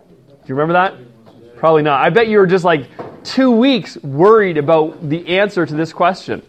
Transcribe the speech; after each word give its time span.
you 0.47 0.55
remember 0.55 0.73
that? 0.73 1.57
Probably 1.57 1.83
not. 1.83 2.01
I 2.01 2.09
bet 2.09 2.27
you 2.27 2.37
were 2.37 2.47
just 2.47 2.65
like 2.65 2.89
two 3.23 3.51
weeks 3.51 3.97
worried 3.97 4.57
about 4.57 5.09
the 5.09 5.39
answer 5.39 5.65
to 5.65 5.73
this 5.73 5.93
question. 5.93 6.43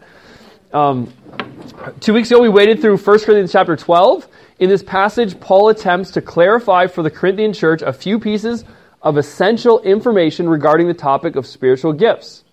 Um, 0.72 1.12
two 2.00 2.12
weeks 2.12 2.30
ago, 2.30 2.40
we 2.40 2.48
waited 2.48 2.80
through 2.80 2.98
1 2.98 3.18
Corinthians 3.20 3.52
chapter 3.52 3.76
12. 3.76 4.28
In 4.58 4.68
this 4.68 4.82
passage, 4.82 5.38
Paul 5.38 5.68
attempts 5.68 6.12
to 6.12 6.20
clarify 6.20 6.86
for 6.86 7.02
the 7.02 7.10
Corinthian 7.10 7.52
church 7.52 7.82
a 7.82 7.92
few 7.92 8.18
pieces 8.18 8.64
of 9.02 9.16
essential 9.16 9.80
information 9.80 10.48
regarding 10.48 10.88
the 10.88 10.94
topic 10.94 11.36
of 11.36 11.46
spiritual 11.46 11.92
gifts. 11.92 12.44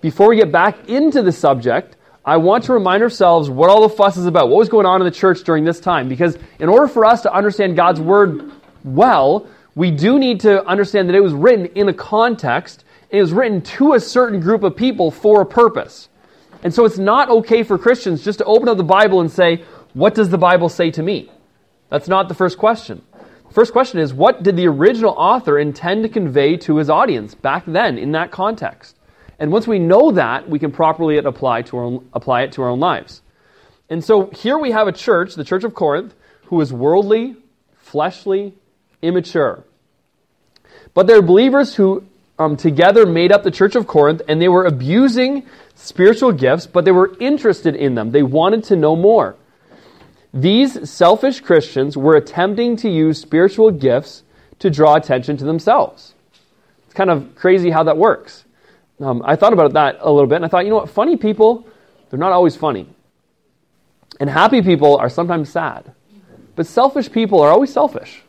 Before 0.00 0.28
we 0.28 0.36
get 0.36 0.50
back 0.50 0.88
into 0.88 1.22
the 1.22 1.32
subject, 1.32 1.96
I 2.24 2.36
want 2.36 2.64
to 2.64 2.74
remind 2.74 3.02
ourselves 3.02 3.48
what 3.48 3.70
all 3.70 3.80
the 3.80 3.94
fuss 3.94 4.16
is 4.16 4.26
about. 4.26 4.50
What 4.50 4.58
was 4.58 4.68
going 4.68 4.86
on 4.86 5.00
in 5.00 5.06
the 5.06 5.10
church 5.10 5.42
during 5.42 5.64
this 5.64 5.80
time? 5.80 6.08
Because 6.08 6.36
in 6.58 6.68
order 6.68 6.86
for 6.86 7.04
us 7.04 7.22
to 7.22 7.32
understand 7.32 7.76
God's 7.76 8.00
word 8.00 8.52
well, 8.84 9.46
we 9.74 9.90
do 9.90 10.18
need 10.18 10.40
to 10.40 10.64
understand 10.66 11.08
that 11.08 11.16
it 11.16 11.22
was 11.22 11.32
written 11.32 11.66
in 11.66 11.88
a 11.88 11.94
context. 11.94 12.84
It 13.08 13.20
was 13.20 13.32
written 13.32 13.62
to 13.62 13.94
a 13.94 14.00
certain 14.00 14.40
group 14.40 14.62
of 14.62 14.76
people 14.76 15.10
for 15.10 15.40
a 15.40 15.46
purpose. 15.46 16.08
And 16.62 16.74
so 16.74 16.84
it's 16.84 16.98
not 16.98 17.30
okay 17.30 17.62
for 17.62 17.78
Christians 17.78 18.22
just 18.22 18.38
to 18.40 18.44
open 18.44 18.68
up 18.68 18.76
the 18.76 18.84
Bible 18.84 19.20
and 19.20 19.30
say, 19.30 19.64
what 19.94 20.14
does 20.14 20.28
the 20.28 20.38
Bible 20.38 20.68
say 20.68 20.90
to 20.90 21.02
me? 21.02 21.30
That's 21.88 22.08
not 22.08 22.28
the 22.28 22.34
first 22.34 22.58
question. 22.58 23.02
The 23.48 23.54
first 23.54 23.72
question 23.72 23.98
is, 23.98 24.12
what 24.12 24.42
did 24.42 24.56
the 24.56 24.68
original 24.68 25.14
author 25.16 25.58
intend 25.58 26.02
to 26.02 26.08
convey 26.08 26.56
to 26.58 26.76
his 26.76 26.90
audience 26.90 27.34
back 27.34 27.64
then 27.66 27.98
in 27.98 28.12
that 28.12 28.30
context? 28.30 28.96
And 29.40 29.50
once 29.50 29.66
we 29.66 29.78
know 29.78 30.12
that, 30.12 30.48
we 30.48 30.58
can 30.58 30.70
properly 30.70 31.16
apply, 31.16 31.62
to 31.62 31.78
own, 31.78 32.08
apply 32.12 32.42
it 32.42 32.52
to 32.52 32.62
our 32.62 32.68
own 32.68 32.78
lives. 32.78 33.22
And 33.88 34.04
so 34.04 34.26
here 34.26 34.58
we 34.58 34.70
have 34.70 34.86
a 34.86 34.92
church, 34.92 35.34
the 35.34 35.44
Church 35.44 35.64
of 35.64 35.74
Corinth, 35.74 36.14
who 36.44 36.60
is 36.60 36.72
worldly, 36.72 37.36
fleshly, 37.78 38.54
immature. 39.00 39.64
But 40.92 41.06
they're 41.06 41.22
believers 41.22 41.74
who 41.74 42.04
um, 42.38 42.56
together 42.56 43.06
made 43.06 43.32
up 43.32 43.42
the 43.42 43.50
Church 43.50 43.74
of 43.76 43.86
Corinth, 43.86 44.20
and 44.28 44.42
they 44.42 44.48
were 44.48 44.66
abusing 44.66 45.46
spiritual 45.74 46.32
gifts, 46.32 46.66
but 46.66 46.84
they 46.84 46.92
were 46.92 47.16
interested 47.18 47.74
in 47.74 47.94
them. 47.94 48.10
They 48.10 48.22
wanted 48.22 48.64
to 48.64 48.76
know 48.76 48.94
more. 48.94 49.36
These 50.34 50.88
selfish 50.88 51.40
Christians 51.40 51.96
were 51.96 52.14
attempting 52.14 52.76
to 52.76 52.90
use 52.90 53.20
spiritual 53.20 53.70
gifts 53.70 54.22
to 54.58 54.70
draw 54.70 54.96
attention 54.96 55.38
to 55.38 55.44
themselves. 55.44 56.14
It's 56.84 56.94
kind 56.94 57.10
of 57.10 57.34
crazy 57.34 57.70
how 57.70 57.84
that 57.84 57.96
works. 57.96 58.44
Um, 59.00 59.22
I 59.24 59.36
thought 59.36 59.52
about 59.52 59.72
that 59.72 59.98
a 60.00 60.10
little 60.10 60.28
bit, 60.28 60.36
and 60.36 60.44
I 60.44 60.48
thought, 60.48 60.64
you 60.64 60.70
know 60.70 60.76
what? 60.76 60.90
Funny 60.90 61.16
people, 61.16 61.66
they're 62.08 62.18
not 62.18 62.32
always 62.32 62.56
funny. 62.56 62.88
And 64.18 64.28
happy 64.28 64.60
people 64.62 64.96
are 64.96 65.08
sometimes 65.08 65.50
sad. 65.50 65.92
But 66.56 66.66
selfish 66.66 67.10
people 67.10 67.40
are 67.40 67.50
always 67.50 67.72
selfish. 67.72 68.22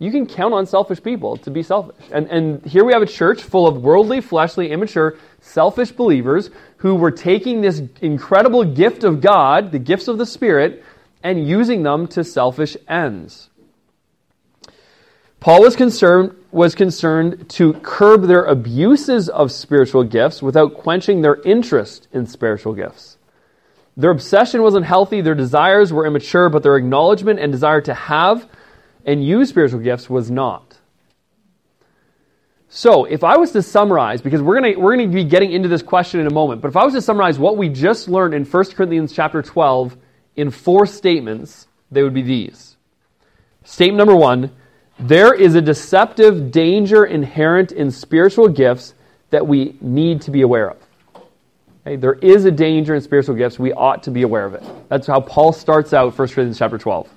You 0.00 0.10
can 0.10 0.26
count 0.26 0.54
on 0.54 0.64
selfish 0.66 1.02
people 1.02 1.36
to 1.36 1.50
be 1.50 1.62
selfish. 1.62 2.06
And, 2.10 2.26
and 2.28 2.64
here 2.64 2.84
we 2.84 2.94
have 2.94 3.02
a 3.02 3.06
church 3.06 3.42
full 3.42 3.68
of 3.68 3.82
worldly, 3.82 4.22
fleshly, 4.22 4.72
immature, 4.72 5.18
selfish 5.40 5.92
believers 5.92 6.50
who 6.78 6.94
were 6.94 7.10
taking 7.10 7.60
this 7.60 7.82
incredible 8.00 8.64
gift 8.64 9.04
of 9.04 9.20
God, 9.20 9.72
the 9.72 9.78
gifts 9.78 10.08
of 10.08 10.16
the 10.16 10.24
Spirit, 10.24 10.82
and 11.22 11.46
using 11.46 11.82
them 11.82 12.08
to 12.08 12.24
selfish 12.24 12.78
ends. 12.88 13.49
Paul 15.40 15.62
was 15.62 15.74
concerned, 15.74 16.36
was 16.52 16.74
concerned 16.74 17.48
to 17.50 17.72
curb 17.72 18.24
their 18.24 18.44
abuses 18.44 19.30
of 19.30 19.50
spiritual 19.50 20.04
gifts 20.04 20.42
without 20.42 20.74
quenching 20.74 21.22
their 21.22 21.40
interest 21.42 22.08
in 22.12 22.26
spiritual 22.26 22.74
gifts. 22.74 23.16
Their 23.96 24.10
obsession 24.10 24.62
wasn't 24.62 24.84
healthy, 24.84 25.22
their 25.22 25.34
desires 25.34 25.92
were 25.92 26.06
immature, 26.06 26.50
but 26.50 26.62
their 26.62 26.76
acknowledgement 26.76 27.40
and 27.40 27.50
desire 27.50 27.80
to 27.82 27.94
have 27.94 28.46
and 29.06 29.24
use 29.24 29.48
spiritual 29.48 29.80
gifts 29.80 30.10
was 30.10 30.30
not. 30.30 30.78
So, 32.68 33.04
if 33.04 33.24
I 33.24 33.36
was 33.36 33.50
to 33.52 33.62
summarize, 33.62 34.22
because 34.22 34.42
we're 34.42 34.60
going 34.60 34.80
we're 34.80 34.94
going 34.94 35.10
to 35.10 35.14
be 35.14 35.24
getting 35.24 35.50
into 35.50 35.68
this 35.68 35.82
question 35.82 36.20
in 36.20 36.26
a 36.26 36.32
moment, 36.32 36.60
but 36.60 36.68
if 36.68 36.76
I 36.76 36.84
was 36.84 36.94
to 36.94 37.02
summarize 37.02 37.38
what 37.38 37.56
we 37.56 37.68
just 37.68 38.08
learned 38.08 38.32
in 38.32 38.44
1 38.44 38.64
Corinthians 38.72 39.12
chapter 39.12 39.42
12 39.42 39.96
in 40.36 40.50
four 40.50 40.86
statements, 40.86 41.66
they 41.90 42.02
would 42.02 42.14
be 42.14 42.22
these. 42.22 42.76
Statement 43.64 43.98
number 43.98 44.14
one 44.14 44.52
there 45.00 45.34
is 45.34 45.54
a 45.54 45.62
deceptive 45.62 46.50
danger 46.50 47.04
inherent 47.04 47.72
in 47.72 47.90
spiritual 47.90 48.48
gifts 48.48 48.94
that 49.30 49.46
we 49.46 49.76
need 49.80 50.22
to 50.22 50.30
be 50.30 50.42
aware 50.42 50.70
of. 50.70 50.76
Okay? 51.86 51.96
There 51.96 52.14
is 52.14 52.44
a 52.44 52.50
danger 52.50 52.94
in 52.94 53.00
spiritual 53.00 53.34
gifts. 53.34 53.58
We 53.58 53.72
ought 53.72 54.02
to 54.04 54.10
be 54.10 54.22
aware 54.22 54.44
of 54.44 54.54
it. 54.54 54.62
That's 54.88 55.06
how 55.06 55.20
Paul 55.20 55.52
starts 55.52 55.94
out 55.94 56.16
1 56.18 56.28
Corinthians 56.28 56.58
chapter 56.58 56.78
12. 56.78 57.08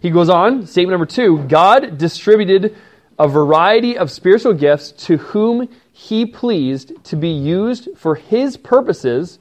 He 0.00 0.10
goes 0.10 0.28
on, 0.28 0.66
statement 0.66 0.92
number 0.92 1.06
two 1.06 1.38
God 1.48 1.98
distributed 1.98 2.76
a 3.18 3.28
variety 3.28 3.98
of 3.98 4.10
spiritual 4.10 4.54
gifts 4.54 4.92
to 4.92 5.16
whom 5.16 5.68
he 5.92 6.24
pleased 6.24 6.92
to 7.04 7.16
be 7.16 7.30
used 7.30 7.88
for 7.96 8.14
his 8.14 8.56
purposes 8.56 9.38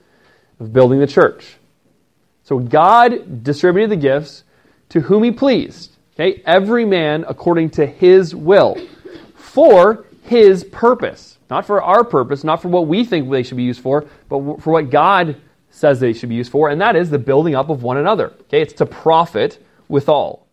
of 0.59 0.73
building 0.73 0.99
the 0.99 1.07
church. 1.07 1.57
So 2.43 2.59
God 2.59 3.43
distributed 3.43 3.91
the 3.91 4.01
gifts 4.01 4.43
to 4.89 5.01
whom 5.01 5.23
he 5.23 5.31
pleased. 5.31 5.96
Okay? 6.19 6.41
Every 6.45 6.85
man 6.85 7.25
according 7.27 7.71
to 7.71 7.85
his 7.85 8.33
will. 8.33 8.75
For 9.35 10.05
his 10.23 10.63
purpose. 10.63 11.37
Not 11.49 11.65
for 11.65 11.81
our 11.81 12.03
purpose, 12.03 12.43
not 12.43 12.61
for 12.61 12.67
what 12.67 12.87
we 12.87 13.05
think 13.05 13.29
they 13.29 13.43
should 13.43 13.57
be 13.57 13.63
used 13.63 13.81
for, 13.81 14.05
but 14.27 14.61
for 14.61 14.73
what 14.73 14.89
God 14.89 15.37
says 15.69 15.99
they 15.99 16.13
should 16.13 16.29
be 16.29 16.35
used 16.35 16.51
for, 16.51 16.69
and 16.69 16.81
that 16.81 16.95
is 16.95 17.09
the 17.09 17.19
building 17.19 17.55
up 17.55 17.69
of 17.69 17.83
one 17.83 17.97
another. 17.97 18.33
Okay? 18.41 18.61
It's 18.61 18.73
to 18.73 18.85
profit 18.85 19.63
withal. 19.87 20.45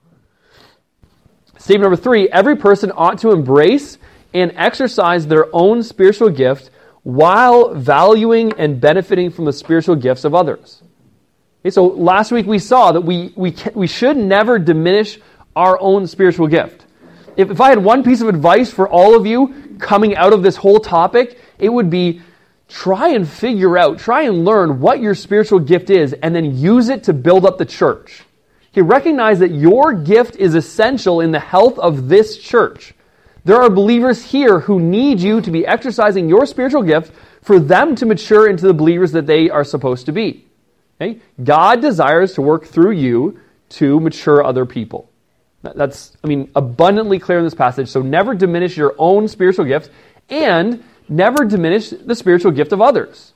Statement 1.58 1.91
number 1.91 1.97
three 1.97 2.28
every 2.28 2.56
person 2.56 2.92
ought 2.94 3.19
to 3.20 3.30
embrace 3.30 3.98
and 4.34 4.53
exercise 4.54 5.26
their 5.26 5.47
own 5.53 5.82
spiritual 5.82 6.28
gift 6.28 6.70
while 7.04 7.74
valuing 7.74 8.53
and 8.58 8.80
benefiting 8.80 9.30
from 9.30 9.44
the 9.44 9.53
spiritual 9.53 9.97
gifts 9.97 10.24
of 10.24 10.34
others. 10.34 10.82
Okay, 11.62 11.70
so 11.70 11.86
last 11.86 12.32
week 12.32 12.47
we 12.47 12.58
saw 12.58 12.92
that 12.92 13.00
we, 13.00 13.32
we, 13.36 13.53
can, 13.53 13.72
we 13.74 13.86
should 13.86 14.16
never 14.16 14.58
diminish 14.58 15.19
our 15.56 15.78
own 15.81 16.06
spiritual 16.06 16.47
gift. 16.47 16.84
If, 17.37 17.50
if 17.50 17.60
I 17.60 17.70
had 17.70 17.78
one 17.78 18.03
piece 18.03 18.20
of 18.20 18.28
advice 18.28 18.70
for 18.70 18.88
all 18.88 19.16
of 19.16 19.26
you 19.26 19.76
coming 19.78 20.16
out 20.16 20.32
of 20.32 20.42
this 20.42 20.56
whole 20.56 20.81
topic, 20.81 21.38
it 21.59 21.69
would 21.69 21.91
be 21.91 22.20
try 22.69 23.09
and 23.09 23.28
figure 23.28 23.76
out, 23.76 23.98
try 23.98 24.22
and 24.22 24.44
learn 24.44 24.81
what 24.81 25.00
your 25.00 25.15
spiritual 25.15 25.59
gift 25.59 25.91
is, 25.91 26.12
and 26.12 26.34
then 26.34 26.56
use 26.56 26.88
it 26.88 27.04
to 27.04 27.12
build 27.12 27.44
up 27.44 27.59
the 27.59 27.65
church. 27.65 28.22
Okay, 28.72 28.82
recognize 28.82 29.38
that 29.38 29.53
your 29.53 29.92
gift 29.92 30.37
is 30.37 30.54
essential 30.54 31.20
in 31.20 31.31
the 31.31 31.41
health 31.41 31.78
of 31.78 32.09
this 32.09 32.38
church. 32.38 32.94
There 33.44 33.60
are 33.60 33.71
believers 33.71 34.25
here 34.25 34.60
who 34.60 34.81
need 34.81 35.21
you 35.21 35.41
to 35.42 35.50
be 35.50 35.66
exercising 35.66 36.28
your 36.28 36.47
spiritual 36.47 36.82
gift 36.82 37.12
for 37.42 37.60
them 37.60 37.94
to 37.97 38.06
mature 38.06 38.48
into 38.48 38.66
the 38.66 38.72
believers 38.72 39.12
that 39.12 39.26
they 39.26 39.50
are 39.50 39.65
supposed 39.65 40.06
to 40.06 40.12
be. 40.12 40.47
Okay? 41.00 41.21
God 41.42 41.82
desires 41.82 42.34
to 42.34 42.42
work 42.42 42.65
through 42.65 42.92
you 42.92 43.38
to 43.71 44.00
mature 44.00 44.42
other 44.42 44.65
people. 44.65 45.10
That's, 45.75 46.16
I 46.22 46.27
mean, 46.27 46.51
abundantly 46.55 47.19
clear 47.19 47.39
in 47.39 47.45
this 47.45 47.55
passage. 47.55 47.89
So 47.89 48.03
never 48.03 48.34
diminish 48.34 48.77
your 48.77 48.95
own 48.99 49.28
spiritual 49.28 49.65
gift 49.65 49.91
and 50.28 50.83
never 51.09 51.45
diminish 51.45 51.91
the 51.91 52.15
spiritual 52.15 52.53
gift 52.53 52.72
of 52.72 52.81
others. 52.81 53.33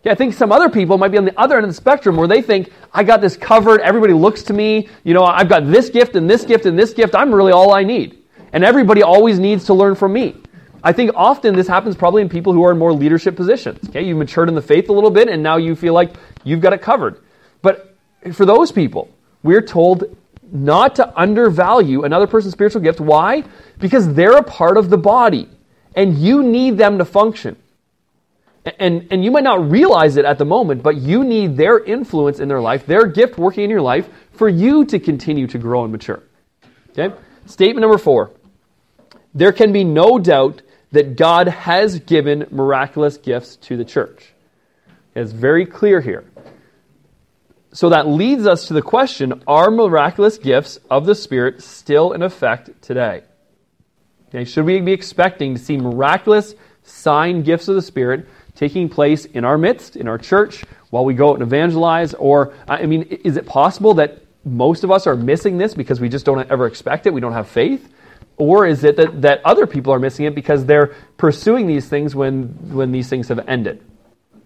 Okay, 0.00 0.10
I 0.10 0.14
think 0.14 0.34
some 0.34 0.50
other 0.50 0.68
people 0.68 0.98
might 0.98 1.12
be 1.12 1.18
on 1.18 1.24
the 1.24 1.38
other 1.38 1.56
end 1.56 1.64
of 1.64 1.70
the 1.70 1.74
spectrum 1.74 2.16
where 2.16 2.26
they 2.26 2.42
think, 2.42 2.72
I 2.92 3.04
got 3.04 3.20
this 3.20 3.36
covered, 3.36 3.80
everybody 3.80 4.12
looks 4.12 4.42
to 4.44 4.52
me, 4.52 4.88
you 5.04 5.14
know, 5.14 5.24
I've 5.24 5.48
got 5.48 5.70
this 5.70 5.90
gift 5.90 6.16
and 6.16 6.28
this 6.28 6.44
gift 6.44 6.66
and 6.66 6.76
this 6.76 6.92
gift, 6.92 7.14
I'm 7.14 7.32
really 7.32 7.52
all 7.52 7.72
I 7.72 7.84
need. 7.84 8.18
And 8.52 8.64
everybody 8.64 9.02
always 9.02 9.38
needs 9.38 9.66
to 9.66 9.74
learn 9.74 9.94
from 9.94 10.12
me. 10.12 10.36
I 10.82 10.92
think 10.92 11.12
often 11.14 11.54
this 11.54 11.68
happens 11.68 11.94
probably 11.94 12.22
in 12.22 12.28
people 12.28 12.52
who 12.52 12.64
are 12.64 12.72
in 12.72 12.78
more 12.78 12.92
leadership 12.92 13.36
positions. 13.36 13.88
Okay, 13.88 14.02
you 14.02 14.16
matured 14.16 14.48
in 14.48 14.56
the 14.56 14.62
faith 14.62 14.88
a 14.88 14.92
little 14.92 15.10
bit 15.10 15.28
and 15.28 15.40
now 15.40 15.56
you 15.56 15.76
feel 15.76 15.94
like 15.94 16.14
you've 16.42 16.60
got 16.60 16.72
it 16.72 16.82
covered. 16.82 17.20
But 17.62 17.96
for 18.32 18.44
those 18.44 18.72
people, 18.72 19.08
we're 19.44 19.62
told 19.62 20.16
not 20.52 20.96
to 20.96 21.18
undervalue 21.18 22.04
another 22.04 22.26
person's 22.26 22.52
spiritual 22.52 22.82
gift. 22.82 23.00
Why? 23.00 23.42
Because 23.78 24.12
they're 24.14 24.36
a 24.36 24.42
part 24.42 24.76
of 24.76 24.90
the 24.90 24.98
body 24.98 25.48
and 25.96 26.16
you 26.16 26.42
need 26.42 26.76
them 26.78 26.98
to 26.98 27.04
function. 27.04 27.56
And, 28.78 29.08
and 29.10 29.24
you 29.24 29.32
might 29.32 29.42
not 29.42 29.68
realize 29.70 30.16
it 30.16 30.24
at 30.24 30.38
the 30.38 30.44
moment, 30.44 30.82
but 30.82 30.96
you 30.96 31.24
need 31.24 31.56
their 31.56 31.80
influence 31.80 32.38
in 32.38 32.48
their 32.48 32.60
life, 32.60 32.86
their 32.86 33.06
gift 33.06 33.36
working 33.36 33.64
in 33.64 33.70
your 33.70 33.80
life, 33.80 34.08
for 34.32 34.48
you 34.48 34.84
to 34.84 35.00
continue 35.00 35.48
to 35.48 35.58
grow 35.58 35.82
and 35.82 35.90
mature. 35.90 36.22
Okay? 36.90 37.12
Statement 37.46 37.80
number 37.80 37.98
four. 37.98 38.30
There 39.34 39.52
can 39.52 39.72
be 39.72 39.82
no 39.82 40.18
doubt 40.18 40.62
that 40.92 41.16
God 41.16 41.48
has 41.48 41.98
given 42.00 42.46
miraculous 42.50 43.16
gifts 43.16 43.56
to 43.56 43.76
the 43.76 43.84
church. 43.84 44.32
It's 45.14 45.32
very 45.32 45.66
clear 45.66 46.00
here. 46.00 46.24
So 47.72 47.88
that 47.88 48.06
leads 48.06 48.46
us 48.46 48.68
to 48.68 48.74
the 48.74 48.82
question 48.82 49.42
Are 49.46 49.70
miraculous 49.70 50.38
gifts 50.38 50.78
of 50.90 51.06
the 51.06 51.14
Spirit 51.14 51.62
still 51.62 52.12
in 52.12 52.22
effect 52.22 52.82
today? 52.82 53.22
Okay, 54.28 54.44
should 54.44 54.64
we 54.64 54.80
be 54.80 54.92
expecting 54.92 55.54
to 55.54 55.60
see 55.60 55.76
miraculous 55.76 56.54
sign 56.82 57.42
gifts 57.42 57.68
of 57.68 57.74
the 57.74 57.82
Spirit 57.82 58.28
taking 58.54 58.88
place 58.88 59.24
in 59.24 59.44
our 59.44 59.56
midst, 59.56 59.96
in 59.96 60.06
our 60.06 60.18
church, 60.18 60.64
while 60.90 61.04
we 61.04 61.14
go 61.14 61.30
out 61.30 61.34
and 61.34 61.42
evangelize? 61.42 62.14
Or, 62.14 62.54
I 62.68 62.84
mean, 62.86 63.02
is 63.02 63.36
it 63.36 63.46
possible 63.46 63.94
that 63.94 64.22
most 64.44 64.84
of 64.84 64.90
us 64.90 65.06
are 65.06 65.16
missing 65.16 65.56
this 65.56 65.74
because 65.74 66.00
we 66.00 66.08
just 66.08 66.26
don't 66.26 66.50
ever 66.50 66.66
expect 66.66 67.06
it? 67.06 67.14
We 67.14 67.20
don't 67.20 67.32
have 67.32 67.48
faith? 67.48 67.92
Or 68.36 68.66
is 68.66 68.84
it 68.84 68.96
that, 68.96 69.22
that 69.22 69.40
other 69.44 69.66
people 69.66 69.92
are 69.94 69.98
missing 69.98 70.26
it 70.26 70.34
because 70.34 70.66
they're 70.66 70.94
pursuing 71.16 71.66
these 71.66 71.88
things 71.88 72.14
when, 72.14 72.44
when 72.74 72.92
these 72.92 73.08
things 73.08 73.28
have 73.28 73.46
ended? 73.48 73.82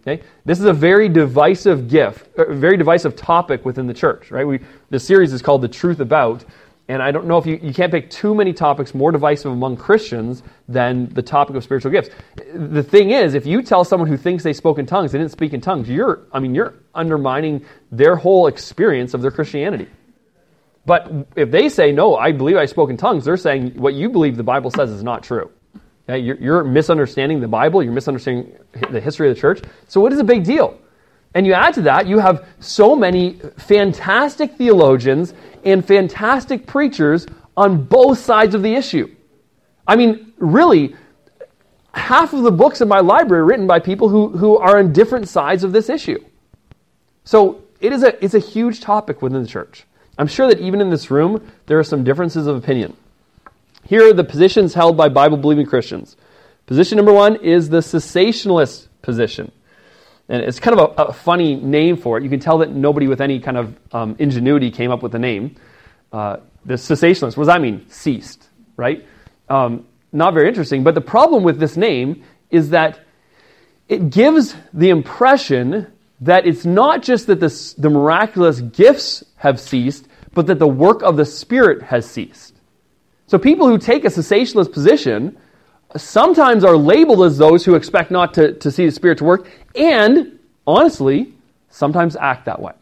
Okay? 0.06 0.22
This 0.44 0.60
is 0.60 0.66
a 0.66 0.72
very 0.72 1.08
divisive 1.08 1.88
gift, 1.88 2.28
a 2.38 2.54
very 2.54 2.76
divisive 2.76 3.16
topic 3.16 3.64
within 3.64 3.86
the 3.86 3.94
church, 3.94 4.30
right? 4.30 4.46
We, 4.46 4.60
the 4.90 5.00
series 5.00 5.32
is 5.32 5.42
called 5.42 5.62
The 5.62 5.68
Truth 5.68 5.98
About, 5.98 6.44
and 6.88 7.02
I 7.02 7.10
don't 7.10 7.26
know 7.26 7.38
if 7.38 7.46
you, 7.46 7.58
you 7.60 7.74
can't 7.74 7.90
pick 7.90 8.08
too 8.10 8.32
many 8.32 8.52
topics 8.52 8.94
more 8.94 9.10
divisive 9.10 9.50
among 9.50 9.76
Christians 9.76 10.44
than 10.68 11.08
the 11.08 11.22
topic 11.22 11.56
of 11.56 11.64
spiritual 11.64 11.90
gifts. 11.90 12.10
The 12.54 12.84
thing 12.84 13.10
is, 13.10 13.34
if 13.34 13.44
you 13.44 13.62
tell 13.62 13.82
someone 13.82 14.08
who 14.08 14.16
thinks 14.16 14.44
they 14.44 14.52
spoke 14.52 14.78
in 14.78 14.86
tongues, 14.86 15.10
they 15.10 15.18
didn't 15.18 15.32
speak 15.32 15.52
in 15.52 15.60
tongues, 15.60 15.88
you're, 15.88 16.20
I 16.32 16.38
mean, 16.38 16.54
you're 16.54 16.74
undermining 16.94 17.64
their 17.90 18.14
whole 18.14 18.46
experience 18.46 19.14
of 19.14 19.22
their 19.22 19.32
Christianity. 19.32 19.88
But 20.84 21.10
if 21.34 21.50
they 21.50 21.68
say, 21.68 21.90
no, 21.90 22.14
I 22.14 22.30
believe 22.30 22.56
I 22.56 22.66
spoke 22.66 22.90
in 22.90 22.96
tongues, 22.96 23.24
they're 23.24 23.36
saying 23.36 23.72
what 23.74 23.94
you 23.94 24.08
believe 24.08 24.36
the 24.36 24.44
Bible 24.44 24.70
says 24.70 24.90
is 24.90 25.02
not 25.02 25.24
true. 25.24 25.50
You're, 26.08 26.36
you're 26.36 26.64
misunderstanding 26.64 27.40
the 27.40 27.48
Bible, 27.48 27.82
you're 27.82 27.92
misunderstanding 27.92 28.56
the 28.90 29.00
history 29.00 29.28
of 29.28 29.34
the 29.34 29.40
church. 29.40 29.60
So, 29.88 30.00
what 30.00 30.12
is 30.12 30.20
a 30.20 30.24
big 30.24 30.44
deal? 30.44 30.78
And 31.34 31.46
you 31.46 31.52
add 31.52 31.74
to 31.74 31.82
that, 31.82 32.06
you 32.06 32.18
have 32.18 32.46
so 32.60 32.96
many 32.96 33.40
fantastic 33.58 34.56
theologians 34.56 35.34
and 35.64 35.84
fantastic 35.84 36.66
preachers 36.66 37.26
on 37.56 37.84
both 37.84 38.18
sides 38.18 38.54
of 38.54 38.62
the 38.62 38.74
issue. 38.74 39.14
I 39.86 39.96
mean, 39.96 40.32
really, 40.38 40.94
half 41.92 42.32
of 42.32 42.42
the 42.42 42.50
books 42.50 42.80
in 42.80 42.88
my 42.88 43.00
library 43.00 43.42
are 43.42 43.44
written 43.44 43.66
by 43.66 43.80
people 43.80 44.08
who, 44.08 44.28
who 44.28 44.56
are 44.58 44.78
on 44.78 44.92
different 44.92 45.28
sides 45.28 45.64
of 45.64 45.72
this 45.72 45.88
issue. 45.88 46.22
So 47.24 47.62
it 47.80 47.92
is 47.92 48.02
a, 48.02 48.24
it's 48.24 48.34
a 48.34 48.38
huge 48.38 48.80
topic 48.80 49.22
within 49.22 49.42
the 49.42 49.48
church. 49.48 49.84
I'm 50.18 50.28
sure 50.28 50.48
that 50.48 50.60
even 50.60 50.80
in 50.80 50.90
this 50.90 51.10
room, 51.10 51.46
there 51.66 51.78
are 51.78 51.84
some 51.84 52.04
differences 52.04 52.46
of 52.46 52.56
opinion. 52.56 52.96
Here 53.86 54.10
are 54.10 54.12
the 54.12 54.24
positions 54.24 54.74
held 54.74 54.96
by 54.96 55.08
Bible 55.08 55.36
believing 55.36 55.66
Christians. 55.66 56.16
Position 56.66 56.96
number 56.96 57.12
one 57.12 57.36
is 57.36 57.68
the 57.68 57.78
cessationist 57.78 58.88
position. 59.02 59.52
And 60.28 60.42
it's 60.42 60.58
kind 60.58 60.78
of 60.78 60.90
a, 60.98 61.02
a, 61.04 61.12
funny 61.12 61.54
name 61.54 61.96
for 61.96 62.18
it. 62.18 62.24
You 62.24 62.30
can 62.30 62.40
tell 62.40 62.58
that 62.58 62.70
nobody 62.70 63.06
with 63.06 63.20
any 63.20 63.38
kind 63.38 63.56
of 63.56 63.76
um, 63.92 64.16
ingenuity 64.18 64.72
came 64.72 64.90
up 64.90 65.02
with 65.02 65.12
the 65.12 65.20
name. 65.20 65.54
Uh, 66.12 66.38
the 66.64 66.74
cessationist, 66.74 67.36
what 67.36 67.44
does 67.44 67.46
that 67.46 67.60
mean? 67.60 67.88
Ceased, 67.88 68.48
right? 68.76 69.06
Um, 69.48 69.86
not 70.10 70.34
very 70.34 70.48
interesting. 70.48 70.82
But 70.82 70.96
the 70.96 71.00
problem 71.00 71.44
with 71.44 71.60
this 71.60 71.76
name 71.76 72.24
is 72.50 72.70
that 72.70 72.98
it 73.88 74.10
gives 74.10 74.56
the 74.72 74.88
impression 74.88 75.92
that 76.22 76.44
it's 76.44 76.64
not 76.64 77.02
just 77.02 77.28
that 77.28 77.38
the, 77.38 77.74
the 77.78 77.90
miraculous 77.90 78.60
gifts 78.60 79.22
have 79.36 79.60
ceased, 79.60 80.08
but 80.34 80.48
that 80.48 80.58
the 80.58 80.66
work 80.66 81.02
of 81.02 81.16
the 81.16 81.24
Spirit 81.24 81.82
has 81.82 82.08
ceased. 82.10 82.55
So 83.26 83.38
people 83.38 83.68
who 83.68 83.78
take 83.78 84.04
a 84.04 84.08
cessationist 84.08 84.72
position 84.72 85.36
sometimes 85.96 86.64
are 86.64 86.76
labeled 86.76 87.24
as 87.24 87.38
those 87.38 87.64
who 87.64 87.74
expect 87.74 88.10
not 88.10 88.34
to, 88.34 88.52
to 88.54 88.70
see 88.70 88.86
the 88.86 88.92
Spirit 88.92 89.18
to 89.18 89.24
work, 89.24 89.48
and 89.74 90.38
honestly, 90.66 91.34
sometimes 91.70 92.16
act 92.16 92.44
that 92.46 92.60
way. 92.60 92.72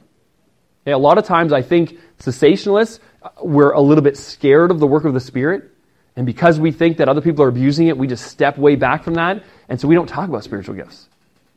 A 0.87 0.93
lot 0.93 1.17
of 1.17 1.25
times 1.25 1.53
I 1.53 1.63
think 1.63 1.99
cessationalists, 2.19 3.01
uh, 3.23 3.31
we're 3.43 3.73
a 3.73 3.81
little 3.81 4.05
bit 4.05 4.19
scared 4.19 4.71
of 4.71 4.81
the 4.81 4.87
work 4.87 5.05
of 5.05 5.15
the 5.15 5.21
Spirit, 5.21 5.71
and 6.17 6.27
because 6.27 6.61
we 6.61 6.71
think 6.71 6.99
that 6.99 7.09
other 7.09 7.23
people 7.23 7.43
are 7.43 7.49
abusing 7.49 7.89
it, 7.89 7.97
we 7.97 8.07
just 8.07 8.27
step 8.27 8.59
way 8.59 8.77
back 8.77 9.03
from 9.03 9.15
that, 9.15 9.43
and 9.69 9.81
so 9.81 9.89
we 9.89 9.95
don't 9.95 10.09
talk 10.09 10.29
about 10.29 10.45
spiritual 10.45 10.75
gifts. 10.75 11.09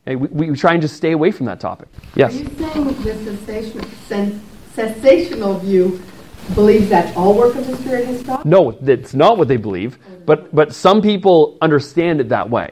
We, 0.05 0.15
we 0.15 0.55
try 0.55 0.71
and 0.71 0.81
just 0.81 0.95
stay 0.95 1.11
away 1.11 1.31
from 1.31 1.47
that 1.47 1.59
topic. 1.59 1.89
Yes? 2.15 2.33
Are 2.33 2.37
you 2.37 2.49
saying 2.57 2.85
the 2.85 2.93
cessational, 3.13 4.39
cessational 4.73 5.61
view 5.61 6.01
believes 6.55 6.89
that 6.89 7.15
all 7.15 7.33
work 7.33 7.55
of 7.55 7.67
the 7.67 7.75
Spirit 7.77 8.05
has 8.05 8.19
stopped? 8.21 8.45
No, 8.45 8.71
that's 8.71 9.13
not 9.13 9.37
what 9.37 9.47
they 9.47 9.57
believe, 9.57 9.97
but, 10.25 10.53
but 10.53 10.73
some 10.73 11.01
people 11.01 11.57
understand 11.61 12.21
it 12.21 12.29
that 12.29 12.49
way. 12.49 12.71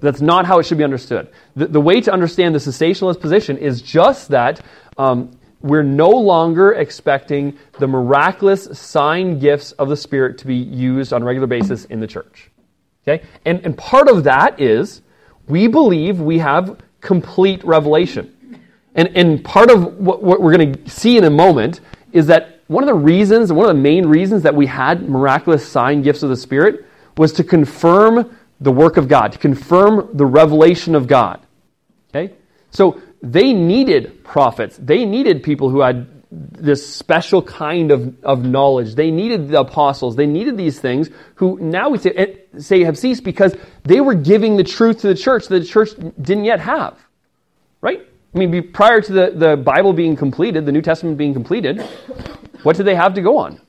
That's 0.00 0.20
not 0.20 0.46
how 0.46 0.58
it 0.58 0.64
should 0.64 0.78
be 0.78 0.84
understood. 0.84 1.30
The, 1.56 1.66
the 1.66 1.80
way 1.80 2.00
to 2.00 2.12
understand 2.12 2.54
the 2.54 2.58
cessationalist 2.58 3.20
position 3.20 3.58
is 3.58 3.82
just 3.82 4.28
that 4.28 4.60
um, 4.96 5.30
we're 5.60 5.82
no 5.82 6.08
longer 6.08 6.72
expecting 6.72 7.58
the 7.78 7.86
miraculous 7.86 8.78
sign 8.78 9.38
gifts 9.38 9.72
of 9.72 9.88
the 9.88 9.96
Spirit 9.96 10.38
to 10.38 10.46
be 10.46 10.56
used 10.56 11.12
on 11.12 11.22
a 11.22 11.24
regular 11.24 11.46
basis 11.46 11.84
in 11.86 12.00
the 12.00 12.06
church. 12.06 12.50
Okay? 13.06 13.24
And, 13.44 13.64
and 13.64 13.76
part 13.76 14.08
of 14.08 14.24
that 14.24 14.60
is 14.60 15.02
we 15.48 15.66
believe 15.66 16.20
we 16.20 16.38
have 16.38 16.80
complete 17.00 17.62
revelation. 17.64 18.34
And, 18.94 19.08
and 19.16 19.44
part 19.44 19.70
of 19.70 19.98
what, 19.98 20.22
what 20.22 20.40
we're 20.40 20.56
going 20.56 20.74
to 20.74 20.90
see 20.90 21.16
in 21.16 21.24
a 21.24 21.30
moment 21.30 21.80
is 22.12 22.26
that 22.26 22.59
one 22.70 22.84
of 22.84 22.86
the 22.86 22.94
reasons, 22.94 23.52
one 23.52 23.68
of 23.68 23.74
the 23.74 23.82
main 23.82 24.06
reasons 24.06 24.44
that 24.44 24.54
we 24.54 24.64
had 24.64 25.08
miraculous 25.08 25.66
sign 25.66 26.02
gifts 26.02 26.22
of 26.22 26.28
the 26.28 26.36
Spirit 26.36 26.86
was 27.16 27.32
to 27.32 27.42
confirm 27.42 28.36
the 28.60 28.70
work 28.70 28.96
of 28.96 29.08
God, 29.08 29.32
to 29.32 29.38
confirm 29.38 30.08
the 30.12 30.24
revelation 30.24 30.94
of 30.94 31.08
God. 31.08 31.44
Okay? 32.10 32.32
So 32.70 33.02
they 33.22 33.52
needed 33.52 34.22
prophets. 34.22 34.76
They 34.76 35.04
needed 35.04 35.42
people 35.42 35.68
who 35.68 35.80
had 35.80 36.22
this 36.30 36.88
special 36.94 37.42
kind 37.42 37.90
of, 37.90 38.14
of 38.22 38.44
knowledge. 38.44 38.94
They 38.94 39.10
needed 39.10 39.48
the 39.48 39.58
apostles. 39.58 40.14
They 40.14 40.26
needed 40.26 40.56
these 40.56 40.78
things 40.78 41.10
who 41.34 41.58
now 41.60 41.88
we 41.88 41.98
say, 41.98 42.10
eh, 42.10 42.34
say 42.60 42.84
have 42.84 42.96
ceased 42.96 43.24
because 43.24 43.56
they 43.82 44.00
were 44.00 44.14
giving 44.14 44.56
the 44.56 44.62
truth 44.62 45.00
to 45.00 45.08
the 45.08 45.16
church 45.16 45.48
that 45.48 45.58
the 45.58 45.66
church 45.66 45.90
didn't 46.22 46.44
yet 46.44 46.60
have. 46.60 46.96
Right? 47.80 48.06
I 48.32 48.38
mean, 48.38 48.70
prior 48.70 49.00
to 49.00 49.12
the, 49.12 49.32
the 49.34 49.56
Bible 49.56 49.92
being 49.92 50.14
completed, 50.14 50.66
the 50.66 50.72
New 50.72 50.82
Testament 50.82 51.18
being 51.18 51.34
completed, 51.34 51.84
what 52.62 52.76
did 52.76 52.84
they 52.84 52.94
have 52.94 53.14
to 53.14 53.22
go 53.22 53.38
on? 53.38 53.60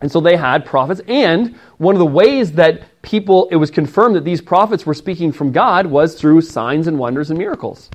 And 0.00 0.10
so 0.10 0.20
they 0.20 0.36
had 0.36 0.66
prophets. 0.66 1.00
And 1.08 1.56
one 1.78 1.94
of 1.94 1.98
the 1.98 2.06
ways 2.06 2.52
that 2.52 3.00
people, 3.02 3.48
it 3.50 3.56
was 3.56 3.70
confirmed 3.70 4.16
that 4.16 4.24
these 4.24 4.40
prophets 4.40 4.84
were 4.84 4.94
speaking 4.94 5.32
from 5.32 5.52
God 5.52 5.86
was 5.86 6.14
through 6.14 6.42
signs 6.42 6.86
and 6.86 6.98
wonders 6.98 7.30
and 7.30 7.38
miracles. 7.38 7.90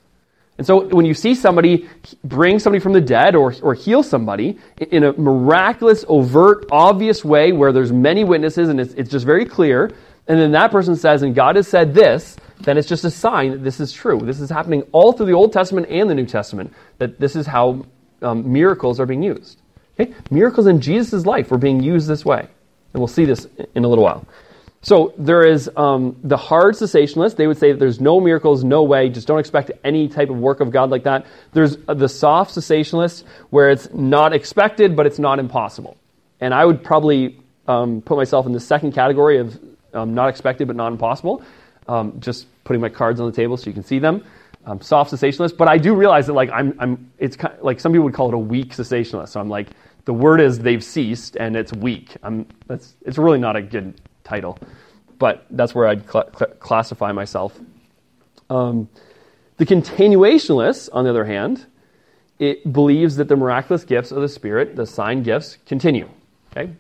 And 0.58 0.68
so 0.68 0.88
when 0.88 1.06
you 1.06 1.13
see 1.13 1.36
somebody 1.36 1.88
bring 2.24 2.60
somebody 2.60 2.82
from 2.82 2.91
the 2.91 3.01
dead 3.01 3.36
or, 3.36 3.53
or 3.62 3.74
heal 3.74 4.03
somebody 4.03 4.60
in 4.91 5.06
a 5.06 5.13
miraculous, 5.13 6.03
overt, 6.08 6.65
obvious 6.70 7.24
way 7.24 7.53
where 7.53 7.72
there's 7.72 7.94
many 7.94 8.24
witnesses 8.24 8.68
and 8.68 8.79
it's, 8.79 8.94
it's 8.96 9.10
just 9.10 9.25
very 9.25 9.46
clear, 9.46 9.91
and 10.27 10.39
then 10.39 10.51
that 10.51 10.70
person 10.70 10.96
says, 10.96 11.22
and 11.24 11.34
God 11.34 11.56
has 11.56 11.68
said 11.68 11.94
this, 11.94 12.36
then 12.60 12.77
it's 12.77 12.88
just 12.88 13.06
a 13.06 13.10
sign 13.10 13.51
that 13.51 13.63
this 13.63 13.79
is 13.79 13.94
true. 13.94 14.20
This 14.20 14.39
is 14.39 14.50
happening 14.50 14.84
all 14.91 15.13
through 15.13 15.27
the 15.27 15.34
Old 15.34 15.53
Testament 15.53 15.88
and 15.89 16.10
the 16.10 16.15
New 16.15 16.25
Testament, 16.25 16.74
that 16.98 17.20
this 17.20 17.36
is 17.36 17.48
how 17.48 17.86
um, 18.22 18.51
miracles 18.51 19.00
are 19.00 19.06
being 19.06 19.24
used. 19.24 19.62
Okay? 20.00 20.13
Miracles 20.32 20.68
in 20.68 20.82
Jesus' 20.82 21.25
life 21.25 21.51
were 21.51 21.58
being 21.58 21.82
used 21.82 22.08
this 22.08 22.24
way. 22.24 22.48
And 22.94 23.01
we'll 23.01 23.08
see 23.08 23.25
this 23.25 23.48
in 23.75 23.84
a 23.84 23.88
little 23.88 24.03
while. 24.03 24.25
So 24.82 25.13
there 25.18 25.46
is 25.46 25.70
um, 25.75 26.15
the 26.24 26.38
hard 26.38 26.75
cessationalists. 26.75 27.36
They 27.36 27.48
would 27.48 27.58
say 27.58 27.74
that 27.74 27.79
there's 27.79 28.00
no 28.00 28.22
miracles, 28.22 28.63
no 28.63 28.84
way. 28.84 29.10
Just 29.10 29.27
don't 29.27 29.39
expect 29.39 29.72
any 29.84 30.08
type 30.08 30.29
of 30.29 30.38
work 30.38 30.62
of 30.62 30.72
God 30.72 30.89
like 30.89 31.03
that. 31.03 31.25
There's 31.51 31.75
the 31.77 32.08
soft 32.08 32.56
cessationalists, 32.56 33.24
where 33.50 33.70
it's 33.70 33.91
not 33.94 34.34
expected, 34.34 34.96
but 34.96 35.06
it's 35.06 35.20
not 35.20 35.38
impossible. 35.38 35.98
And 36.39 36.53
I 36.53 36.63
would 36.63 36.82
probably 36.82 37.38
um, 37.68 38.01
put 38.01 38.15
myself 38.15 38.46
in 38.46 38.53
the 38.53 38.60
second 38.60 38.94
category 38.94 39.38
of 39.39 39.60
um, 39.94 40.13
not 40.13 40.29
expected 40.29 40.68
but 40.68 40.77
not 40.77 40.94
impossible. 40.94 41.44
Um, 41.88 42.20
just 42.20 42.48
putting 42.63 42.82
my 42.82 42.89
cards 42.89 43.20
on 43.20 43.25
the 43.25 43.36
table 43.36 43.58
so 43.58 43.65
you 43.68 43.74
can 43.74 43.84
see 43.84 44.00
them. 44.00 44.24
Um, 44.65 44.79
soft 44.82 45.12
cessationalist, 45.12 45.58
but 45.58 45.68
I 45.68 45.77
do 45.77 45.96
realize 45.96 46.27
that 46.27 46.34
like 46.34 46.50
I'm, 46.51 46.75
I'm 46.79 47.12
it's 47.18 47.36
kind 47.36 47.53
of, 47.56 47.63
like 47.63 47.79
some 47.79 47.91
people 47.91 48.06
would 48.06 48.13
call 48.13 48.27
it 48.29 48.34
a 48.34 48.38
weak 48.38 48.75
cessationalist. 48.75 49.29
So 49.29 49.39
I'm 49.39 49.50
like 49.50 49.70
the 50.10 50.13
word 50.13 50.42
is 50.42 50.58
they've 50.58 50.84
ceased 50.84 51.36
and 51.36 51.56
it's 51.56 51.72
weak. 51.72 52.18
I'm, 52.24 52.48
that's, 52.66 52.96
it's 53.06 53.20
really 53.20 53.38
not 53.38 53.56
a 53.56 53.62
good 53.62 54.01
title. 54.24 54.58
But 55.20 55.46
that's 55.51 55.75
where 55.75 55.88
I'd 55.88 56.10
cl- 56.10 56.32
cl- 56.36 56.56
classify 56.56 57.12
myself. 57.12 57.56
Um, 58.50 58.89
the 59.58 59.68
continuationalists, 59.68 60.89
on 60.92 61.04
the 61.04 61.12
other 61.12 61.25
hand, 61.25 61.63
it 62.39 62.74
believes 62.74 63.18
that 63.18 63.28
the 63.28 63.36
miraculous 63.36 63.84
gifts 63.84 64.12
of 64.12 64.20
the 64.20 64.28
Spirit, 64.28 64.75
the 64.75 64.88
sign 64.88 65.22
gifts, 65.22 65.60
continue. 65.68 66.10
Okay? 66.51 66.74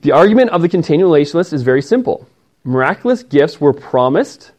The 0.00 0.12
argument 0.12 0.48
of 0.48 0.62
the 0.62 0.68
continuationalists 0.70 1.52
is 1.52 1.60
very 1.60 1.82
simple. 1.82 2.26
Miraculous 2.64 3.22
gifts 3.22 3.60
were 3.60 3.74
promised 3.74 4.52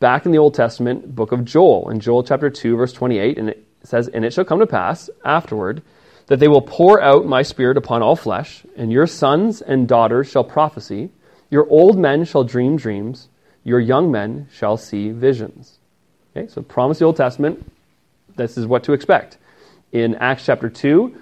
back 0.00 0.26
in 0.26 0.32
the 0.32 0.38
Old 0.38 0.54
Testament, 0.54 1.14
book 1.14 1.30
of 1.30 1.44
Joel, 1.44 1.88
in 1.88 2.00
Joel 2.00 2.24
chapter 2.24 2.50
2, 2.50 2.76
verse 2.76 2.92
28, 2.92 3.38
and 3.38 3.50
it 3.50 3.64
says, 3.84 4.08
And 4.08 4.24
it 4.24 4.32
shall 4.32 4.44
come 4.44 4.58
to 4.58 4.66
pass 4.66 5.08
afterward 5.24 5.82
that 6.26 6.40
they 6.40 6.48
will 6.48 6.62
pour 6.62 7.00
out 7.00 7.26
my 7.26 7.42
spirit 7.42 7.76
upon 7.76 8.02
all 8.02 8.16
flesh, 8.16 8.64
and 8.76 8.92
your 8.92 9.06
sons 9.06 9.62
and 9.62 9.88
daughters 9.88 10.28
shall 10.28 10.44
prophesy, 10.44 11.10
your 11.50 11.68
old 11.68 11.98
men 11.98 12.24
shall 12.24 12.44
dream 12.44 12.76
dreams, 12.76 13.28
your 13.62 13.80
young 13.80 14.10
men 14.10 14.48
shall 14.52 14.76
see 14.76 15.10
visions. 15.10 15.78
Okay, 16.36 16.48
so 16.48 16.62
promise 16.62 16.98
the 16.98 17.04
Old 17.04 17.16
Testament, 17.16 17.70
this 18.36 18.58
is 18.58 18.66
what 18.66 18.84
to 18.84 18.92
expect. 18.92 19.38
In 19.92 20.14
Acts 20.16 20.44
chapter 20.44 20.68
2, 20.68 21.16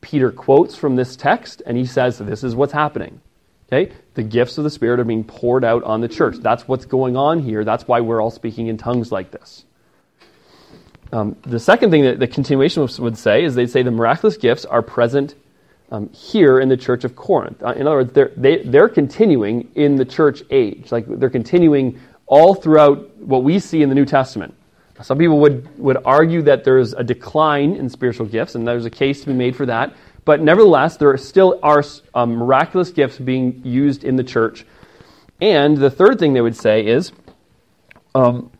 Peter 0.00 0.30
quotes 0.30 0.76
from 0.76 0.96
this 0.96 1.16
text, 1.16 1.62
and 1.66 1.76
he 1.76 1.86
says, 1.86 2.18
This 2.18 2.44
is 2.44 2.54
what's 2.54 2.72
happening. 2.72 3.20
Okay? 3.68 3.92
The 4.14 4.22
gifts 4.22 4.58
of 4.58 4.64
the 4.64 4.70
Spirit 4.70 5.00
are 5.00 5.04
being 5.04 5.24
poured 5.24 5.64
out 5.64 5.82
on 5.84 6.00
the 6.00 6.08
church. 6.08 6.36
That's 6.38 6.68
what's 6.68 6.84
going 6.84 7.16
on 7.16 7.40
here. 7.40 7.64
That's 7.64 7.88
why 7.88 8.00
we're 8.00 8.20
all 8.22 8.30
speaking 8.30 8.68
in 8.68 8.76
tongues 8.76 9.10
like 9.10 9.30
this. 9.30 9.64
Um, 11.14 11.36
the 11.42 11.60
second 11.60 11.92
thing 11.92 12.02
that 12.02 12.18
the 12.18 12.26
continuation 12.26 12.88
would 12.98 13.16
say 13.16 13.44
is 13.44 13.54
they'd 13.54 13.70
say 13.70 13.84
the 13.84 13.92
miraculous 13.92 14.36
gifts 14.36 14.64
are 14.64 14.82
present 14.82 15.36
um, 15.92 16.08
here 16.10 16.58
in 16.58 16.68
the 16.68 16.76
church 16.76 17.04
of 17.04 17.14
Corinth. 17.14 17.62
Uh, 17.62 17.68
in 17.68 17.86
other 17.86 17.98
words, 17.98 18.12
they're, 18.12 18.32
they, 18.36 18.64
they 18.64 18.78
are 18.78 18.88
continuing 18.88 19.70
in 19.76 19.94
the 19.94 20.04
church 20.04 20.42
age. 20.50 20.90
Like 20.90 21.06
they're 21.06 21.30
continuing 21.30 22.00
all 22.26 22.56
throughout 22.56 23.16
what 23.18 23.44
we 23.44 23.60
see 23.60 23.80
in 23.80 23.90
the 23.90 23.94
New 23.94 24.04
Testament. 24.04 24.54
Some 25.02 25.16
people 25.18 25.38
would, 25.38 25.78
would 25.78 25.98
argue 26.04 26.42
that 26.42 26.64
there's 26.64 26.94
a 26.94 27.04
decline 27.04 27.76
in 27.76 27.88
spiritual 27.88 28.26
gifts, 28.26 28.56
and 28.56 28.66
there's 28.66 28.84
a 28.84 28.90
case 28.90 29.20
to 29.20 29.28
be 29.28 29.34
made 29.34 29.54
for 29.54 29.66
that. 29.66 29.94
But 30.24 30.40
nevertheless, 30.40 30.96
there 30.96 31.16
still 31.16 31.60
are 31.62 31.84
um, 32.14 32.34
miraculous 32.34 32.90
gifts 32.90 33.18
being 33.18 33.60
used 33.64 34.02
in 34.02 34.16
the 34.16 34.24
church. 34.24 34.66
And 35.40 35.76
the 35.76 35.90
third 35.90 36.18
thing 36.18 36.32
they 36.32 36.40
would 36.40 36.56
say 36.56 36.84
is 36.84 37.12
um, 38.16 38.50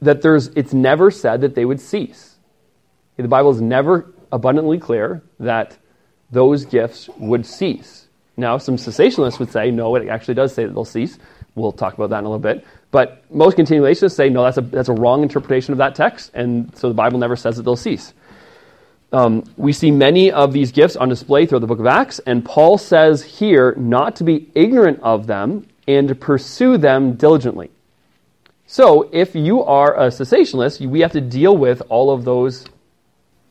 that 0.00 0.22
there's, 0.22 0.48
it's 0.48 0.72
never 0.72 1.10
said 1.10 1.40
that 1.40 1.54
they 1.54 1.64
would 1.64 1.80
cease. 1.80 2.36
The 3.16 3.26
Bible 3.28 3.50
is 3.50 3.60
never 3.60 4.12
abundantly 4.30 4.78
clear 4.78 5.22
that 5.40 5.76
those 6.30 6.64
gifts 6.64 7.08
would 7.18 7.44
cease. 7.44 8.06
Now, 8.36 8.58
some 8.58 8.76
cessationalists 8.76 9.40
would 9.40 9.50
say, 9.50 9.70
no, 9.72 9.96
it 9.96 10.08
actually 10.08 10.34
does 10.34 10.54
say 10.54 10.64
that 10.64 10.72
they'll 10.72 10.84
cease. 10.84 11.18
We'll 11.56 11.72
talk 11.72 11.94
about 11.94 12.10
that 12.10 12.20
in 12.20 12.24
a 12.24 12.28
little 12.28 12.38
bit. 12.38 12.64
But 12.92 13.24
most 13.34 13.56
continuationists 13.56 14.12
say, 14.12 14.28
no, 14.28 14.44
that's 14.44 14.58
a, 14.58 14.60
that's 14.60 14.88
a 14.88 14.92
wrong 14.92 15.22
interpretation 15.22 15.72
of 15.72 15.78
that 15.78 15.96
text, 15.96 16.30
and 16.34 16.74
so 16.76 16.88
the 16.88 16.94
Bible 16.94 17.18
never 17.18 17.34
says 17.34 17.56
that 17.56 17.64
they'll 17.64 17.76
cease. 17.76 18.14
Um, 19.12 19.44
we 19.56 19.72
see 19.72 19.90
many 19.90 20.30
of 20.30 20.52
these 20.52 20.70
gifts 20.70 20.94
on 20.94 21.08
display 21.08 21.46
throughout 21.46 21.60
the 21.60 21.66
book 21.66 21.80
of 21.80 21.86
Acts, 21.86 22.20
and 22.20 22.44
Paul 22.44 22.78
says 22.78 23.24
here 23.24 23.74
not 23.76 24.16
to 24.16 24.24
be 24.24 24.50
ignorant 24.54 25.00
of 25.02 25.26
them 25.26 25.66
and 25.88 26.08
to 26.08 26.14
pursue 26.14 26.76
them 26.76 27.14
diligently. 27.14 27.70
So, 28.70 29.08
if 29.12 29.34
you 29.34 29.64
are 29.64 29.98
a 29.98 30.08
cessationist, 30.08 30.86
we 30.86 31.00
have 31.00 31.12
to 31.12 31.22
deal 31.22 31.56
with 31.56 31.80
all 31.88 32.10
of 32.10 32.26
those 32.26 32.66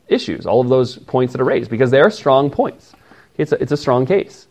issues, 0.06 0.46
all 0.46 0.60
of 0.60 0.68
those 0.68 0.96
points 0.96 1.32
that 1.32 1.40
are 1.40 1.44
raised, 1.44 1.70
because 1.70 1.90
they 1.90 1.98
are 1.98 2.08
strong 2.08 2.50
points. 2.50 2.92
It's 3.36 3.50
a, 3.50 3.60
it's 3.60 3.72
a 3.72 3.76
strong 3.76 4.06
case. 4.06 4.46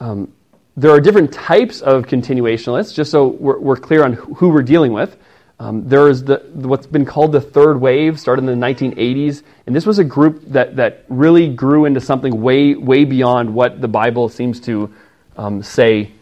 Um, 0.00 0.34
there 0.76 0.90
are 0.90 1.00
different 1.00 1.32
types 1.32 1.80
of 1.80 2.04
continuationists, 2.04 2.94
just 2.94 3.10
so 3.10 3.28
we're, 3.28 3.58
we're 3.58 3.76
clear 3.76 4.04
on 4.04 4.12
who 4.12 4.50
we're 4.50 4.60
dealing 4.60 4.92
with. 4.92 5.16
Um, 5.58 5.88
there's 5.88 6.24
the, 6.24 6.42
what's 6.52 6.86
been 6.86 7.06
called 7.06 7.32
the 7.32 7.40
third 7.40 7.80
wave, 7.80 8.20
started 8.20 8.46
in 8.46 8.60
the 8.60 8.66
1980s, 8.66 9.44
and 9.66 9.74
this 9.74 9.86
was 9.86 9.98
a 9.98 10.04
group 10.04 10.42
that, 10.48 10.76
that 10.76 11.06
really 11.08 11.48
grew 11.48 11.86
into 11.86 12.02
something 12.02 12.42
way, 12.42 12.74
way 12.74 13.06
beyond 13.06 13.54
what 13.54 13.80
the 13.80 13.88
Bible 13.88 14.28
seems 14.28 14.60
to 14.60 14.92
um, 15.38 15.62
say 15.62 16.12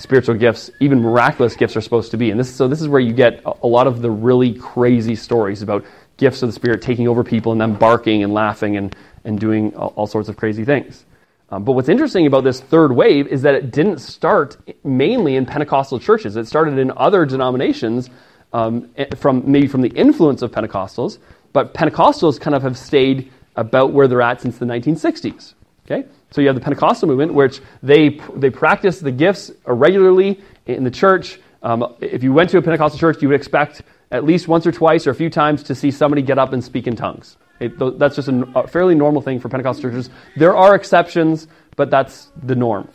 spiritual 0.00 0.34
gifts, 0.34 0.70
even 0.80 1.00
miraculous 1.00 1.54
gifts, 1.54 1.76
are 1.76 1.80
supposed 1.80 2.10
to 2.10 2.16
be. 2.16 2.30
And 2.30 2.40
this, 2.40 2.52
so 2.52 2.66
this 2.66 2.80
is 2.80 2.88
where 2.88 3.00
you 3.00 3.12
get 3.12 3.42
a, 3.44 3.66
lot 3.66 3.86
of 3.86 4.00
the 4.00 4.10
really 4.10 4.54
crazy 4.54 5.14
stories 5.14 5.60
about 5.62 5.84
gifts 6.16 6.42
of 6.42 6.48
the 6.48 6.52
Spirit 6.54 6.80
taking 6.80 7.06
over 7.06 7.22
people 7.22 7.52
and 7.52 7.60
them 7.60 7.74
barking 7.74 8.24
and 8.24 8.32
laughing 8.32 8.76
and, 8.76 8.96
and 9.24 9.38
doing 9.38 9.74
all, 9.76 9.92
all 9.96 10.06
sorts 10.06 10.28
of 10.28 10.36
crazy 10.36 10.64
things. 10.64 11.04
Um, 11.50 11.64
but 11.64 11.72
what's 11.72 11.88
interesting 11.88 12.26
about 12.26 12.44
this 12.44 12.60
third 12.60 12.92
wave 12.92 13.26
is 13.26 13.42
that 13.42 13.54
it 13.54 13.72
didn't 13.72 13.98
start 13.98 14.56
mainly 14.84 15.36
in 15.36 15.44
Pentecostal 15.44 15.98
churches. 15.98 16.36
It 16.36 16.46
started 16.46 16.78
in 16.78 16.92
other 16.96 17.26
denominations, 17.26 18.08
um, 18.52 18.88
eh, 18.96 19.14
from 19.16 19.50
maybe 19.50 19.66
from 19.66 19.82
the 19.82 19.90
influence 19.90 20.42
of 20.42 20.50
Pentecostals. 20.50 21.18
But 21.52 21.74
Pentecostals 21.74 22.40
kind 22.40 22.54
of 22.54 22.62
have 22.62 22.78
stayed 22.78 23.30
about 23.56 23.92
where 23.92 24.08
they're 24.08 24.22
at 24.22 24.40
since 24.40 24.58
the 24.58 24.66
1960s. 24.66 25.54
Okay, 25.84 26.06
so 26.30 26.40
you 26.40 26.46
have 26.46 26.56
the 26.56 26.62
Pentecostal 26.62 27.08
movement, 27.08 27.34
which 27.34 27.60
they 27.82 28.20
they 28.34 28.50
practice 28.50 29.00
the 29.00 29.12
gifts 29.12 29.50
regularly 29.66 30.40
in 30.66 30.84
the 30.84 30.90
church. 30.90 31.40
Um, 31.62 31.96
if 32.00 32.22
you 32.22 32.32
went 32.32 32.50
to 32.50 32.58
a 32.58 32.62
Pentecostal 32.62 32.98
church, 32.98 33.20
you 33.22 33.28
would 33.28 33.36
expect 33.36 33.82
at 34.10 34.24
least 34.24 34.48
once 34.48 34.66
or 34.66 34.72
twice 34.72 35.06
or 35.06 35.10
a 35.10 35.14
few 35.14 35.30
times 35.30 35.62
to 35.64 35.74
see 35.74 35.90
somebody 35.90 36.22
get 36.22 36.38
up 36.38 36.52
and 36.52 36.62
speak 36.62 36.86
in 36.86 36.96
tongues. 36.96 37.36
It, 37.60 37.78
that's 37.98 38.16
just 38.16 38.28
a, 38.28 38.48
a 38.54 38.66
fairly 38.66 38.94
normal 38.94 39.20
thing 39.20 39.38
for 39.38 39.48
Pentecostal 39.48 39.90
churches. 39.90 40.10
There 40.36 40.56
are 40.56 40.74
exceptions, 40.74 41.46
but 41.76 41.90
that's 41.90 42.30
the 42.42 42.54
norm. 42.54 42.88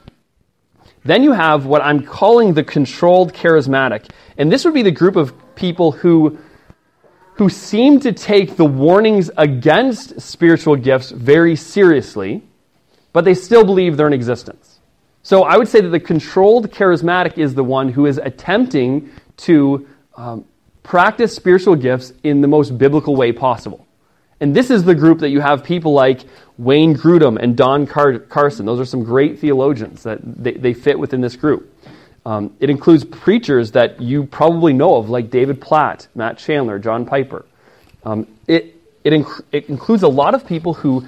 Then 1.03 1.21
you 1.21 1.33
have 1.33 1.67
what 1.67 1.83
I'm 1.83 2.03
calling 2.03 2.55
the 2.55 2.63
controlled 2.63 3.31
charismatic. 3.31 4.09
And 4.37 4.51
this 4.51 4.65
would 4.65 4.73
be 4.73 4.81
the 4.81 4.91
group 4.91 5.15
of 5.15 5.33
people 5.55 5.91
who, 5.91 6.39
who 7.35 7.47
seem 7.47 7.99
to 7.99 8.11
take 8.11 8.55
the 8.55 8.65
warnings 8.65 9.29
against 9.37 10.19
spiritual 10.19 10.75
gifts 10.75 11.11
very 11.11 11.55
seriously, 11.55 12.41
but 13.15 13.23
they 13.23 13.33
still 13.33 13.63
believe 13.63 13.95
they're 13.95 14.07
in 14.07 14.13
existence. 14.13 14.77
So 15.23 15.43
I 15.43 15.55
would 15.55 15.69
say 15.69 15.79
that 15.79 15.87
the 15.87 16.01
controlled 16.01 16.69
charismatic 16.69 17.37
is 17.37 17.55
the 17.55 17.63
one 17.63 17.87
who 17.87 18.07
is 18.07 18.17
attempting 18.17 19.09
to 19.37 19.87
um, 20.17 20.43
practice 20.83 21.33
spiritual 21.33 21.77
gifts 21.77 22.11
in 22.23 22.41
the 22.41 22.49
most 22.49 22.77
biblical 22.77 23.15
way 23.15 23.31
possible. 23.31 23.87
And 24.41 24.53
this 24.53 24.69
is 24.69 24.83
the 24.83 24.93
group 24.93 25.19
that 25.19 25.29
you 25.29 25.39
have 25.39 25.63
people 25.63 25.93
like 25.93 26.25
Wayne 26.57 26.93
Grudem 26.93 27.41
and 27.41 27.55
Don 27.55 27.87
Car- 27.87 28.19
Carson. 28.19 28.65
Those 28.65 28.81
are 28.81 28.85
some 28.85 29.05
great 29.05 29.39
theologians 29.39 30.03
that 30.03 30.19
they, 30.21 30.51
they 30.51 30.73
fit 30.73 30.99
within 30.99 31.21
this 31.21 31.37
group. 31.37 31.73
Um, 32.25 32.53
it 32.59 32.69
includes 32.69 33.05
preachers 33.05 33.71
that 33.71 34.01
you 34.01 34.25
probably 34.25 34.73
know 34.73 34.97
of, 34.97 35.09
like 35.09 35.29
David 35.29 35.61
Platt, 35.61 36.09
Matt 36.15 36.37
Chandler, 36.37 36.79
John 36.79 37.05
Piper. 37.05 37.45
Um, 38.03 38.27
it, 38.45 38.75
it, 39.05 39.13
inc- 39.13 39.43
it 39.53 39.69
includes 39.69 40.03
a 40.03 40.09
lot 40.09 40.35
of 40.35 40.45
people 40.45 40.73
who, 40.73 41.05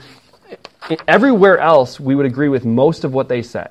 everywhere 1.08 1.60
else, 1.60 2.00
we 2.00 2.16
would 2.16 2.26
agree 2.26 2.50
with 2.50 2.66
most 2.66 3.04
of 3.04 3.14
what 3.14 3.30
they 3.30 3.42
say. 3.42 3.68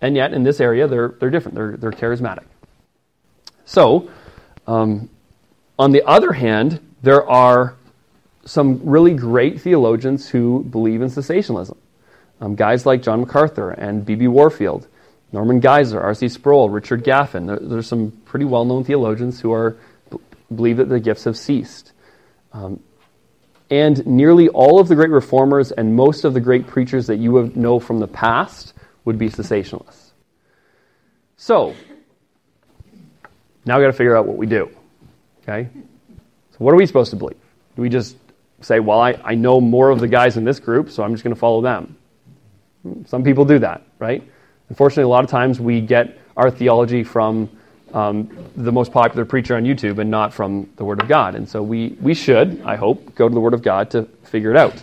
And 0.00 0.14
yet, 0.14 0.32
in 0.32 0.42
this 0.42 0.60
area, 0.60 0.86
they're, 0.86 1.14
they're 1.18 1.30
different. 1.30 1.54
They're, 1.54 1.76
they're 1.76 1.90
charismatic. 1.90 2.44
So, 3.64 4.10
um, 4.66 5.08
on 5.78 5.92
the 5.92 6.02
other 6.06 6.32
hand, 6.32 6.80
there 7.02 7.28
are 7.28 7.74
some 8.44 8.80
really 8.84 9.14
great 9.14 9.60
theologians 9.60 10.28
who 10.28 10.64
believe 10.64 11.02
in 11.02 11.08
cessationism. 11.08 11.76
Um, 12.40 12.54
guys 12.54 12.86
like 12.86 13.02
John 13.02 13.20
MacArthur 13.20 13.70
and 13.70 14.04
B.B. 14.04 14.28
Warfield, 14.28 14.86
Norman 15.32 15.60
Geisler, 15.60 16.02
R.C. 16.02 16.28
Sproul, 16.28 16.70
Richard 16.70 17.02
Gaffin. 17.02 17.46
There, 17.46 17.58
there's 17.58 17.86
some 17.86 18.12
pretty 18.24 18.44
well 18.44 18.64
known 18.64 18.84
theologians 18.84 19.40
who 19.40 19.52
are, 19.52 19.76
believe 20.54 20.76
that 20.76 20.88
the 20.88 21.00
gifts 21.00 21.24
have 21.24 21.36
ceased. 21.36 21.92
Um, 22.52 22.80
and 23.70 24.06
nearly 24.06 24.48
all 24.48 24.78
of 24.78 24.88
the 24.88 24.94
great 24.94 25.10
reformers 25.10 25.72
and 25.72 25.94
most 25.96 26.24
of 26.24 26.34
the 26.34 26.40
great 26.40 26.66
preachers 26.66 27.06
that 27.08 27.16
you 27.16 27.52
know 27.54 27.80
from 27.80 27.98
the 27.98 28.06
past 28.06 28.74
would 29.04 29.18
be 29.18 29.28
cessationalists. 29.28 30.10
So, 31.36 31.74
now 33.64 33.76
we've 33.76 33.84
got 33.84 33.92
to 33.92 33.92
figure 33.92 34.16
out 34.16 34.26
what 34.26 34.36
we 34.36 34.46
do. 34.46 34.70
Okay? 35.42 35.68
So, 36.52 36.56
what 36.58 36.72
are 36.72 36.76
we 36.76 36.86
supposed 36.86 37.10
to 37.10 37.16
believe? 37.16 37.38
Do 37.74 37.82
we 37.82 37.88
just 37.88 38.16
say, 38.60 38.80
well, 38.80 39.00
I, 39.00 39.20
I 39.24 39.34
know 39.34 39.60
more 39.60 39.90
of 39.90 40.00
the 40.00 40.08
guys 40.08 40.36
in 40.36 40.44
this 40.44 40.60
group, 40.60 40.90
so 40.90 41.02
I'm 41.02 41.12
just 41.12 41.24
going 41.24 41.34
to 41.34 41.38
follow 41.38 41.60
them? 41.60 41.96
Hmm, 42.82 43.04
some 43.06 43.22
people 43.22 43.44
do 43.44 43.58
that, 43.58 43.82
right? 43.98 44.22
Unfortunately, 44.68 45.04
a 45.04 45.08
lot 45.08 45.24
of 45.24 45.30
times 45.30 45.60
we 45.60 45.80
get 45.80 46.18
our 46.36 46.50
theology 46.50 47.04
from 47.04 47.50
um, 47.92 48.30
the 48.56 48.72
most 48.72 48.92
popular 48.92 49.24
preacher 49.24 49.56
on 49.56 49.64
YouTube 49.64 49.98
and 49.98 50.10
not 50.10 50.34
from 50.34 50.70
the 50.76 50.84
Word 50.84 51.00
of 51.00 51.08
God. 51.08 51.34
And 51.34 51.48
so 51.48 51.62
we, 51.62 51.96
we 52.00 52.14
should, 52.14 52.62
I 52.64 52.76
hope, 52.76 53.14
go 53.14 53.28
to 53.28 53.34
the 53.34 53.40
Word 53.40 53.54
of 53.54 53.62
God 53.62 53.90
to 53.92 54.04
figure 54.24 54.50
it 54.50 54.56
out. 54.56 54.74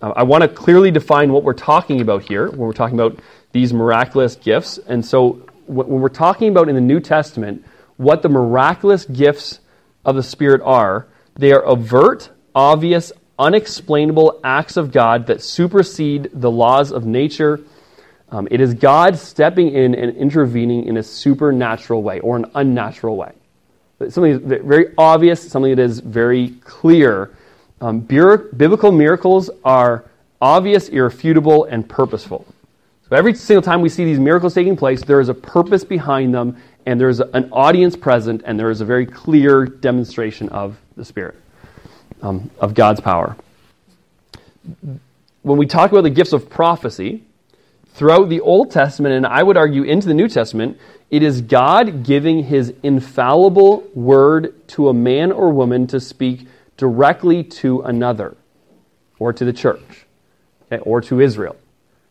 Uh, 0.00 0.12
I 0.16 0.22
want 0.24 0.42
to 0.42 0.48
clearly 0.48 0.90
define 0.90 1.32
what 1.32 1.44
we're 1.44 1.52
talking 1.54 2.00
about 2.00 2.22
here 2.22 2.48
when 2.50 2.60
we're 2.60 2.72
talking 2.72 2.98
about 2.98 3.18
these 3.52 3.72
miraculous 3.72 4.36
gifts. 4.36 4.78
And 4.78 5.04
so 5.04 5.46
when 5.66 5.88
we're 5.88 6.08
talking 6.08 6.48
about 6.48 6.68
in 6.68 6.74
the 6.74 6.80
New 6.80 7.00
Testament 7.00 7.64
what 7.96 8.22
the 8.22 8.28
miraculous 8.28 9.04
gifts 9.04 9.60
of 10.04 10.16
the 10.16 10.22
Spirit 10.22 10.60
are, 10.64 11.06
they 11.34 11.52
are 11.52 11.64
overt, 11.64 12.30
obvious, 12.54 13.12
unexplainable 13.38 14.40
acts 14.42 14.76
of 14.76 14.92
God 14.92 15.26
that 15.26 15.42
supersede 15.42 16.30
the 16.32 16.50
laws 16.50 16.90
of 16.90 17.06
nature. 17.06 17.60
Um, 18.30 18.46
it 18.50 18.60
is 18.60 18.74
God 18.74 19.16
stepping 19.16 19.68
in 19.74 19.94
and 19.94 20.16
intervening 20.16 20.84
in 20.84 20.98
a 20.98 21.02
supernatural 21.02 22.02
way 22.02 22.20
or 22.20 22.36
an 22.36 22.50
unnatural 22.54 23.16
way. 23.16 23.32
Something 24.10 24.40
very 24.46 24.94
obvious, 24.96 25.50
something 25.50 25.74
that 25.74 25.82
is 25.82 26.00
very 26.00 26.50
clear. 26.60 27.30
Um, 27.80 28.00
biblical 28.00 28.92
miracles 28.92 29.50
are 29.64 30.04
obvious, 30.40 30.88
irrefutable, 30.88 31.64
and 31.64 31.88
purposeful. 31.88 32.46
So 33.08 33.16
every 33.16 33.34
single 33.34 33.62
time 33.62 33.80
we 33.80 33.88
see 33.88 34.04
these 34.04 34.20
miracles 34.20 34.54
taking 34.54 34.76
place, 34.76 35.02
there 35.02 35.20
is 35.20 35.30
a 35.30 35.34
purpose 35.34 35.82
behind 35.82 36.34
them, 36.34 36.58
and 36.86 37.00
there's 37.00 37.20
an 37.20 37.48
audience 37.50 37.96
present, 37.96 38.42
and 38.44 38.58
there 38.58 38.70
is 38.70 38.82
a 38.82 38.84
very 38.84 39.06
clear 39.06 39.64
demonstration 39.64 40.48
of 40.50 40.76
the 40.96 41.04
Spirit, 41.04 41.36
um, 42.22 42.50
of 42.60 42.74
God's 42.74 43.00
power. 43.00 43.36
When 45.42 45.58
we 45.58 45.66
talk 45.66 45.90
about 45.90 46.02
the 46.02 46.10
gifts 46.10 46.34
of 46.34 46.50
prophecy, 46.50 47.24
throughout 47.98 48.28
the 48.28 48.40
Old 48.40 48.70
Testament, 48.70 49.16
and 49.16 49.26
I 49.26 49.42
would 49.42 49.56
argue 49.56 49.82
into 49.82 50.06
the 50.06 50.14
New 50.14 50.28
Testament, 50.28 50.78
it 51.10 51.24
is 51.24 51.40
God 51.40 52.04
giving 52.04 52.44
his 52.44 52.72
infallible 52.84 53.88
word 53.92 54.68
to 54.68 54.88
a 54.88 54.94
man 54.94 55.32
or 55.32 55.50
woman 55.50 55.88
to 55.88 55.98
speak 55.98 56.46
directly 56.76 57.42
to 57.42 57.80
another, 57.80 58.36
or 59.18 59.32
to 59.32 59.44
the 59.44 59.52
church, 59.52 60.06
okay, 60.66 60.80
or 60.82 61.00
to 61.00 61.20
Israel. 61.20 61.56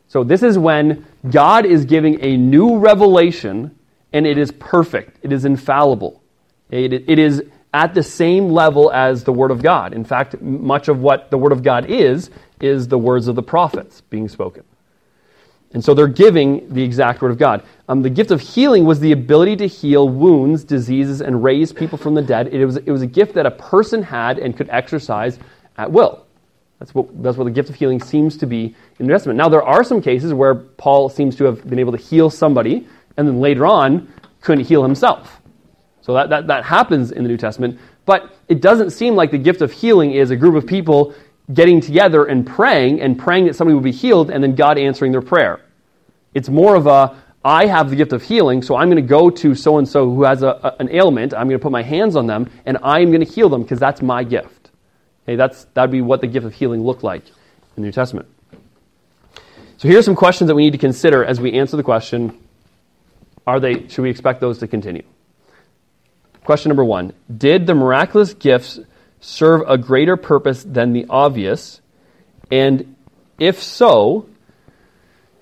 So 0.10 0.25
this 0.25 0.44
is 0.44 0.58
when 0.58 1.06
God 1.32 1.65
is 1.65 1.86
giving 1.86 2.22
a 2.22 2.36
new 2.36 2.79
revelation 2.79 3.74
and 4.12 4.27
it 4.27 4.38
is 4.38 4.51
perfect. 4.51 5.20
It 5.22 5.32
is 5.32 5.46
infallible. 5.46 6.22
It, 6.70 6.91
it 6.91 7.17
is 7.17 7.44
at 7.74 7.94
the 7.94 8.03
same 8.03 8.50
level 8.50 8.91
as 8.91 9.24
the 9.24 9.32
Word 9.32 9.51
of 9.51 9.62
God. 9.62 9.94
In 9.94 10.03
fact, 10.03 10.41
much 10.41 10.89
of 10.89 11.00
what 11.00 11.32
the 11.32 11.38
Word 11.38 11.53
of 11.53 11.63
God 11.63 11.86
is, 11.86 12.29
is 12.60 12.89
the 12.89 12.98
words 12.98 13.29
of 13.29 13.36
the 13.36 13.44
prophets 13.44 14.01
being 14.01 14.27
spoken. 14.27 14.63
And 15.74 15.83
so 15.83 15.93
they're 15.93 16.07
giving 16.07 16.74
the 16.74 16.81
exact 16.81 17.21
Word 17.21 17.31
of 17.31 17.38
God. 17.38 17.63
Um, 17.89 18.01
the 18.01 18.09
gift 18.09 18.31
of 18.31 18.39
healing 18.39 18.86
was 18.86 19.00
the 19.00 19.12
ability 19.12 19.57
to 19.57 19.67
heal 19.67 20.07
wounds, 20.07 20.63
diseases, 20.63 21.21
and 21.21 21.43
raise 21.43 21.74
people 21.74 21.97
from 21.97 22.13
the 22.13 22.21
dead. 22.21 22.47
It 22.53 22.65
was, 22.65 22.77
it 22.77 22.89
was 22.89 23.01
a 23.01 23.07
gift 23.07 23.33
that 23.36 23.45
a 23.45 23.51
person 23.51 24.01
had 24.01 24.39
and 24.39 24.55
could 24.55 24.69
exercise 24.69 25.39
at 25.77 25.91
will. 25.91 26.25
That's 26.79 26.93
what, 26.93 27.21
that's 27.21 27.38
what 27.38 27.45
the 27.45 27.51
gift 27.51 27.69
of 27.69 27.75
healing 27.75 28.00
seems 28.00 28.38
to 28.38 28.45
be 28.45 28.65
in 28.65 28.75
the 28.97 29.03
New 29.05 29.13
Testament. 29.13 29.38
Now, 29.38 29.50
there 29.50 29.63
are 29.63 29.83
some 29.83 30.01
cases 30.01 30.33
where 30.33 30.55
Paul 30.55 31.09
seems 31.09 31.36
to 31.38 31.43
have 31.45 31.67
been 31.67 31.79
able 31.79 31.91
to 31.91 31.97
heal 31.97 32.29
somebody 32.29 32.88
and 33.17 33.27
then 33.27 33.41
later 33.41 33.65
on 33.65 34.12
couldn't 34.41 34.65
heal 34.65 34.83
himself. 34.83 35.41
So 36.01 36.13
that, 36.13 36.29
that, 36.29 36.47
that 36.47 36.63
happens 36.63 37.12
in 37.12 37.24
the 37.24 37.29
New 37.29 37.38
Testament. 37.38 37.79
But 38.05 38.33
it 38.47 38.62
doesn't 38.62 38.91
seem 38.91 39.15
like 39.15 39.31
the 39.31 39.38
gift 39.38 39.62
of 39.62 39.71
healing 39.71 40.12
is 40.12 40.31
a 40.31 40.36
group 40.36 40.55
of 40.55 40.65
people 40.65 41.13
getting 41.53 41.81
together 41.81 42.25
and 42.25 42.45
praying 42.45 43.01
and 43.01 43.17
praying 43.17 43.45
that 43.45 43.55
somebody 43.55 43.73
will 43.73 43.81
be 43.81 43.91
healed 43.91 44.29
and 44.29 44.43
then 44.43 44.55
God 44.55 44.77
answering 44.77 45.11
their 45.11 45.21
prayer. 45.21 45.61
It's 46.33 46.49
more 46.49 46.75
of 46.75 46.87
a, 46.87 47.15
I 47.43 47.67
have 47.67 47.89
the 47.89 47.95
gift 47.95 48.11
of 48.13 48.23
healing, 48.23 48.61
so 48.61 48.75
I'm 48.75 48.89
going 48.89 49.01
to 49.01 49.07
go 49.07 49.29
to 49.29 49.55
so 49.55 49.77
and 49.77 49.87
so 49.87 50.05
who 50.13 50.23
has 50.23 50.43
a, 50.43 50.47
a, 50.47 50.75
an 50.79 50.89
ailment. 50.91 51.33
I'm 51.33 51.47
going 51.47 51.59
to 51.59 51.63
put 51.63 51.71
my 51.71 51.83
hands 51.83 52.15
on 52.15 52.27
them 52.27 52.49
and 52.65 52.77
I'm 52.83 53.11
going 53.11 53.25
to 53.25 53.31
heal 53.31 53.49
them 53.49 53.63
because 53.63 53.79
that's 53.79 54.01
my 54.01 54.23
gift. 54.23 54.71
Okay, 55.23 55.35
that's, 55.35 55.65
that'd 55.73 55.91
be 55.91 56.01
what 56.01 56.21
the 56.21 56.27
gift 56.27 56.45
of 56.45 56.53
healing 56.53 56.83
looked 56.83 57.03
like 57.03 57.25
in 57.27 57.33
the 57.75 57.81
New 57.81 57.91
Testament. 57.91 58.27
So 59.77 59.87
here 59.87 59.99
are 59.99 60.03
some 60.03 60.15
questions 60.15 60.47
that 60.47 60.55
we 60.55 60.63
need 60.63 60.71
to 60.71 60.77
consider 60.77 61.23
as 61.23 61.39
we 61.39 61.53
answer 61.53 61.77
the 61.77 61.83
question 61.83 62.37
are 63.45 63.61
they, 63.61 63.87
should 63.87 64.01
we 64.01 64.09
expect 64.09 64.41
those 64.41 64.57
to 64.59 64.67
continue? 64.67 65.03
Question 66.43 66.69
number 66.69 66.83
one 66.83 67.13
Did 67.35 67.65
the 67.65 67.73
miraculous 67.73 68.33
gifts 68.33 68.79
serve 69.19 69.63
a 69.67 69.77
greater 69.77 70.17
purpose 70.17 70.63
than 70.63 70.93
the 70.93 71.05
obvious? 71.09 71.81
And 72.51 72.95
if 73.39 73.62
so, 73.62 74.27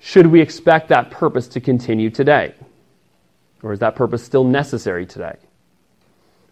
should 0.00 0.26
we 0.28 0.40
expect 0.40 0.88
that 0.88 1.10
purpose 1.10 1.48
to 1.48 1.60
continue 1.60 2.10
today? 2.10 2.54
Or 3.62 3.72
is 3.72 3.80
that 3.80 3.96
purpose 3.96 4.22
still 4.22 4.44
necessary 4.44 5.06
today? 5.06 5.36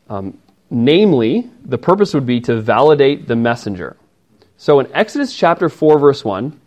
Um, 0.08 0.38
namely, 0.70 1.50
the 1.64 1.78
purpose 1.78 2.14
would 2.14 2.26
be 2.26 2.40
to 2.42 2.60
validate 2.60 3.28
the 3.28 3.36
messenger. 3.36 3.96
So 4.56 4.80
in 4.80 4.92
Exodus 4.92 5.34
chapter 5.34 5.68
4, 5.68 5.98
verse 5.98 6.24
1, 6.24 6.60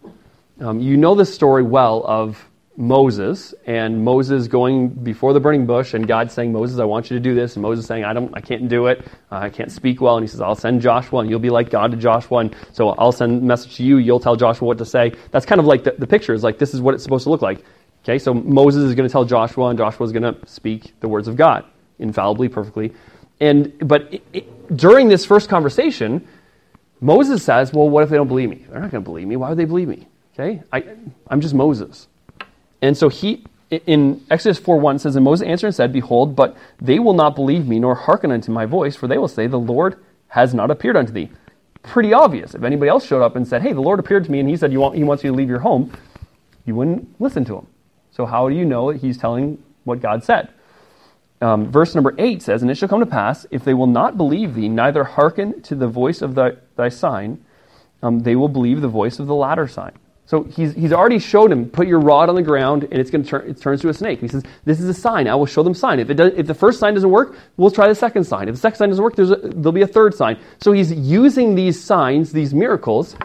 um, 0.61 0.79
you 0.79 0.97
know 0.97 1.15
the 1.15 1.25
story 1.25 1.63
well 1.63 2.03
of 2.05 2.46
Moses 2.79 3.55
and 3.65 4.05
Moses 4.05 4.47
going 4.47 4.89
before 4.89 5.33
the 5.33 5.39
burning 5.39 5.65
bush 5.65 5.95
and 5.95 6.07
God 6.07 6.31
saying, 6.31 6.53
Moses, 6.53 6.79
I 6.79 6.85
want 6.85 7.09
you 7.09 7.17
to 7.17 7.19
do 7.19 7.33
this. 7.33 7.55
And 7.55 7.63
Moses 7.63 7.87
saying, 7.87 8.03
I 8.03 8.13
don't, 8.13 8.31
I 8.37 8.39
can't 8.39 8.69
do 8.69 8.85
it. 8.85 9.03
Uh, 9.31 9.37
I 9.37 9.49
can't 9.49 9.71
speak 9.71 9.99
well. 9.99 10.15
And 10.15 10.23
he 10.23 10.27
says, 10.27 10.41
I'll 10.41 10.53
send 10.53 10.81
Joshua 10.81 11.21
and 11.21 11.29
you'll 11.29 11.39
be 11.39 11.49
like 11.49 11.71
God 11.71 11.89
to 11.89 11.97
Joshua. 11.97 12.37
And 12.37 12.55
so 12.73 12.89
I'll 12.89 13.11
send 13.11 13.41
a 13.41 13.45
message 13.45 13.77
to 13.77 13.83
you. 13.83 13.97
You'll 13.97 14.19
tell 14.19 14.35
Joshua 14.35 14.67
what 14.67 14.77
to 14.77 14.85
say. 14.85 15.13
That's 15.31 15.45
kind 15.45 15.59
of 15.59 15.65
like 15.65 15.85
the, 15.85 15.95
the 15.97 16.05
picture 16.05 16.35
is 16.35 16.43
like, 16.43 16.59
this 16.59 16.75
is 16.75 16.79
what 16.79 16.93
it's 16.93 17.01
supposed 17.01 17.23
to 17.23 17.31
look 17.31 17.41
like. 17.41 17.63
Okay. 18.03 18.19
So 18.19 18.31
Moses 18.31 18.83
is 18.83 18.93
going 18.93 19.09
to 19.09 19.11
tell 19.11 19.25
Joshua 19.25 19.69
and 19.69 19.77
Joshua 19.77 20.05
is 20.05 20.11
going 20.11 20.31
to 20.31 20.47
speak 20.47 20.93
the 20.99 21.07
words 21.07 21.27
of 21.27 21.35
God 21.35 21.65
infallibly, 21.97 22.47
perfectly. 22.47 22.93
And, 23.39 23.73
but 23.87 24.13
it, 24.13 24.23
it, 24.33 24.77
during 24.77 25.07
this 25.07 25.25
first 25.25 25.49
conversation, 25.49 26.27
Moses 27.01 27.41
says, 27.43 27.73
well, 27.73 27.89
what 27.89 28.03
if 28.03 28.09
they 28.09 28.17
don't 28.17 28.27
believe 28.27 28.51
me? 28.51 28.67
They're 28.69 28.79
not 28.79 28.91
going 28.91 29.03
to 29.03 29.09
believe 29.09 29.27
me. 29.27 29.35
Why 29.35 29.49
would 29.49 29.57
they 29.57 29.65
believe 29.65 29.87
me? 29.87 30.07
Okay. 30.35 30.61
I, 30.71 30.95
I'm 31.27 31.41
just 31.41 31.55
Moses. 31.55 32.07
And 32.81 32.97
so 32.97 33.09
he, 33.09 33.43
in 33.69 34.23
Exodus 34.29 34.59
4 34.59 34.79
1 34.79 34.99
says, 34.99 35.15
And 35.15 35.25
Moses 35.25 35.47
answered 35.47 35.67
and 35.67 35.75
said, 35.75 35.93
Behold, 35.93 36.35
but 36.35 36.55
they 36.81 36.99
will 36.99 37.13
not 37.13 37.35
believe 37.35 37.67
me, 37.67 37.79
nor 37.79 37.95
hearken 37.95 38.31
unto 38.31 38.51
my 38.51 38.65
voice, 38.65 38.95
for 38.95 39.07
they 39.07 39.17
will 39.17 39.27
say, 39.27 39.47
The 39.47 39.59
Lord 39.59 40.03
has 40.29 40.53
not 40.53 40.71
appeared 40.71 40.95
unto 40.95 41.11
thee. 41.11 41.29
Pretty 41.83 42.13
obvious. 42.13 42.53
If 42.53 42.63
anybody 42.63 42.89
else 42.89 43.05
showed 43.05 43.23
up 43.23 43.35
and 43.35 43.47
said, 43.47 43.61
Hey, 43.61 43.73
the 43.73 43.81
Lord 43.81 43.99
appeared 43.99 44.25
to 44.25 44.31
me, 44.31 44.39
and 44.39 44.49
he 44.49 44.57
said 44.57 44.71
you 44.71 44.79
want, 44.79 44.95
he 44.95 45.03
wants 45.03 45.23
you 45.23 45.31
to 45.31 45.35
leave 45.35 45.49
your 45.49 45.59
home, 45.59 45.91
you 46.65 46.75
wouldn't 46.75 47.19
listen 47.19 47.45
to 47.45 47.57
him. 47.57 47.67
So 48.11 48.25
how 48.25 48.49
do 48.49 48.55
you 48.55 48.65
know 48.65 48.91
that 48.91 49.01
he's 49.01 49.17
telling 49.17 49.63
what 49.83 50.01
God 50.01 50.23
said? 50.23 50.49
Um, 51.39 51.71
verse 51.71 51.93
number 51.93 52.15
8 52.17 52.41
says, 52.41 52.61
And 52.61 52.71
it 52.71 52.75
shall 52.75 52.89
come 52.89 52.99
to 52.99 53.05
pass, 53.05 53.45
if 53.51 53.63
they 53.63 53.73
will 53.73 53.87
not 53.87 54.17
believe 54.17 54.55
thee, 54.55 54.69
neither 54.69 55.03
hearken 55.03 55.61
to 55.63 55.75
the 55.75 55.87
voice 55.87 56.21
of 56.21 56.35
thy, 56.35 56.53
thy 56.75 56.89
sign, 56.89 57.43
um, 58.01 58.21
they 58.21 58.35
will 58.35 58.49
believe 58.49 58.81
the 58.81 58.87
voice 58.87 59.19
of 59.19 59.27
the 59.27 59.35
latter 59.35 59.67
sign. 59.67 59.93
So 60.27 60.43
he's, 60.43 60.73
he's 60.73 60.91
already 60.91 61.19
showed 61.19 61.53
him, 61.53 61.69
put 61.69 61.87
your 61.87 62.01
rod 62.01 62.27
on 62.27 62.35
the 62.35 62.41
ground 62.41 62.83
and 62.83 62.95
it's 62.99 63.09
going 63.09 63.23
to 63.23 63.29
turn, 63.29 63.49
it 63.49 63.61
turns 63.61 63.81
to 63.81 63.89
a 63.89 63.93
snake. 63.93 64.19
He 64.19 64.27
says, 64.27 64.43
this 64.65 64.81
is 64.81 64.89
a 64.89 64.93
sign. 64.93 65.25
I 65.25 65.35
will 65.35 65.45
show 65.45 65.63
them 65.63 65.73
sign. 65.73 66.01
If, 66.01 66.09
it 66.09 66.15
does, 66.15 66.33
if 66.35 66.45
the 66.47 66.53
first 66.53 66.81
sign 66.81 66.95
doesn't 66.95 67.09
work, 67.09 67.37
we'll 67.55 67.71
try 67.71 67.87
the 67.87 67.95
second 67.95 68.25
sign. 68.25 68.49
If 68.49 68.55
the 68.55 68.59
second 68.59 68.77
sign 68.77 68.89
doesn't 68.89 69.03
work, 69.03 69.15
there's 69.15 69.31
a, 69.31 69.37
there'll 69.37 69.71
be 69.71 69.83
a 69.83 69.87
third 69.87 70.13
sign. 70.13 70.37
So 70.59 70.73
he's 70.73 70.91
using 70.91 71.55
these 71.55 71.81
signs, 71.81 72.33
these 72.33 72.53
miracles, 72.53 73.15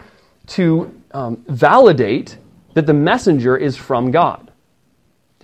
to 0.47 0.97
um, 1.11 1.43
validate 1.49 2.37
that 2.73 2.85
the 2.85 2.93
messenger 2.93 3.57
is 3.57 3.75
from 3.75 4.09
God. 4.11 4.49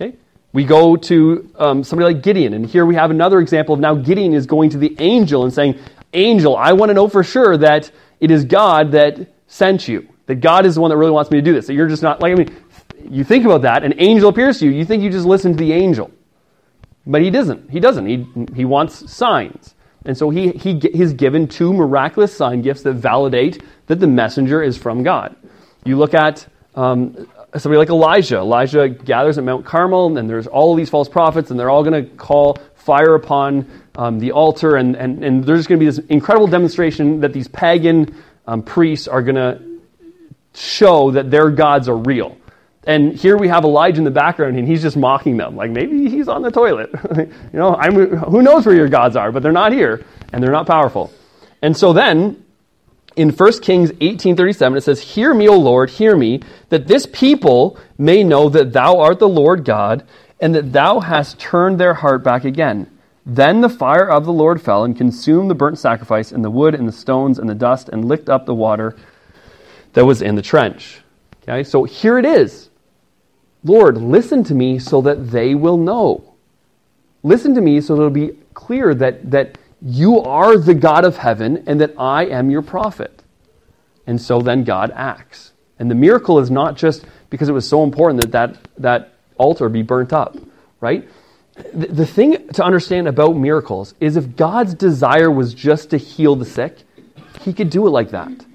Okay? 0.00 0.16
We 0.54 0.64
go 0.64 0.96
to 0.96 1.50
um, 1.58 1.84
somebody 1.84 2.14
like 2.14 2.22
Gideon, 2.22 2.54
and 2.54 2.64
here 2.64 2.86
we 2.86 2.94
have 2.94 3.10
another 3.10 3.38
example 3.38 3.74
of 3.74 3.80
now 3.80 3.94
Gideon 3.94 4.32
is 4.32 4.46
going 4.46 4.70
to 4.70 4.78
the 4.78 4.96
angel 4.98 5.44
and 5.44 5.52
saying, 5.52 5.78
Angel, 6.14 6.56
I 6.56 6.72
want 6.72 6.88
to 6.88 6.94
know 6.94 7.06
for 7.06 7.22
sure 7.22 7.56
that 7.58 7.90
it 8.18 8.30
is 8.30 8.46
God 8.46 8.92
that 8.92 9.30
sent 9.46 9.86
you 9.86 10.08
that 10.26 10.36
God 10.36 10.66
is 10.66 10.74
the 10.76 10.80
one 10.80 10.90
that 10.90 10.96
really 10.96 11.12
wants 11.12 11.30
me 11.30 11.38
to 11.38 11.42
do 11.42 11.52
this. 11.52 11.66
That 11.66 11.74
you're 11.74 11.88
just 11.88 12.02
not, 12.02 12.20
like, 12.20 12.32
I 12.32 12.34
mean, 12.36 12.56
you 13.08 13.24
think 13.24 13.44
about 13.44 13.62
that, 13.62 13.82
an 13.82 13.94
angel 13.98 14.28
appears 14.28 14.58
to 14.60 14.66
you, 14.66 14.72
you 14.72 14.84
think 14.84 15.02
you 15.02 15.10
just 15.10 15.26
listen 15.26 15.52
to 15.52 15.58
the 15.58 15.72
angel. 15.72 16.10
But 17.06 17.22
he 17.22 17.30
doesn't. 17.30 17.70
He 17.70 17.80
doesn't. 17.80 18.06
He, 18.06 18.26
he 18.54 18.64
wants 18.64 19.10
signs. 19.10 19.74
And 20.04 20.16
so 20.16 20.30
he, 20.30 20.50
he, 20.52 20.78
he's 20.78 21.12
given 21.12 21.48
two 21.48 21.72
miraculous 21.72 22.34
sign 22.34 22.62
gifts 22.62 22.82
that 22.82 22.94
validate 22.94 23.62
that 23.86 24.00
the 24.00 24.06
messenger 24.06 24.62
is 24.62 24.78
from 24.78 25.02
God. 25.02 25.36
You 25.84 25.98
look 25.98 26.14
at 26.14 26.46
um, 26.74 27.28
somebody 27.56 27.78
like 27.78 27.88
Elijah. 27.88 28.38
Elijah 28.38 28.88
gathers 28.88 29.38
at 29.38 29.44
Mount 29.44 29.64
Carmel, 29.66 30.16
and 30.16 30.28
there's 30.28 30.46
all 30.46 30.74
these 30.74 30.90
false 30.90 31.08
prophets, 31.08 31.50
and 31.50 31.58
they're 31.58 31.70
all 31.70 31.82
going 31.82 32.04
to 32.04 32.10
call 32.16 32.58
fire 32.74 33.14
upon 33.14 33.66
um, 33.96 34.18
the 34.18 34.32
altar, 34.32 34.76
and, 34.76 34.96
and, 34.96 35.22
and 35.22 35.44
there's 35.44 35.66
going 35.66 35.78
to 35.78 35.84
be 35.84 35.90
this 35.90 35.98
incredible 36.08 36.46
demonstration 36.46 37.20
that 37.20 37.32
these 37.32 37.48
pagan 37.48 38.14
um, 38.46 38.62
priests 38.62 39.06
are 39.06 39.22
going 39.22 39.36
to 39.36 39.69
show 40.54 41.10
that 41.12 41.30
their 41.30 41.50
gods 41.50 41.88
are 41.88 41.96
real. 41.96 42.36
And 42.84 43.14
here 43.14 43.36
we 43.36 43.48
have 43.48 43.64
Elijah 43.64 43.98
in 43.98 44.04
the 44.04 44.10
background, 44.10 44.56
and 44.56 44.66
he's 44.66 44.82
just 44.82 44.96
mocking 44.96 45.36
them. 45.36 45.54
Like 45.54 45.70
maybe 45.70 46.08
he's 46.08 46.28
on 46.28 46.42
the 46.42 46.50
toilet. 46.50 46.90
you 47.16 47.28
know, 47.52 47.76
I'm, 47.76 48.16
who 48.16 48.42
knows 48.42 48.64
where 48.64 48.74
your 48.74 48.88
gods 48.88 49.16
are, 49.16 49.30
but 49.30 49.42
they're 49.42 49.52
not 49.52 49.72
here, 49.72 50.04
and 50.32 50.42
they're 50.42 50.52
not 50.52 50.66
powerful. 50.66 51.12
And 51.62 51.76
so 51.76 51.92
then, 51.92 52.42
in 53.16 53.30
1 53.30 53.60
Kings 53.60 53.90
18.37, 53.92 54.78
it 54.78 54.80
says, 54.80 55.00
Hear 55.00 55.34
me, 55.34 55.48
O 55.48 55.58
Lord, 55.58 55.90
hear 55.90 56.16
me, 56.16 56.40
that 56.70 56.86
this 56.86 57.06
people 57.06 57.78
may 57.98 58.24
know 58.24 58.48
that 58.48 58.72
thou 58.72 58.98
art 58.98 59.18
the 59.18 59.28
Lord 59.28 59.64
God, 59.64 60.06
and 60.40 60.54
that 60.54 60.72
thou 60.72 61.00
hast 61.00 61.38
turned 61.38 61.78
their 61.78 61.94
heart 61.94 62.24
back 62.24 62.44
again. 62.44 62.90
Then 63.26 63.60
the 63.60 63.68
fire 63.68 64.08
of 64.08 64.24
the 64.24 64.32
Lord 64.32 64.62
fell 64.62 64.84
and 64.84 64.96
consumed 64.96 65.50
the 65.50 65.54
burnt 65.54 65.78
sacrifice, 65.78 66.32
and 66.32 66.42
the 66.42 66.50
wood, 66.50 66.74
and 66.74 66.88
the 66.88 66.92
stones, 66.92 67.38
and 67.38 67.48
the 67.48 67.54
dust, 67.54 67.90
and 67.90 68.06
licked 68.06 68.30
up 68.30 68.46
the 68.46 68.54
water 68.54 68.96
that 69.92 70.04
was 70.04 70.22
in 70.22 70.34
the 70.34 70.42
trench. 70.42 71.00
Okay, 71.42 71.64
so 71.64 71.84
here 71.84 72.18
it 72.18 72.24
is. 72.24 72.70
Lord, 73.64 73.98
listen 73.98 74.44
to 74.44 74.54
me 74.54 74.78
so 74.78 75.00
that 75.02 75.30
they 75.30 75.54
will 75.54 75.76
know. 75.76 76.34
Listen 77.22 77.54
to 77.54 77.60
me 77.60 77.80
so 77.80 77.94
that 77.94 78.02
it'll 78.02 78.10
be 78.10 78.38
clear 78.54 78.94
that, 78.94 79.30
that 79.30 79.58
you 79.82 80.20
are 80.20 80.56
the 80.56 80.74
God 80.74 81.04
of 81.04 81.16
heaven 81.18 81.64
and 81.66 81.80
that 81.80 81.94
I 81.98 82.26
am 82.26 82.50
your 82.50 82.62
prophet. 82.62 83.22
And 84.06 84.20
so 84.20 84.40
then 84.40 84.64
God 84.64 84.92
acts. 84.94 85.52
And 85.78 85.90
the 85.90 85.94
miracle 85.94 86.38
is 86.38 86.50
not 86.50 86.76
just 86.76 87.04
because 87.28 87.48
it 87.48 87.52
was 87.52 87.68
so 87.68 87.82
important 87.84 88.22
that 88.22 88.32
that, 88.32 88.68
that 88.78 89.14
altar 89.36 89.68
be 89.68 89.82
burnt 89.82 90.12
up, 90.12 90.36
right? 90.80 91.08
The, 91.74 91.86
the 91.86 92.06
thing 92.06 92.48
to 92.48 92.64
understand 92.64 93.08
about 93.08 93.36
miracles 93.36 93.94
is 94.00 94.16
if 94.16 94.36
God's 94.36 94.74
desire 94.74 95.30
was 95.30 95.52
just 95.52 95.90
to 95.90 95.96
heal 95.96 96.36
the 96.36 96.44
sick, 96.44 96.78
he 97.42 97.52
could 97.52 97.70
do 97.70 97.86
it 97.86 97.90
like 97.90 98.10
that 98.10 98.46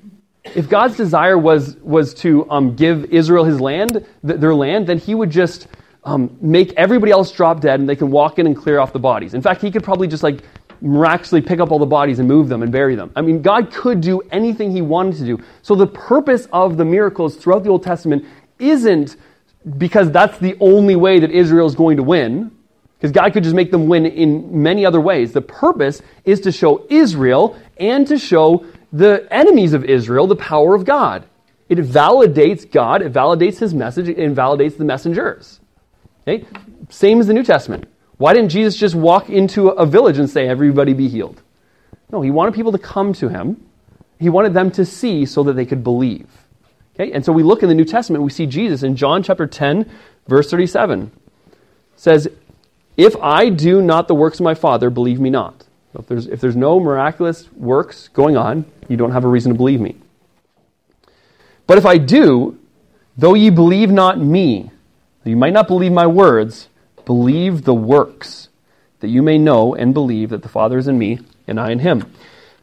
if 0.53 0.69
God's 0.69 0.95
desire 0.95 1.37
was, 1.37 1.75
was 1.77 2.13
to 2.15 2.49
um, 2.49 2.75
give 2.75 3.05
Israel 3.05 3.43
his 3.43 3.59
land, 3.59 4.05
th- 4.25 4.39
their 4.39 4.53
land, 4.53 4.87
then 4.87 4.97
he 4.97 5.15
would 5.15 5.31
just 5.31 5.67
um, 6.03 6.37
make 6.39 6.73
everybody 6.73 7.11
else 7.11 7.31
drop 7.31 7.61
dead 7.61 7.79
and 7.79 7.89
they 7.89 7.95
can 7.95 8.11
walk 8.11 8.37
in 8.37 8.45
and 8.45 8.55
clear 8.55 8.79
off 8.79 8.93
the 8.93 8.99
bodies. 8.99 9.33
In 9.33 9.41
fact, 9.41 9.61
he 9.61 9.71
could 9.71 9.83
probably 9.83 10.07
just 10.07 10.23
like 10.23 10.43
miraculously 10.81 11.41
pick 11.41 11.59
up 11.59 11.71
all 11.71 11.79
the 11.79 11.85
bodies 11.85 12.19
and 12.19 12.27
move 12.27 12.47
them 12.47 12.61
and 12.61 12.71
bury 12.71 12.95
them. 12.95 13.11
I 13.15 13.21
mean, 13.21 13.41
God 13.41 13.71
could 13.71 14.01
do 14.01 14.21
anything 14.31 14.71
he 14.71 14.81
wanted 14.81 15.17
to 15.17 15.25
do. 15.25 15.43
So 15.61 15.75
the 15.75 15.87
purpose 15.87 16.47
of 16.53 16.77
the 16.77 16.85
miracles 16.85 17.35
throughout 17.37 17.63
the 17.63 17.69
Old 17.69 17.83
Testament 17.83 18.25
isn't 18.59 19.15
because 19.77 20.11
that's 20.11 20.37
the 20.37 20.55
only 20.59 20.95
way 20.95 21.19
that 21.19 21.31
Israel 21.31 21.65
is 21.65 21.75
going 21.75 21.97
to 21.97 22.03
win, 22.03 22.51
because 22.97 23.11
God 23.11 23.33
could 23.33 23.43
just 23.43 23.55
make 23.55 23.71
them 23.71 23.87
win 23.87 24.05
in 24.05 24.61
many 24.61 24.85
other 24.85 25.01
ways. 25.01 25.33
The 25.33 25.41
purpose 25.41 26.01
is 26.23 26.41
to 26.41 26.51
show 26.51 26.85
Israel 26.89 27.59
and 27.77 28.05
to 28.07 28.17
show 28.19 28.65
the 28.95 29.27
enemies 29.29 29.73
of 29.73 29.83
Israel 29.83 30.25
the 30.25 30.35
power 30.37 30.73
of 30.73 30.85
God. 30.85 31.25
It 31.67 31.79
validates 31.79 32.69
God, 32.69 33.01
it 33.01 33.11
validates 33.11 33.59
his 33.59 33.73
message, 33.73 34.07
it 34.07 34.17
invalidates 34.17 34.75
the 34.75 34.85
messengers. 34.85 35.59
Okay? 36.21 36.45
Same 36.89 37.19
as 37.19 37.27
the 37.27 37.33
New 37.33 37.43
Testament. 37.43 37.87
Why 38.17 38.33
didn't 38.33 38.49
Jesus 38.49 38.77
just 38.77 38.95
walk 38.95 39.29
into 39.29 39.69
a 39.69 39.85
village 39.85 40.17
and 40.17 40.29
say, 40.29 40.47
Everybody 40.47 40.93
be 40.93 41.09
healed? 41.09 41.41
No, 42.11 42.21
he 42.21 42.31
wanted 42.31 42.53
people 42.53 42.71
to 42.71 42.77
come 42.77 43.11
to 43.13 43.27
him. 43.27 43.65
He 44.19 44.29
wanted 44.29 44.53
them 44.53 44.71
to 44.71 44.85
see 44.85 45.25
so 45.25 45.43
that 45.43 45.53
they 45.53 45.65
could 45.65 45.83
believe. 45.83 46.27
Okay? 46.93 47.11
And 47.11 47.25
so 47.25 47.33
we 47.33 47.43
look 47.43 47.63
in 47.63 47.69
the 47.69 47.75
New 47.75 47.83
Testament, 47.83 48.23
we 48.23 48.29
see 48.29 48.45
Jesus 48.45 48.83
in 48.83 48.95
John 48.95 49.23
chapter 49.23 49.45
10, 49.45 49.89
verse 50.27 50.49
37. 50.49 51.11
says, 51.97 52.29
If 52.95 53.17
I 53.17 53.49
do 53.49 53.81
not 53.81 54.07
the 54.07 54.15
works 54.15 54.39
of 54.39 54.45
my 54.45 54.53
Father, 54.53 54.89
believe 54.89 55.19
me 55.19 55.29
not. 55.29 55.64
So 55.95 56.01
if 56.01 56.07
there's, 56.07 56.27
if 56.27 56.41
there's 56.41 56.57
no 56.57 56.77
miraculous 56.77 57.49
works 57.53 58.09
going 58.09 58.35
on, 58.35 58.65
you 58.89 58.97
don't 58.97 59.11
have 59.11 59.23
a 59.23 59.29
reason 59.29 59.53
to 59.53 59.57
believe 59.57 59.79
me. 59.79 59.95
But 61.67 61.77
if 61.77 61.85
I 61.85 61.97
do, 61.97 62.59
though 63.15 63.33
ye 63.33 63.49
believe 63.49 63.89
not 63.89 64.19
me, 64.19 64.71
you 65.23 65.37
might 65.37 65.53
not 65.53 65.69
believe 65.69 65.93
my 65.93 66.05
words, 66.05 66.67
believe 67.05 67.63
the 67.63 67.73
works, 67.73 68.49
that 68.99 69.07
you 69.07 69.21
may 69.21 69.37
know 69.37 69.73
and 69.73 69.93
believe 69.93 70.31
that 70.31 70.41
the 70.41 70.49
Father 70.49 70.77
is 70.77 70.89
in 70.89 70.99
me 70.99 71.19
and 71.47 71.61
I 71.61 71.71
in 71.71 71.79
him. 71.79 72.11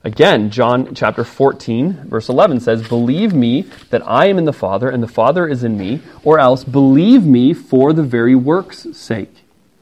Again, 0.04 0.50
John 0.50 0.94
chapter 0.94 1.24
14, 1.24 2.08
verse 2.10 2.28
11 2.28 2.60
says, 2.60 2.86
Believe 2.86 3.32
me 3.32 3.62
that 3.88 4.06
I 4.06 4.26
am 4.26 4.36
in 4.36 4.44
the 4.44 4.52
Father 4.52 4.90
and 4.90 5.02
the 5.02 5.08
Father 5.08 5.48
is 5.48 5.64
in 5.64 5.78
me, 5.78 6.02
or 6.22 6.38
else 6.38 6.64
believe 6.64 7.24
me 7.24 7.54
for 7.54 7.94
the 7.94 8.02
very 8.02 8.34
works' 8.34 8.88
sake, 8.92 9.34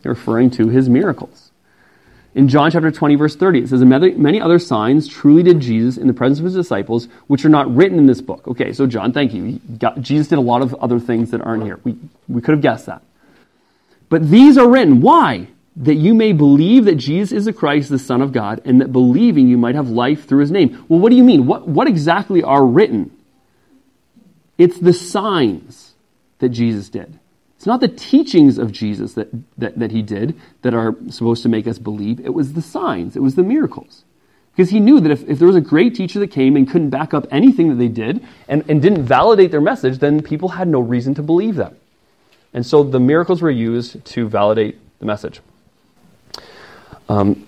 referring 0.05 0.51
to 0.51 0.69
his 0.69 0.89
miracles. 0.89 1.50
In 2.35 2.49
John 2.49 2.71
chapter 2.71 2.91
20, 2.91 3.17
verse 3.17 3.35
30, 3.35 3.61
it 3.61 3.69
says, 3.69 3.83
Many 3.83 4.41
other 4.41 4.59
signs 4.59 5.09
truly 5.09 5.43
did 5.43 5.61
Jesus 5.61 5.97
in 5.97 6.07
the 6.07 6.13
presence 6.13 6.39
of 6.39 6.45
his 6.45 6.55
disciples, 6.55 7.09
which 7.27 7.45
are 7.45 7.49
not 7.49 7.75
written 7.75 7.99
in 7.99 8.07
this 8.07 8.21
book. 8.21 8.47
Okay, 8.47 8.73
so 8.73 8.87
John, 8.87 9.13
thank 9.13 9.35
you. 9.35 9.61
Got, 9.79 10.01
Jesus 10.01 10.29
did 10.29 10.39
a 10.39 10.43
lot 10.43 10.63
of 10.63 10.75
other 10.75 11.01
things 11.01 11.33
that 11.33 11.41
aren't 11.41 11.65
here. 11.65 11.81
We, 11.83 11.97
we 12.29 12.41
could 12.41 12.53
have 12.53 12.63
guessed 12.63 12.87
that. 12.87 13.03
But 14.09 14.31
these 14.31 14.59
are 14.59 14.69
written. 14.69 15.01
Why? 15.01 15.49
that 15.77 15.95
you 15.95 16.15
may 16.15 16.33
believe 16.33 16.85
that 16.87 16.97
Jesus 16.97 17.33
is 17.33 17.45
the 17.45 17.53
Christ, 17.53 17.91
the 17.91 17.99
Son 17.99 18.21
of 18.21 18.33
God, 18.33 18.61
and 18.65 18.81
that 18.81 18.93
believing 18.93 19.49
you 19.49 19.57
might 19.57 19.77
have 19.77 19.89
life 19.89 20.27
through 20.27 20.41
his 20.41 20.51
name. 20.51 20.85
Well, 20.89 20.99
what 20.99 21.11
do 21.11 21.17
you 21.17 21.25
mean? 21.25 21.47
What, 21.47 21.69
what 21.69 21.87
exactly 21.87 22.43
are 22.43 22.65
written? 22.65 23.17
It's 24.59 24.79
the 24.79 24.93
signs 24.93 25.95
that 26.41 26.51
Jesus 26.51 26.89
did. 26.89 27.20
It's 27.61 27.67
not 27.67 27.81
the 27.81 27.89
teachings 27.89 28.57
of 28.57 28.73
Jesus 28.73 29.13
that, 29.13 29.29
that, 29.59 29.79
that 29.79 29.91
he 29.91 30.01
did 30.01 30.35
that 30.63 30.73
are 30.73 30.97
supposed 31.11 31.43
to 31.43 31.51
make 31.51 31.67
us 31.67 31.79
believe. 31.79 32.19
It 32.19 32.33
was 32.33 32.55
the 32.55 32.63
signs, 32.63 33.17
it 33.17 33.23
was 33.23 33.35
the 33.35 33.43
miracles. 33.43 34.03
Because 34.53 34.71
he 34.71 34.81
knew 34.81 34.99
that 34.99 35.13
if, 35.13 35.29
if 35.29 35.39
there 35.39 35.47
was 35.47 35.57
a 35.57 35.61
great 35.61 35.95
teacher 35.95 36.19
that 36.21 36.29
came 36.29 36.57
and 36.57 36.67
couldn't 36.67 36.89
back 36.89 37.13
up 37.13 37.27
anything 37.31 37.69
that 37.69 37.75
they 37.75 37.89
did 37.89 38.27
and, 38.49 38.65
and 38.71 38.81
didn't 38.81 39.05
validate 39.05 39.51
their 39.51 39.61
message, 39.61 39.99
then 39.99 40.23
people 40.23 40.49
had 40.49 40.69
no 40.69 40.81
reason 40.81 41.13
to 41.17 41.23
believe 41.23 41.57
them. 41.57 41.77
And 42.55 42.65
so 42.65 42.83
the 42.83 42.99
miracles 42.99 43.43
were 43.43 43.51
used 43.51 44.03
to 44.07 44.27
validate 44.27 44.79
the 44.99 45.05
message. 45.05 45.43
Um, 47.11 47.47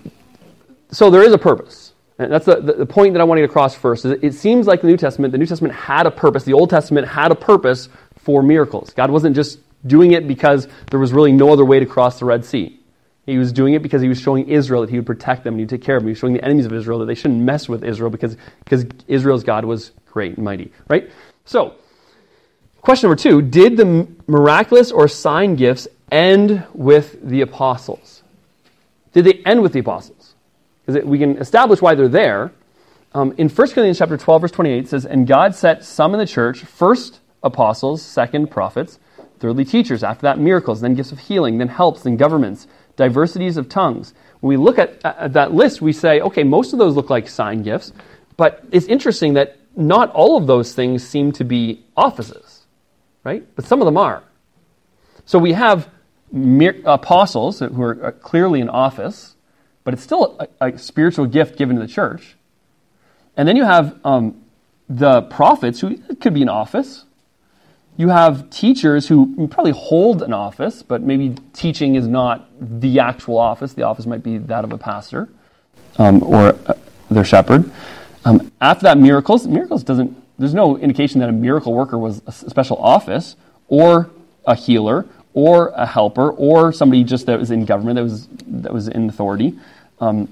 so 0.91 1.09
there 1.09 1.23
is 1.23 1.33
a 1.33 1.39
purpose. 1.39 1.93
And 2.19 2.31
that's 2.31 2.45
the, 2.45 2.61
the, 2.61 2.85
point 2.85 3.13
that 3.15 3.19
I 3.19 3.23
want 3.23 3.39
to 3.39 3.41
get 3.41 3.49
across 3.49 3.73
first. 3.73 4.05
Is 4.05 4.11
it 4.21 4.35
seems 4.35 4.67
like 4.67 4.81
the 4.81 4.87
New 4.87 4.97
Testament, 4.97 5.31
the 5.31 5.39
New 5.39 5.47
Testament 5.47 5.73
had 5.73 6.05
a 6.05 6.11
purpose. 6.11 6.43
The 6.43 6.53
Old 6.53 6.69
Testament 6.69 7.07
had 7.07 7.31
a 7.31 7.35
purpose 7.35 7.89
for 8.19 8.43
miracles. 8.43 8.93
God 8.93 9.09
wasn't 9.09 9.35
just 9.35 9.57
doing 9.85 10.11
it 10.11 10.27
because 10.27 10.67
there 10.91 10.99
was 10.99 11.13
really 11.13 11.31
no 11.31 11.51
other 11.51 11.65
way 11.65 11.79
to 11.79 11.85
cross 11.85 12.19
the 12.19 12.25
Red 12.25 12.45
Sea. 12.45 12.79
He 13.25 13.37
was 13.37 13.53
doing 13.53 13.73
it 13.73 13.81
because 13.81 14.01
he 14.01 14.09
was 14.09 14.19
showing 14.19 14.49
Israel 14.49 14.81
that 14.81 14.89
he 14.89 14.97
would 14.97 15.05
protect 15.05 15.43
them 15.43 15.53
and 15.53 15.61
he'd 15.61 15.69
take 15.69 15.81
care 15.81 15.95
of 15.95 16.03
them. 16.03 16.07
He 16.07 16.11
was 16.11 16.19
showing 16.19 16.33
the 16.33 16.43
enemies 16.43 16.65
of 16.65 16.73
Israel 16.73 16.99
that 16.99 17.05
they 17.05 17.15
shouldn't 17.15 17.41
mess 17.41 17.69
with 17.69 17.83
Israel 17.83 18.09
because, 18.09 18.35
because 18.63 18.85
Israel's 19.07 19.43
God 19.43 19.63
was 19.63 19.91
great 20.05 20.35
and 20.35 20.43
mighty. 20.43 20.71
Right? 20.89 21.09
So, 21.45 21.75
question 22.81 23.09
number 23.09 23.21
two 23.21 23.41
Did 23.41 23.77
the 23.77 24.07
miraculous 24.27 24.91
or 24.91 25.07
sign 25.07 25.55
gifts 25.55 25.87
end 26.11 26.65
with 26.73 27.17
the 27.23 27.41
apostles? 27.41 28.23
Did 29.13 29.25
they 29.25 29.41
end 29.45 29.61
with 29.61 29.73
the 29.73 29.79
apostles? 29.79 30.35
Because 30.85 31.03
we 31.05 31.17
can 31.17 31.37
establish 31.37 31.81
why 31.81 31.95
they're 31.95 32.09
there. 32.09 32.51
Um, 33.15 33.33
in 33.37 33.47
1 33.47 33.55
Corinthians 33.55 33.99
chapter 33.99 34.17
12, 34.17 34.41
verse 34.41 34.51
28, 34.51 34.77
it 34.85 34.89
says, 34.89 35.05
And 35.05 35.27
God 35.27 35.53
set 35.53 35.83
some 35.83 36.13
in 36.13 36.19
the 36.19 36.25
church, 36.25 36.61
first 36.61 37.19
apostles, 37.43 38.01
second 38.01 38.49
prophets, 38.49 38.97
thirdly 39.43 39.65
teachers, 39.65 40.05
after 40.05 40.21
that 40.21 40.39
miracles, 40.39 40.79
then 40.79 40.95
gifts 40.95 41.11
of 41.11 41.19
healing, 41.19 41.57
then 41.57 41.67
helps, 41.67 42.03
then 42.03 42.15
governments, 42.15 42.65
diversities 42.95 43.57
of 43.57 43.67
tongues. 43.67 44.13
When 44.39 44.47
we 44.47 44.55
look 44.55 44.79
at, 44.79 45.03
at 45.03 45.33
that 45.33 45.53
list, 45.53 45.81
we 45.81 45.91
say, 45.91 46.21
okay, 46.21 46.43
most 46.43 46.71
of 46.71 46.79
those 46.79 46.95
look 46.95 47.09
like 47.09 47.27
sign 47.27 47.61
gifts, 47.61 47.91
but 48.37 48.63
it's 48.71 48.85
interesting 48.85 49.33
that 49.33 49.57
not 49.75 50.09
all 50.11 50.37
of 50.37 50.47
those 50.47 50.73
things 50.73 51.05
seem 51.05 51.33
to 51.33 51.43
be 51.43 51.83
offices, 51.97 52.65
right? 53.25 53.43
But 53.57 53.65
some 53.65 53.81
of 53.81 53.85
them 53.85 53.97
are. 53.97 54.23
So 55.25 55.39
we 55.39 55.51
have 55.51 55.89
apostles 56.85 57.59
who 57.59 57.81
are 57.81 58.05
uh, 58.05 58.11
clearly 58.11 58.61
in 58.61 58.69
office, 58.69 59.35
but 59.83 59.93
it's 59.93 60.03
still 60.03 60.39
a, 60.39 60.69
a 60.69 60.77
spiritual 60.77 61.25
gift 61.25 61.57
given 61.57 61.75
to 61.75 61.81
the 61.81 61.91
church. 61.91 62.37
And 63.35 63.45
then 63.45 63.57
you 63.57 63.65
have 63.65 63.99
um, 64.05 64.41
the 64.87 65.23
prophets, 65.23 65.81
who 65.81 65.97
could 66.21 66.33
be 66.33 66.43
in 66.43 66.49
office. 66.49 67.03
You 67.95 68.09
have 68.09 68.49
teachers 68.49 69.07
who 69.07 69.47
probably 69.47 69.71
hold 69.71 70.23
an 70.23 70.33
office, 70.33 70.81
but 70.81 71.01
maybe 71.01 71.35
teaching 71.53 71.95
is 71.95 72.07
not 72.07 72.49
the 72.59 72.99
actual 72.99 73.37
office. 73.37 73.73
The 73.73 73.83
office 73.83 74.05
might 74.05 74.23
be 74.23 74.37
that 74.39 74.63
of 74.63 74.73
a 74.73 74.77
pastor 74.77 75.29
um, 75.97 76.23
or 76.23 76.57
uh, 76.65 76.73
their 77.11 77.23
shepherd. 77.23 77.71
Um, 78.25 78.51
after 78.61 78.83
that, 78.83 78.97
miracles. 78.97 79.45
Miracles 79.47 79.83
doesn't. 79.83 80.17
There's 80.39 80.55
no 80.55 80.77
indication 80.77 81.19
that 81.19 81.29
a 81.29 81.33
miracle 81.33 81.73
worker 81.73 81.97
was 81.97 82.23
a 82.25 82.31
special 82.31 82.77
office 82.77 83.35
or 83.67 84.09
a 84.45 84.55
healer 84.55 85.05
or 85.33 85.69
a 85.69 85.85
helper, 85.85 86.31
or 86.31 86.71
somebody 86.71 87.03
just 87.03 87.25
that 87.25 87.39
was 87.39 87.51
in 87.51 87.65
government, 87.65 87.95
that 87.95 88.03
was, 88.03 88.27
that 88.45 88.73
was 88.73 88.87
in 88.87 89.09
authority, 89.09 89.57
um, 89.99 90.31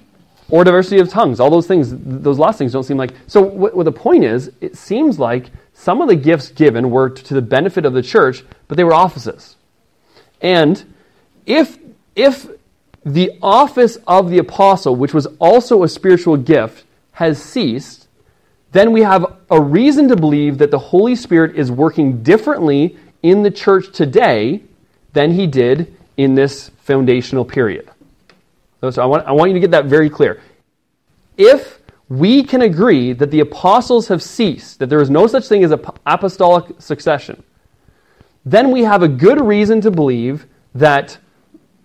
or 0.50 0.64
diversity 0.64 1.00
of 1.00 1.10
tongues. 1.10 1.40
All 1.40 1.50
those 1.50 1.66
things, 1.66 1.92
those 1.92 2.38
last 2.38 2.58
things 2.58 2.72
don't 2.72 2.84
seem 2.84 2.98
like. 2.98 3.14
So, 3.28 3.42
what, 3.42 3.76
what 3.76 3.84
the 3.84 3.92
point 3.92 4.24
is, 4.24 4.52
it 4.62 4.78
seems 4.78 5.18
like 5.18 5.50
some 5.82 6.00
of 6.00 6.08
the 6.08 6.16
gifts 6.16 6.50
given 6.50 6.92
were 6.92 7.10
to 7.10 7.34
the 7.34 7.42
benefit 7.42 7.86
of 7.86 7.94
the 7.94 8.04
church, 8.04 8.44
but 8.68 8.78
they 8.78 8.84
were 8.84 8.94
offices. 8.94 9.56
And 10.40 10.94
if, 11.48 11.80
if 12.16 12.48
the 13.04 13.32
office 13.42 13.98
of 14.06 14.30
the 14.30 14.38
apostle, 14.38 14.96
which 14.96 15.12
was 15.12 15.26
also 15.40 15.82
a 15.82 15.88
spiritual 15.88 16.38
gift, 16.38 16.86
has 17.14 17.42
ceased, 17.42 18.08
then 18.74 18.92
we 18.92 19.02
have 19.02 19.26
a 19.50 19.60
reason 19.60 20.08
to 20.10 20.16
believe 20.16 20.60
that 20.60 20.70
the 20.70 20.78
Holy 20.78 21.16
Spirit 21.16 21.56
is 21.56 21.72
working 21.72 22.22
differently 22.22 22.96
in 23.24 23.42
the 23.42 23.50
church 23.50 23.92
today 23.92 24.62
than 25.14 25.32
he 25.32 25.48
did 25.48 25.98
in 26.16 26.36
this 26.36 26.70
foundational 26.84 27.44
period. 27.44 27.90
So 28.82 29.02
I 29.02 29.06
want, 29.06 29.26
I 29.26 29.32
want 29.32 29.50
you 29.50 29.56
to 29.56 29.60
get 29.60 29.72
that 29.72 29.86
very 29.86 30.12
clear. 30.12 30.42
If 31.38 31.81
we 32.12 32.44
can 32.44 32.62
agree 32.62 33.14
that 33.14 33.32
the 33.32 33.40
apostles 33.40 34.10
have 34.10 34.22
ceased, 34.22 34.80
that 34.80 34.88
there 34.88 35.02
is 35.02 35.10
no 35.10 35.28
such 35.28 35.48
thing 35.48 35.64
as 35.64 35.72
apostolic 35.72 36.66
succession, 36.78 37.42
then 38.44 38.70
we 38.70 38.84
have 38.84 39.02
a 39.02 39.08
good 39.08 39.40
reason 39.40 39.80
to 39.80 39.90
believe 39.90 40.46
that 40.76 41.18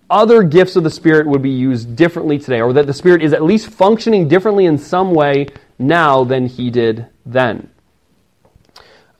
other 0.09 0.43
gifts 0.43 0.75
of 0.75 0.83
the 0.83 0.89
Spirit 0.89 1.27
would 1.27 1.41
be 1.41 1.49
used 1.49 1.95
differently 1.95 2.37
today, 2.37 2.59
or 2.59 2.73
that 2.73 2.87
the 2.87 2.93
Spirit 2.93 3.23
is 3.23 3.31
at 3.31 3.41
least 3.41 3.69
functioning 3.69 4.27
differently 4.27 4.65
in 4.65 4.77
some 4.77 5.13
way 5.13 5.47
now 5.79 6.25
than 6.25 6.45
he 6.45 6.69
did 6.69 7.05
then. 7.25 7.69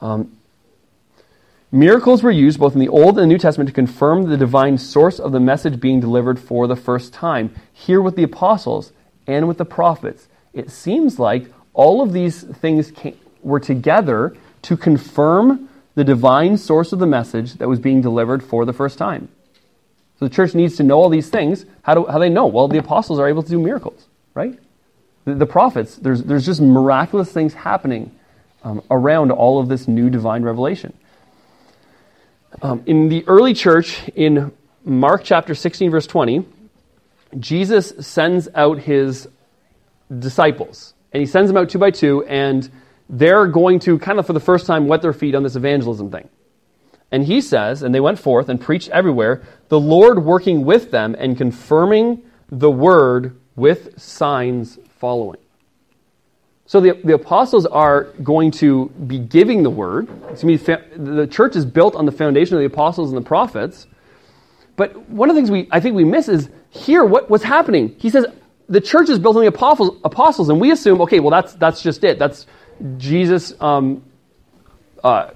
Um, 0.02 0.38
Miracles 1.72 2.22
were 2.22 2.32
used 2.32 2.60
both 2.60 2.74
in 2.74 2.82
the 2.82 2.90
Old 2.90 3.18
and 3.18 3.30
New 3.30 3.38
Testament 3.38 3.70
to 3.70 3.74
confirm 3.74 4.30
the 4.30 4.36
divine 4.36 4.78
source 4.78 5.22
of 5.22 5.32
the 5.32 5.40
message 5.40 5.80
being 5.80 6.02
delivered 6.02 6.38
for 6.38 6.68
the 6.68 6.76
first 6.76 7.14
time. 7.14 7.56
Here 7.72 8.02
with 8.02 8.18
the 8.18 8.24
apostles 8.24 8.92
and 9.26 9.48
with 9.48 9.58
the 9.58 9.66
prophets, 9.66 10.28
it 10.58 10.72
seems 10.72 11.20
like 11.20 11.52
all 11.74 12.02
of 12.02 12.12
these 12.12 12.44
things 12.44 12.92
came, 12.92 13.18
were 13.42 13.60
together 13.60 14.36
to 14.64 14.76
confirm 14.76 15.70
the 15.96 16.04
divine 16.04 16.58
source 16.58 16.92
of 16.92 17.00
the 17.00 17.08
message 17.08 17.56
that 17.56 17.68
was 17.68 17.80
being 17.80 18.02
delivered 18.02 18.44
for 18.44 18.66
the 18.66 18.74
first 18.74 18.98
time. 18.98 19.30
So 20.20 20.28
the 20.28 20.34
church 20.34 20.56
needs 20.56 20.76
to 20.78 20.84
know 20.84 20.98
all 20.98 21.10
these 21.10 21.30
things. 21.30 21.66
How 21.84 21.94
do, 21.94 22.06
how 22.06 22.20
they 22.20 22.30
know? 22.30 22.48
Well, 22.48 22.68
the 22.68 22.80
apostles 22.80 23.20
are 23.20 23.28
able 23.28 23.44
to 23.44 23.50
do 23.50 23.60
miracles, 23.60 24.08
right? 24.34 24.60
The, 25.26 25.36
the 25.36 25.46
prophets, 25.46 25.96
there's, 25.96 26.24
there's 26.24 26.46
just 26.46 26.60
miraculous 26.60 27.32
things 27.32 27.54
happening 27.54 28.18
um, 28.64 28.82
around 28.90 29.32
all 29.32 29.60
of 29.60 29.68
this 29.68 29.88
new 29.88 30.10
divine 30.10 30.44
revelation. 30.44 30.94
Um, 32.62 32.82
in 32.88 33.10
the 33.10 33.24
early 33.28 33.54
church 33.54 34.10
in 34.16 34.52
Mark 34.84 35.24
chapter 35.24 35.54
16, 35.54 35.92
verse 35.92 36.08
20, 36.08 36.46
Jesus 37.40 37.94
sends 38.00 38.48
out 38.56 38.80
his 38.80 39.28
disciples. 40.20 40.94
And 41.12 41.22
he 41.22 41.26
sends 41.26 41.50
them 41.50 41.58
out 41.58 41.70
two 41.70 41.80
by 41.80 41.92
two, 41.92 42.24
and 42.26 42.70
they're 43.10 43.48
going 43.48 43.80
to 43.80 43.98
kind 44.00 44.20
of 44.20 44.28
for 44.28 44.34
the 44.34 44.40
first 44.40 44.66
time 44.66 44.88
wet 44.88 45.02
their 45.02 45.14
feet 45.14 45.36
on 45.36 45.44
this 45.44 45.56
evangelism 45.56 46.12
thing. 46.12 46.30
And 47.12 47.26
he 47.26 47.40
says, 47.40 47.84
and 47.84 47.96
they 47.96 48.02
went 48.02 48.20
forth 48.20 48.50
and 48.50 48.60
preached 48.60 48.90
everywhere, 48.90 49.44
the 49.70 49.80
Lord 49.80 50.24
working 50.24 50.66
with 50.66 50.92
them 50.92 51.16
and 51.18 51.38
confirming 51.38 52.24
the 52.50 52.70
word 52.70 53.40
with 53.56 54.00
signs 54.00 54.78
following. 55.00 55.40
So 56.66 56.82
the, 56.82 57.00
the 57.04 57.14
apostles 57.14 57.66
are 57.66 58.04
going 58.24 58.52
to 58.52 58.90
be 59.08 59.20
giving 59.20 59.64
the 59.64 59.70
word. 59.70 60.08
Be, 60.42 60.58
the 60.58 61.28
church 61.32 61.56
is 61.56 61.66
built 61.66 61.96
on 61.96 62.06
the 62.06 62.12
foundation 62.12 62.56
of 62.56 62.60
the 62.60 62.66
apostles 62.66 63.10
and 63.10 63.18
the 63.18 63.26
prophets. 63.26 63.88
But 64.76 65.10
one 65.10 65.30
of 65.30 65.36
the 65.36 65.42
things 65.42 65.50
we, 65.50 65.70
I 65.72 65.80
think 65.80 65.96
we 65.96 66.04
miss 66.04 66.28
is 66.28 66.50
here 66.70 67.06
what, 67.06 67.30
what's 67.30 67.46
happening. 67.46 67.96
He 67.98 68.10
says 68.10 68.26
the 68.70 68.82
church 68.82 69.10
is 69.10 69.20
built 69.20 69.36
on 69.36 69.42
the 69.42 69.48
apostles, 69.48 70.00
apostles, 70.04 70.50
and 70.50 70.60
we 70.60 70.72
assume, 70.72 71.02
okay, 71.02 71.20
well, 71.20 71.32
that's, 71.32 71.54
that's 71.54 71.82
just 71.82 72.04
it. 72.04 72.20
That's 72.20 72.46
Jesus 72.98 73.54
um, 73.62 74.04
uh, 75.04 75.32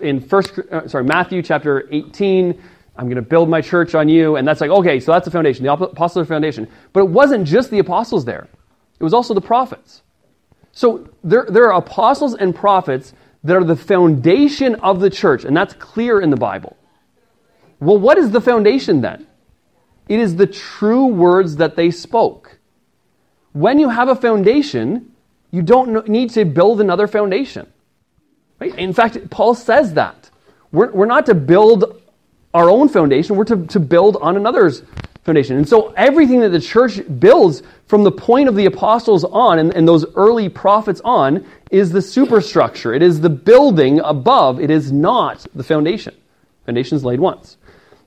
in 0.00 0.20
first, 0.20 0.58
uh, 0.58 0.88
sorry, 0.88 1.04
Matthew 1.04 1.42
chapter 1.42 1.88
18. 1.90 2.60
I'm 2.96 3.06
going 3.06 3.16
to 3.16 3.22
build 3.22 3.48
my 3.48 3.60
church 3.60 3.94
on 3.94 4.08
you. 4.08 4.36
And 4.36 4.46
that's 4.46 4.60
like, 4.60 4.70
okay, 4.70 4.98
so 4.98 5.12
that's 5.12 5.24
the 5.24 5.30
foundation, 5.30 5.64
the 5.64 5.72
apostles' 5.72 6.26
foundation. 6.26 6.68
But 6.92 7.00
it 7.00 7.08
wasn't 7.08 7.46
just 7.46 7.70
the 7.70 7.78
apostles 7.78 8.24
there, 8.24 8.48
it 8.98 9.04
was 9.04 9.14
also 9.14 9.34
the 9.34 9.40
prophets. 9.40 10.02
So 10.72 11.08
there, 11.24 11.46
there 11.48 11.72
are 11.72 11.78
apostles 11.78 12.34
and 12.34 12.54
prophets 12.54 13.12
that 13.44 13.56
are 13.56 13.64
the 13.64 13.76
foundation 13.76 14.74
of 14.76 15.00
the 15.00 15.10
church, 15.10 15.44
and 15.44 15.56
that's 15.56 15.74
clear 15.74 16.20
in 16.20 16.30
the 16.30 16.36
Bible. 16.36 16.76
Well, 17.80 17.98
what 17.98 18.18
is 18.18 18.32
the 18.32 18.40
foundation 18.40 19.00
then? 19.00 19.27
It 20.08 20.20
is 20.20 20.36
the 20.36 20.46
true 20.46 21.06
words 21.06 21.56
that 21.56 21.76
they 21.76 21.90
spoke. 21.90 22.58
When 23.52 23.78
you 23.78 23.88
have 23.88 24.08
a 24.08 24.14
foundation, 24.14 25.12
you 25.50 25.62
don't 25.62 26.08
need 26.08 26.30
to 26.30 26.44
build 26.44 26.80
another 26.80 27.06
foundation. 27.06 27.66
Right? 28.58 28.74
In 28.76 28.92
fact, 28.92 29.30
Paul 29.30 29.54
says 29.54 29.94
that. 29.94 30.30
We're, 30.72 30.90
we're 30.90 31.06
not 31.06 31.26
to 31.26 31.34
build 31.34 32.02
our 32.54 32.70
own 32.70 32.88
foundation, 32.88 33.36
we're 33.36 33.44
to, 33.44 33.66
to 33.66 33.80
build 33.80 34.16
on 34.20 34.36
another's 34.36 34.82
foundation. 35.24 35.58
And 35.58 35.68
so 35.68 35.92
everything 35.96 36.40
that 36.40 36.48
the 36.48 36.60
church 36.60 37.00
builds 37.18 37.62
from 37.86 38.02
the 38.02 38.10
point 38.10 38.48
of 38.48 38.56
the 38.56 38.64
apostles 38.64 39.24
on 39.24 39.58
and, 39.58 39.74
and 39.74 39.86
those 39.86 40.06
early 40.14 40.48
prophets 40.48 41.02
on 41.04 41.46
is 41.70 41.90
the 41.90 42.00
superstructure. 42.00 42.94
It 42.94 43.02
is 43.02 43.20
the 43.20 43.28
building 43.28 44.00
above. 44.00 44.58
It 44.60 44.70
is 44.70 44.90
not 44.90 45.46
the 45.54 45.62
foundation. 45.62 46.14
Foundation 46.64 46.96
is 46.96 47.04
laid 47.04 47.20
once. 47.20 47.57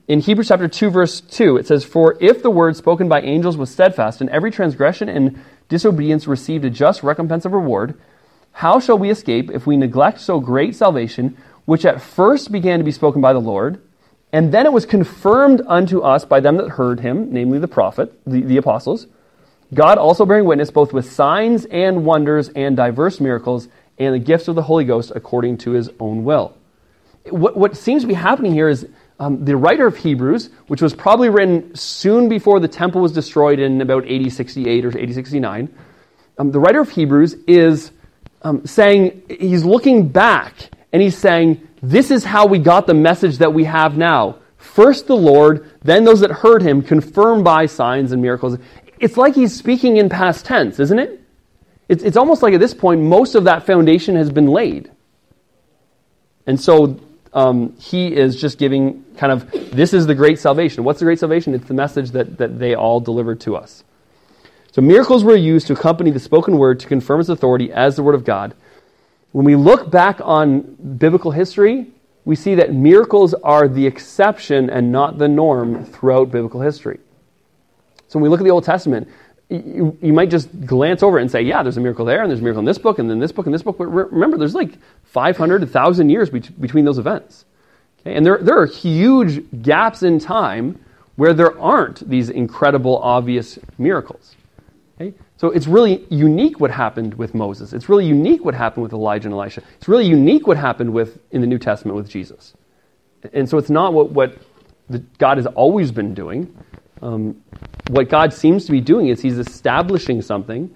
In 0.07 0.19
Hebrews 0.19 0.47
chapter 0.47 0.67
2, 0.67 0.89
verse 0.89 1.21
2, 1.21 1.57
it 1.57 1.67
says, 1.67 1.83
For 1.83 2.17
if 2.19 2.41
the 2.41 2.49
word 2.49 2.75
spoken 2.75 3.07
by 3.07 3.21
angels 3.21 3.55
was 3.55 3.69
steadfast, 3.69 4.19
and 4.19 4.29
every 4.29 4.51
transgression 4.51 5.07
and 5.07 5.41
disobedience 5.69 6.27
received 6.27 6.65
a 6.65 6.69
just 6.69 7.03
recompense 7.03 7.45
of 7.45 7.53
reward, 7.53 7.99
how 8.51 8.79
shall 8.79 8.97
we 8.97 9.09
escape 9.09 9.49
if 9.51 9.67
we 9.67 9.77
neglect 9.77 10.19
so 10.19 10.39
great 10.39 10.75
salvation, 10.75 11.37
which 11.65 11.85
at 11.85 12.01
first 12.01 12.51
began 12.51 12.79
to 12.79 12.85
be 12.85 12.91
spoken 12.91 13.21
by 13.21 13.31
the 13.31 13.39
Lord? 13.39 13.81
And 14.33 14.51
then 14.51 14.65
it 14.65 14.73
was 14.73 14.85
confirmed 14.85 15.61
unto 15.67 16.01
us 16.01 16.25
by 16.25 16.39
them 16.39 16.57
that 16.57 16.69
heard 16.69 17.01
him, 17.01 17.31
namely 17.31 17.59
the 17.59 17.67
prophet, 17.67 18.13
the, 18.25 18.41
the 18.41 18.57
apostles. 18.57 19.07
God 19.73 19.97
also 19.97 20.25
bearing 20.25 20.45
witness 20.45 20.71
both 20.71 20.93
with 20.93 21.11
signs 21.11 21.65
and 21.65 22.05
wonders 22.05 22.49
and 22.49 22.75
diverse 22.75 23.19
miracles 23.19 23.67
and 23.97 24.15
the 24.15 24.19
gifts 24.19 24.47
of 24.47 24.55
the 24.55 24.63
Holy 24.63 24.83
Ghost 24.83 25.11
according 25.15 25.59
to 25.59 25.71
his 25.71 25.89
own 25.99 26.23
will. 26.23 26.57
What, 27.29 27.55
what 27.55 27.77
seems 27.77 28.01
to 28.01 28.07
be 28.07 28.13
happening 28.13 28.53
here 28.53 28.67
is 28.67 28.87
um, 29.21 29.45
the 29.45 29.55
writer 29.55 29.85
of 29.85 29.95
Hebrews, 29.97 30.49
which 30.65 30.81
was 30.81 30.95
probably 30.95 31.29
written 31.29 31.75
soon 31.75 32.27
before 32.27 32.59
the 32.59 32.67
temple 32.67 33.01
was 33.01 33.11
destroyed 33.11 33.59
in 33.59 33.79
about 33.79 34.03
8068 34.05 34.83
or 34.83 34.87
8069, 34.87 35.71
um, 36.39 36.51
the 36.51 36.59
writer 36.59 36.81
of 36.81 36.89
Hebrews 36.89 37.35
is 37.45 37.91
um, 38.41 38.65
saying, 38.65 39.21
he's 39.29 39.63
looking 39.63 40.07
back 40.07 40.71
and 40.91 41.03
he's 41.03 41.15
saying, 41.15 41.67
this 41.83 42.09
is 42.09 42.23
how 42.23 42.47
we 42.47 42.57
got 42.57 42.87
the 42.87 42.95
message 42.95 43.37
that 43.37 43.53
we 43.53 43.63
have 43.65 43.95
now. 43.95 44.37
First 44.57 45.05
the 45.05 45.15
Lord, 45.15 45.69
then 45.83 46.03
those 46.03 46.21
that 46.21 46.31
heard 46.31 46.63
him, 46.63 46.81
confirmed 46.81 47.43
by 47.43 47.67
signs 47.67 48.13
and 48.13 48.23
miracles. 48.23 48.57
It's 48.99 49.17
like 49.17 49.35
he's 49.35 49.55
speaking 49.55 49.97
in 49.97 50.09
past 50.09 50.45
tense, 50.45 50.79
isn't 50.79 50.97
it? 50.97 51.21
It's, 51.87 52.01
it's 52.01 52.17
almost 52.17 52.41
like 52.41 52.55
at 52.55 52.59
this 52.59 52.73
point, 52.73 53.01
most 53.01 53.35
of 53.35 53.43
that 53.43 53.67
foundation 53.67 54.15
has 54.15 54.31
been 54.31 54.47
laid. 54.47 54.89
And 56.47 56.59
so 56.59 56.99
um, 57.33 57.75
he 57.77 58.13
is 58.13 58.39
just 58.39 58.57
giving 58.57 59.05
kind 59.17 59.31
of 59.31 59.49
this 59.71 59.93
is 59.93 60.07
the 60.07 60.15
great 60.15 60.39
salvation. 60.39 60.83
What's 60.83 60.99
the 60.99 61.05
great 61.05 61.19
salvation? 61.19 61.53
It's 61.53 61.67
the 61.67 61.73
message 61.73 62.11
that, 62.11 62.37
that 62.37 62.59
they 62.59 62.75
all 62.75 62.99
delivered 62.99 63.39
to 63.41 63.55
us. 63.55 63.83
So 64.71 64.81
miracles 64.81 65.23
were 65.23 65.35
used 65.35 65.67
to 65.67 65.73
accompany 65.73 66.11
the 66.11 66.19
spoken 66.19 66.57
word 66.57 66.79
to 66.81 66.87
confirm 66.87 67.19
its 67.19 67.29
authority 67.29 67.71
as 67.71 67.95
the 67.95 68.03
word 68.03 68.15
of 68.15 68.23
God. 68.23 68.53
When 69.31 69.45
we 69.45 69.55
look 69.55 69.89
back 69.89 70.19
on 70.21 70.61
biblical 70.97 71.31
history, 71.31 71.87
we 72.25 72.35
see 72.35 72.55
that 72.55 72.73
miracles 72.73 73.33
are 73.33 73.67
the 73.67 73.85
exception 73.85 74.69
and 74.69 74.91
not 74.91 75.17
the 75.17 75.27
norm 75.27 75.85
throughout 75.85 76.31
biblical 76.31 76.61
history. 76.61 76.99
So 78.07 78.19
when 78.19 78.23
we 78.23 78.29
look 78.29 78.41
at 78.41 78.43
the 78.43 78.51
Old 78.51 78.65
Testament, 78.65 79.07
you, 79.51 79.97
you 80.01 80.13
might 80.13 80.29
just 80.29 80.65
glance 80.65 81.03
over 81.03 81.19
it 81.19 81.23
and 81.23 81.29
say, 81.29 81.41
yeah, 81.41 81.61
there's 81.61 81.77
a 81.77 81.81
miracle 81.81 82.05
there, 82.05 82.21
and 82.21 82.29
there's 82.29 82.39
a 82.39 82.43
miracle 82.43 82.59
in 82.59 82.65
this 82.65 82.77
book, 82.77 82.99
and 82.99 83.09
then 83.09 83.19
this 83.19 83.31
book, 83.31 83.45
and 83.45 83.53
this 83.53 83.63
book. 83.63 83.77
But 83.77 83.87
remember, 83.87 84.37
there's 84.37 84.55
like 84.55 84.77
500, 85.03 85.61
1,000 85.61 86.09
years 86.09 86.29
be- 86.29 86.39
between 86.39 86.85
those 86.85 86.97
events. 86.97 87.45
Okay? 87.99 88.15
And 88.15 88.25
there, 88.25 88.37
there 88.37 88.57
are 88.57 88.65
huge 88.65 89.43
gaps 89.61 90.03
in 90.03 90.19
time 90.19 90.79
where 91.17 91.33
there 91.33 91.59
aren't 91.59 92.07
these 92.09 92.29
incredible, 92.29 92.97
obvious 92.99 93.59
miracles. 93.77 94.35
Okay? 94.95 95.13
So 95.35 95.49
it's 95.49 95.67
really 95.67 96.05
unique 96.09 96.59
what 96.59 96.71
happened 96.71 97.15
with 97.15 97.35
Moses. 97.35 97.73
It's 97.73 97.89
really 97.89 98.05
unique 98.05 98.45
what 98.45 98.53
happened 98.53 98.83
with 98.83 98.93
Elijah 98.93 99.27
and 99.27 99.33
Elisha. 99.33 99.63
It's 99.77 99.87
really 99.89 100.05
unique 100.05 100.47
what 100.47 100.57
happened 100.57 100.93
with 100.93 101.19
in 101.31 101.41
the 101.41 101.47
New 101.47 101.59
Testament 101.59 101.97
with 101.97 102.09
Jesus. 102.09 102.53
And 103.33 103.49
so 103.49 103.57
it's 103.57 103.69
not 103.69 103.93
what, 103.93 104.11
what 104.11 104.37
the, 104.89 104.99
God 105.17 105.37
has 105.37 105.45
always 105.47 105.91
been 105.91 106.13
doing. 106.13 106.55
Um, 107.01 107.41
what 107.89 108.09
God 108.09 108.33
seems 108.33 108.65
to 108.65 108.71
be 108.71 108.81
doing 108.81 109.07
is 109.07 109.21
He's 109.21 109.37
establishing 109.37 110.21
something. 110.21 110.75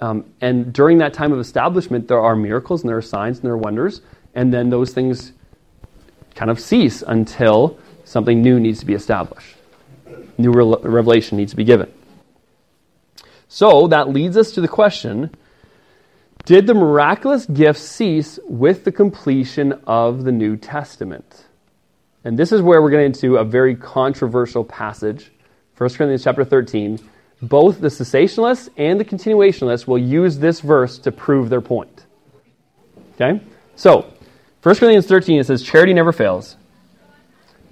Um, 0.00 0.24
and 0.40 0.72
during 0.72 0.98
that 0.98 1.14
time 1.14 1.32
of 1.32 1.38
establishment, 1.38 2.08
there 2.08 2.20
are 2.20 2.36
miracles 2.36 2.82
and 2.82 2.88
there 2.88 2.98
are 2.98 3.02
signs 3.02 3.38
and 3.38 3.46
there 3.46 3.52
are 3.52 3.58
wonders. 3.58 4.02
And 4.34 4.52
then 4.52 4.70
those 4.70 4.92
things 4.92 5.32
kind 6.34 6.50
of 6.50 6.60
cease 6.60 7.02
until 7.06 7.78
something 8.04 8.42
new 8.42 8.60
needs 8.60 8.80
to 8.80 8.86
be 8.86 8.94
established. 8.94 9.56
New 10.38 10.52
re- 10.52 10.76
revelation 10.82 11.38
needs 11.38 11.52
to 11.52 11.56
be 11.56 11.64
given. 11.64 11.90
So 13.48 13.88
that 13.88 14.08
leads 14.10 14.36
us 14.36 14.52
to 14.52 14.60
the 14.60 14.68
question 14.68 15.30
Did 16.44 16.66
the 16.66 16.74
miraculous 16.74 17.46
gifts 17.46 17.82
cease 17.82 18.38
with 18.44 18.84
the 18.84 18.92
completion 18.92 19.72
of 19.86 20.24
the 20.24 20.32
New 20.32 20.56
Testament? 20.56 21.46
And 22.24 22.38
this 22.38 22.52
is 22.52 22.60
where 22.60 22.82
we're 22.82 22.90
getting 22.90 23.06
into 23.06 23.36
a 23.36 23.44
very 23.44 23.76
controversial 23.76 24.64
passage, 24.64 25.30
1 25.76 25.90
Corinthians 25.90 26.24
chapter 26.24 26.44
13. 26.44 26.98
Both 27.42 27.80
the 27.80 27.88
cessationalists 27.88 28.70
and 28.78 28.98
the 28.98 29.04
continuationists 29.04 29.86
will 29.86 29.98
use 29.98 30.38
this 30.38 30.60
verse 30.60 30.98
to 31.00 31.12
prove 31.12 31.50
their 31.50 31.60
point. 31.60 32.06
Okay? 33.14 33.40
So, 33.74 34.10
1 34.62 34.74
Corinthians 34.76 35.06
13, 35.06 35.40
it 35.40 35.46
says, 35.46 35.62
Charity 35.62 35.92
never 35.92 36.12
fails. 36.12 36.56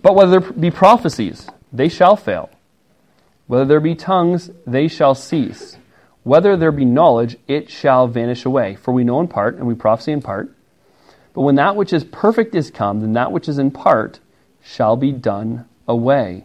But 0.03 0.15
whether 0.15 0.39
there 0.39 0.53
be 0.53 0.71
prophecies, 0.71 1.49
they 1.73 1.89
shall 1.89 2.15
fail. 2.15 2.51
Whether 3.47 3.65
there 3.65 3.81
be 3.81 3.95
tongues, 3.95 4.51
they 4.67 4.87
shall 4.87 5.15
cease. 5.15 5.79
Whether 6.25 6.57
there 6.57 6.73
be 6.73 6.85
knowledge, 6.85 7.37
it 7.49 7.71
shall 7.71 8.07
vanish 8.07 8.45
away. 8.45 8.77
For 8.77 8.93
we 8.93 9.05
know 9.05 9.21
in 9.21 9.29
part, 9.29 9.57
and 9.57 9.67
we 9.67 9.75
prophesy 9.75 10.13
in 10.13 10.23
part. 10.23 10.55
But 11.33 11.43
when 11.43 11.55
that 11.57 11.75
which 11.75 11.93
is 11.93 12.05
perfect 12.05 12.55
is 12.55 12.71
come, 12.71 13.01
then 13.01 13.15
that 13.15 13.33
which 13.33 13.49
is 13.49 13.59
in 13.59 13.71
part 13.71 14.21
shall 14.63 14.97
be 14.97 15.11
done 15.11 15.67
away. 15.89 16.45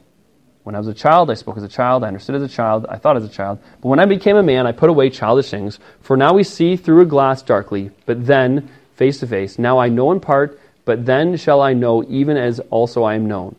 When 0.69 0.75
I 0.75 0.77
was 0.77 0.87
a 0.87 0.93
child, 0.93 1.31
I 1.31 1.33
spoke 1.33 1.57
as 1.57 1.63
a 1.63 1.67
child, 1.67 2.03
I 2.03 2.09
understood 2.09 2.35
as 2.35 2.43
a 2.43 2.47
child, 2.47 2.85
I 2.87 2.97
thought 2.97 3.17
as 3.17 3.25
a 3.25 3.29
child. 3.29 3.57
But 3.81 3.87
when 3.87 3.99
I 3.99 4.05
became 4.05 4.35
a 4.35 4.43
man, 4.43 4.67
I 4.67 4.71
put 4.71 4.91
away 4.91 5.09
childish 5.09 5.49
things. 5.49 5.79
For 6.01 6.15
now 6.15 6.35
we 6.35 6.43
see 6.43 6.75
through 6.75 7.01
a 7.01 7.05
glass 7.05 7.41
darkly, 7.41 7.89
but 8.05 8.27
then 8.27 8.69
face 8.95 9.19
to 9.21 9.25
face. 9.25 9.57
Now 9.57 9.79
I 9.79 9.89
know 9.89 10.11
in 10.11 10.19
part, 10.19 10.59
but 10.85 11.07
then 11.07 11.37
shall 11.37 11.59
I 11.59 11.73
know 11.73 12.03
even 12.03 12.37
as 12.37 12.59
also 12.69 13.01
I 13.01 13.15
am 13.15 13.27
known. 13.27 13.55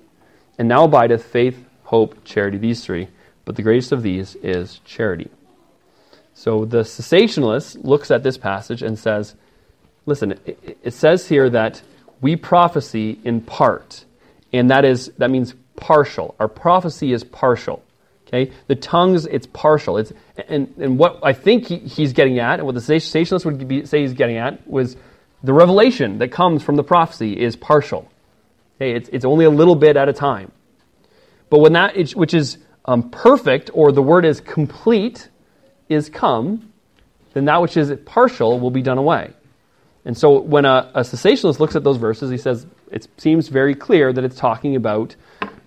And 0.57 0.69
now 0.69 0.85
abideth 0.85 1.25
faith, 1.25 1.59
hope, 1.83 2.25
charity, 2.25 2.59
these 2.59 2.85
three 2.85 3.09
but 3.45 3.57
the 3.57 3.63
greatest 3.63 3.91
of 3.91 4.05
these 4.05 4.37
is 4.37 4.79
charity. 4.85 5.29
So 6.35 6.65
the 6.65 6.83
cessationalist 6.83 7.83
looks 7.85 8.13
at 8.13 8.23
this 8.23 8.39
passage 8.39 8.83
and 8.83 8.97
says, 8.97 9.35
listen, 10.07 10.39
it, 10.47 10.95
says 10.95 11.27
here 11.27 11.51
that 11.51 11.83
we 12.21 12.37
prophesy 12.37 13.19
in 13.25 13.41
part, 13.41 14.05
and 14.53 14.71
that 14.71 14.85
is 14.85 15.11
that 15.19 15.33
means 15.33 15.57
partial. 15.81 16.35
Our 16.39 16.49
prophecy 16.49 17.13
is 17.13 17.25
partial. 17.25 17.83
Okay, 18.27 18.53
the 18.69 18.77
tongues 18.77 19.27
it's 19.27 19.47
partial. 19.47 19.97
It's 19.97 20.13
and 20.49 20.73
and 20.79 20.99
what 20.99 21.19
I 21.23 21.33
think 21.33 21.67
he, 21.67 21.79
he's 21.79 22.13
getting 22.13 22.39
at, 22.39 22.61
and 22.61 22.67
what 22.67 22.75
the 22.75 22.81
cessationalist 22.81 23.45
would 23.45 23.67
be, 23.67 23.87
say 23.87 24.03
he's 24.03 24.13
getting 24.13 24.37
at, 24.37 24.69
was 24.69 24.97
the 25.43 25.53
revelation 25.53 26.19
that 26.19 26.29
comes 26.29 26.63
from 26.63 26.77
the 26.77 26.85
prophecy 26.85 27.39
is 27.39 27.57
partial. 27.57 28.09
Okay, 28.77 28.93
it's 28.93 29.09
it's 29.09 29.25
only 29.25 29.45
a 29.45 29.51
little 29.51 29.75
bit 29.75 29.97
at 29.97 30.09
a 30.09 30.13
time. 30.13 30.53
But 31.49 31.59
when 31.59 31.73
that, 31.73 31.97
is, 31.97 32.15
which 32.15 32.33
is 32.33 32.59
um, 32.85 33.11
perfect, 33.11 33.71
or 33.75 33.91
the 33.91 34.03
word 34.03 34.25
is 34.25 34.41
complete, 34.41 35.29
is 35.89 36.09
come, 36.09 36.73
then 37.35 37.47
that 37.47 37.61
which 37.61 37.77
is 37.77 37.93
partial 38.05 38.61
will 38.61 38.71
be 38.71 38.83
done 38.83 38.99
away. 38.99 39.33
And 40.05 40.17
so 40.17 40.41
when 40.41 40.65
a, 40.65 40.91
a 40.95 41.01
cessationist 41.01 41.59
looks 41.59 41.77
at 41.77 41.85
those 41.85 41.97
verses, 41.97 42.31
he 42.31 42.39
says 42.39 42.67
it 42.91 43.09
seems 43.19 43.49
very 43.49 43.75
clear 43.75 44.13
that 44.13 44.25
it's 44.25 44.37
talking 44.37 44.77
about 44.77 45.17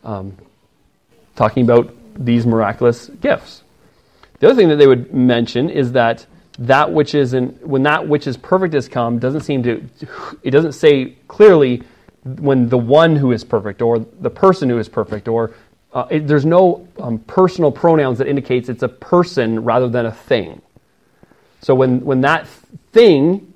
um, 0.03 0.37
talking 1.35 1.63
about 1.63 1.93
these 2.15 2.45
miraculous 2.45 3.07
gifts. 3.21 3.63
The 4.39 4.47
other 4.47 4.55
thing 4.55 4.69
that 4.69 4.75
they 4.75 4.87
would 4.87 5.13
mention 5.13 5.69
is 5.69 5.93
that 5.93 6.25
that 6.59 6.91
which 6.91 7.15
is 7.15 7.33
in, 7.33 7.49
when 7.61 7.83
that 7.83 8.07
which 8.07 8.27
is 8.27 8.37
perfect 8.37 8.73
has 8.73 8.87
come 8.87 9.17
doesn't 9.17 9.41
seem 9.41 9.63
to 9.63 9.89
it 10.43 10.51
doesn't 10.51 10.73
say 10.73 11.15
clearly 11.27 11.81
when 12.23 12.69
the 12.69 12.77
one 12.77 13.15
who 13.15 13.31
is 13.31 13.43
perfect 13.43 13.81
or 13.81 13.99
the 13.99 14.29
person 14.29 14.69
who 14.69 14.77
is 14.77 14.87
perfect 14.87 15.27
or 15.27 15.51
uh, 15.93 16.07
it, 16.09 16.27
there's 16.27 16.45
no 16.45 16.87
um, 16.99 17.19
personal 17.19 17.71
pronouns 17.71 18.17
that 18.17 18.27
indicates 18.27 18.69
it's 18.69 18.83
a 18.83 18.89
person 18.89 19.63
rather 19.63 19.87
than 19.87 20.05
a 20.05 20.11
thing. 20.11 20.61
So 21.61 21.75
when 21.75 22.03
when 22.03 22.21
that 22.21 22.47
thing 22.91 23.53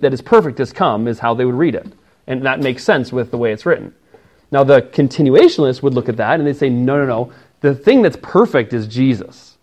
that 0.00 0.12
is 0.12 0.20
perfect 0.20 0.58
has 0.58 0.72
come 0.72 1.08
is 1.08 1.18
how 1.18 1.34
they 1.34 1.44
would 1.44 1.54
read 1.54 1.74
it, 1.74 1.86
and 2.26 2.44
that 2.44 2.60
makes 2.60 2.84
sense 2.84 3.12
with 3.12 3.30
the 3.30 3.38
way 3.38 3.52
it's 3.52 3.66
written. 3.66 3.94
Now 4.50 4.64
the 4.64 4.82
continuationists 4.82 5.82
would 5.82 5.94
look 5.94 6.08
at 6.08 6.16
that 6.16 6.38
and 6.38 6.46
they'd 6.46 6.56
say, 6.56 6.70
no, 6.70 6.96
no, 6.98 7.06
no. 7.06 7.32
The 7.60 7.74
thing 7.74 8.02
that's 8.02 8.16
perfect 8.20 8.72
is 8.72 8.86
Jesus. 8.86 9.58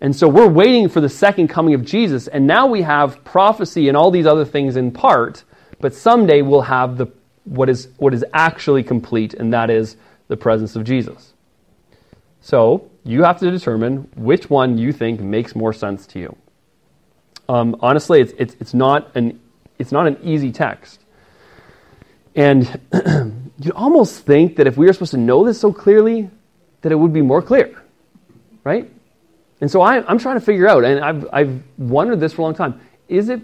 And 0.00 0.16
so 0.16 0.28
we're 0.28 0.48
waiting 0.48 0.88
for 0.88 1.00
the 1.00 1.08
second 1.08 1.48
coming 1.48 1.74
of 1.74 1.84
Jesus, 1.84 2.26
and 2.26 2.46
now 2.46 2.66
we 2.66 2.82
have 2.82 3.22
prophecy 3.22 3.88
and 3.88 3.96
all 3.96 4.10
these 4.10 4.24
other 4.24 4.46
things 4.46 4.76
in 4.76 4.92
part, 4.92 5.44
but 5.78 5.94
someday 5.94 6.40
we'll 6.40 6.62
have 6.62 6.96
the, 6.96 7.06
what, 7.44 7.68
is, 7.68 7.88
what 7.98 8.14
is 8.14 8.24
actually 8.32 8.82
complete, 8.82 9.34
and 9.34 9.52
that 9.52 9.68
is 9.68 9.96
the 10.28 10.38
presence 10.38 10.74
of 10.74 10.84
Jesus. 10.84 11.34
So 12.40 12.90
you 13.04 13.24
have 13.24 13.38
to 13.40 13.50
determine 13.50 14.08
which 14.16 14.48
one 14.48 14.78
you 14.78 14.92
think 14.92 15.20
makes 15.20 15.54
more 15.54 15.74
sense 15.74 16.06
to 16.08 16.18
you. 16.18 16.36
Um, 17.48 17.76
honestly, 17.80 18.20
it's, 18.20 18.32
it's, 18.38 18.56
it's, 18.58 18.74
not 18.74 19.14
an, 19.14 19.38
it's 19.78 19.92
not 19.92 20.06
an 20.06 20.16
easy 20.22 20.50
text. 20.50 21.00
And 22.34 22.80
you 23.62 23.72
almost 23.72 24.24
think 24.24 24.56
that 24.56 24.66
if 24.66 24.76
we 24.76 24.86
were 24.86 24.92
supposed 24.92 25.10
to 25.10 25.18
know 25.18 25.44
this 25.44 25.60
so 25.60 25.72
clearly, 25.72 26.30
that 26.80 26.92
it 26.92 26.94
would 26.94 27.12
be 27.12 27.22
more 27.22 27.42
clear, 27.42 27.82
right? 28.64 28.90
And 29.60 29.70
so 29.70 29.82
I, 29.82 30.10
am 30.10 30.18
trying 30.18 30.36
to 30.36 30.44
figure 30.44 30.66
out, 30.66 30.84
and 30.84 31.00
I've, 31.00 31.28
I've 31.32 31.62
wondered 31.76 32.20
this 32.20 32.32
for 32.32 32.42
a 32.42 32.44
long 32.44 32.54
time 32.54 32.80
is 33.08 33.28
it, 33.28 33.42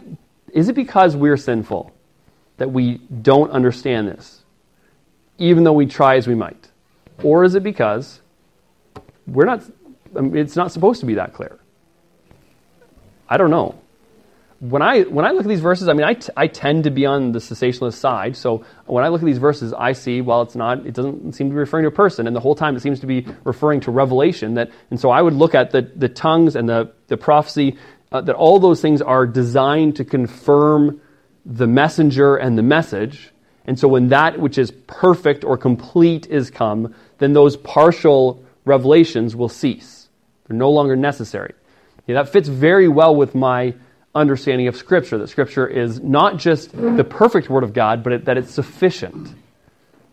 is 0.52 0.68
it 0.68 0.74
because 0.74 1.16
we're 1.16 1.36
sinful 1.36 1.92
that 2.56 2.70
we 2.70 2.98
don't 2.98 3.50
understand 3.50 4.08
this, 4.08 4.42
even 5.38 5.64
though 5.64 5.72
we 5.72 5.86
try 5.86 6.16
as 6.16 6.26
we 6.26 6.34
might? 6.34 6.70
Or 7.22 7.44
is 7.44 7.54
it 7.54 7.62
because 7.62 8.20
we're 9.26 9.44
not, 9.44 9.62
it's 10.14 10.56
not 10.56 10.72
supposed 10.72 11.00
to 11.00 11.06
be 11.06 11.14
that 11.14 11.34
clear? 11.34 11.58
I 13.28 13.36
don't 13.36 13.50
know 13.50 13.74
when 14.60 14.80
I 14.80 15.02
when 15.02 15.24
I 15.26 15.32
look 15.32 15.42
at 15.42 15.48
these 15.48 15.60
verses, 15.60 15.88
I 15.88 15.92
mean, 15.92 16.04
I, 16.04 16.14
t- 16.14 16.32
I 16.36 16.46
tend 16.46 16.84
to 16.84 16.90
be 16.90 17.04
on 17.04 17.32
the 17.32 17.40
cessationist 17.40 17.94
side. 17.94 18.36
So 18.36 18.64
when 18.86 19.04
I 19.04 19.08
look 19.08 19.20
at 19.20 19.26
these 19.26 19.38
verses, 19.38 19.74
I 19.74 19.92
see 19.92 20.22
well, 20.22 20.42
it's 20.42 20.54
not. 20.54 20.86
It 20.86 20.94
doesn't 20.94 21.34
seem 21.34 21.48
to 21.48 21.54
be 21.54 21.58
referring 21.58 21.82
to 21.82 21.88
a 21.88 21.92
person, 21.92 22.26
and 22.26 22.34
the 22.34 22.40
whole 22.40 22.54
time 22.54 22.74
it 22.74 22.80
seems 22.80 23.00
to 23.00 23.06
be 23.06 23.26
referring 23.44 23.80
to 23.80 23.90
revelation. 23.90 24.54
That 24.54 24.70
and 24.90 24.98
so 24.98 25.10
I 25.10 25.20
would 25.20 25.34
look 25.34 25.54
at 25.54 25.72
the 25.72 25.82
the 25.82 26.08
tongues 26.08 26.56
and 26.56 26.68
the 26.68 26.92
the 27.08 27.18
prophecy 27.18 27.76
uh, 28.12 28.22
that 28.22 28.34
all 28.34 28.58
those 28.58 28.80
things 28.80 29.02
are 29.02 29.26
designed 29.26 29.96
to 29.96 30.04
confirm 30.04 31.00
the 31.44 31.66
messenger 31.66 32.36
and 32.36 32.56
the 32.56 32.62
message. 32.62 33.30
And 33.66 33.78
so 33.78 33.88
when 33.88 34.08
that 34.08 34.38
which 34.38 34.58
is 34.58 34.70
perfect 34.86 35.44
or 35.44 35.58
complete 35.58 36.26
is 36.28 36.50
come, 36.50 36.94
then 37.18 37.32
those 37.34 37.56
partial 37.56 38.44
revelations 38.64 39.36
will 39.36 39.48
cease. 39.48 40.08
They're 40.46 40.56
no 40.56 40.70
longer 40.70 40.96
necessary. 40.96 41.52
Yeah, 42.06 42.22
that 42.22 42.32
fits 42.32 42.48
very 42.48 42.88
well 42.88 43.14
with 43.14 43.34
my 43.34 43.74
understanding 44.16 44.68
of 44.68 44.76
Scripture 44.76 45.18
that 45.18 45.28
Scripture 45.28 45.66
is 45.66 46.00
not 46.00 46.38
just 46.38 46.72
the 46.72 47.04
perfect 47.04 47.48
Word 47.50 47.62
of 47.62 47.72
God, 47.72 48.02
but 48.02 48.12
it, 48.12 48.24
that 48.24 48.36
it's 48.36 48.50
sufficient. 48.50 49.34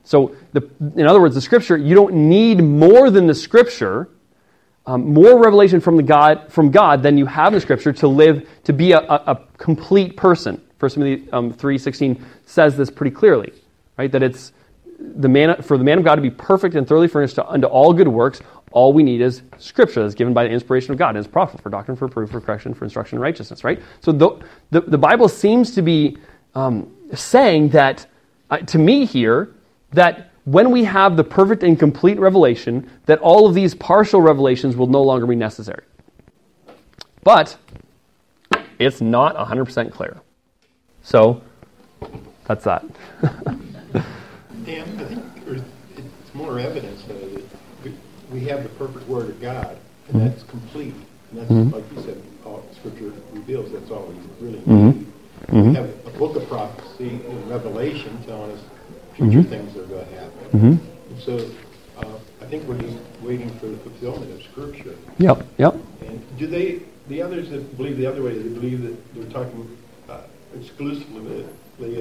So, 0.04 0.36
the, 0.52 0.70
in 0.96 1.08
other 1.08 1.22
words, 1.22 1.36
the 1.36 1.42
Scripture, 1.42 1.78
you 1.78 1.96
don't 1.96 2.14
need 2.14 2.62
more 2.62 3.10
than 3.10 3.26
the 3.26 3.34
Scripture, 3.34 4.10
um, 4.86 5.14
more 5.14 5.42
revelation 5.42 5.80
from, 5.80 5.96
the 5.96 6.04
God, 6.04 6.52
from 6.52 6.72
God 6.72 7.02
than 7.02 7.18
you 7.18 7.26
have 7.26 7.48
in 7.48 7.54
the 7.54 7.62
Scripture 7.62 7.94
to 7.94 8.08
live, 8.08 8.48
to 8.66 8.74
be 8.74 8.92
a, 8.92 9.00
a, 9.00 9.24
a 9.28 9.40
complete 9.58 10.18
person. 10.18 10.62
1 10.80 10.92
Timothy 10.92 11.32
um, 11.32 11.54
3.16 11.54 12.22
says 12.46 12.76
this 12.76 12.90
pretty 12.90 13.16
clearly, 13.16 13.54
right? 13.98 14.12
That 14.12 14.24
it's 14.24 14.52
the 15.04 15.28
man, 15.28 15.62
for 15.62 15.78
the 15.78 15.84
man 15.84 15.98
of 15.98 16.04
God 16.04 16.16
to 16.16 16.22
be 16.22 16.32
perfect 16.32 16.76
and 16.76 16.88
thoroughly 16.88 17.08
furnished 17.08 17.36
to, 17.36 17.48
unto 17.48 17.68
all 17.68 17.94
good 17.94 18.08
works, 18.08 18.42
all 18.72 18.94
we 18.94 19.04
need 19.04 19.22
is 19.22 19.44
Scripture 19.58 20.02
that's 20.02 20.16
given 20.16 20.34
by 20.34 20.46
the 20.46 20.50
inspiration 20.50 20.92
of 20.92 20.98
God 20.98 21.10
and 21.10 21.18
is 21.18 21.28
profitable 21.28 21.62
for 21.62 21.70
doctrine, 21.70 21.96
for 21.96 22.08
proof, 22.08 22.32
for 22.32 22.42
correction, 22.42 22.74
for 22.74 22.86
instruction 22.86 23.18
in 23.18 23.22
righteousness, 23.22 23.64
right? 23.64 23.82
So 24.02 24.12
the, 24.12 24.40
the, 24.72 24.82
the 24.82 24.98
Bible 24.98 25.30
seems 25.30 25.76
to 25.76 25.82
be 25.82 26.18
um, 26.56 26.92
saying 27.14 27.70
that, 27.70 28.08
uh, 28.50 28.58
to 28.60 28.80
me 28.80 29.06
here, 29.06 29.54
that 29.92 30.32
when 30.46 30.72
we 30.72 30.84
have 30.86 31.16
the 31.18 31.24
perfect 31.24 31.64
and 31.64 31.78
complete 31.78 32.20
revelation, 32.20 32.90
that 33.06 33.20
all 33.20 33.48
of 33.48 33.54
these 33.54 33.76
partial 33.76 34.22
revelations 34.22 34.76
will 34.76 34.88
no 34.88 35.02
longer 35.02 35.28
be 35.28 35.36
necessary. 35.36 35.84
But 37.24 37.56
it's 38.80 39.02
not 39.02 39.36
100% 39.36 39.92
clear. 39.92 40.20
So 41.04 41.42
that's 42.46 42.66
that. 42.66 42.84
Dan, 44.66 45.00
I 45.00 45.06
think 45.06 45.24
it's 45.98 46.34
more 46.34 46.60
evidence 46.60 47.04
though, 47.04 47.20
that 47.84 47.94
we 48.32 48.42
have 48.46 48.64
the 48.64 48.70
perfect 48.70 49.08
Word 49.08 49.30
of 49.30 49.42
God, 49.42 49.78
and 50.08 50.18
mm-hmm. 50.18 50.28
that's 50.28 50.44
complete. 50.44 50.96
And 51.32 51.40
that's, 51.40 51.52
mm-hmm. 51.52 51.70
like 51.70 51.84
you 51.96 52.02
said, 52.02 52.22
all 52.46 52.64
Scripture 52.76 53.14
reveals 53.32 53.72
that's 53.72 53.92
all 53.92 54.06
we 54.06 54.46
really 54.46 54.60
mm-hmm. 54.60 54.88
need. 54.88 55.08
We 55.50 55.58
mm-hmm. 55.58 55.74
have 55.74 55.90
a 56.08 56.18
book 56.18 56.36
of 56.36 56.48
prophecy 56.48 57.10
in 57.10 57.50
Revelation 57.50 58.22
telling 58.24 58.52
us 58.52 58.62
future 59.16 59.40
mm-hmm. 59.40 59.50
things 59.50 59.74
that 59.74 59.84
are 59.84 59.88
going 59.88 60.08
to 60.08 60.16
happen. 60.16 60.80
And 61.10 61.22
so 61.22 61.50
uh, 61.98 62.20
I 62.42 62.46
think 62.46 62.68
we're 62.68 62.80
just 62.80 62.98
waiting 63.22 63.50
for 63.60 63.68
the 63.68 63.78
fulfillment 63.78 64.32
of 64.32 64.44
Scripture. 64.44 64.96
Yep, 65.18 65.46
yep. 65.58 65.76
And 66.02 66.38
do 66.38 66.48
they, 66.48 66.84
the 67.08 67.22
others 67.22 67.50
that 67.50 67.76
believe 67.78 67.98
the 67.98 68.06
other 68.06 68.24
way, 68.24 68.38
they 68.38 68.50
believe 68.50 68.82
that 68.84 69.14
they're 69.16 69.32
talking 69.32 69.78
uh, 70.10 70.22
exclusively 70.56 71.46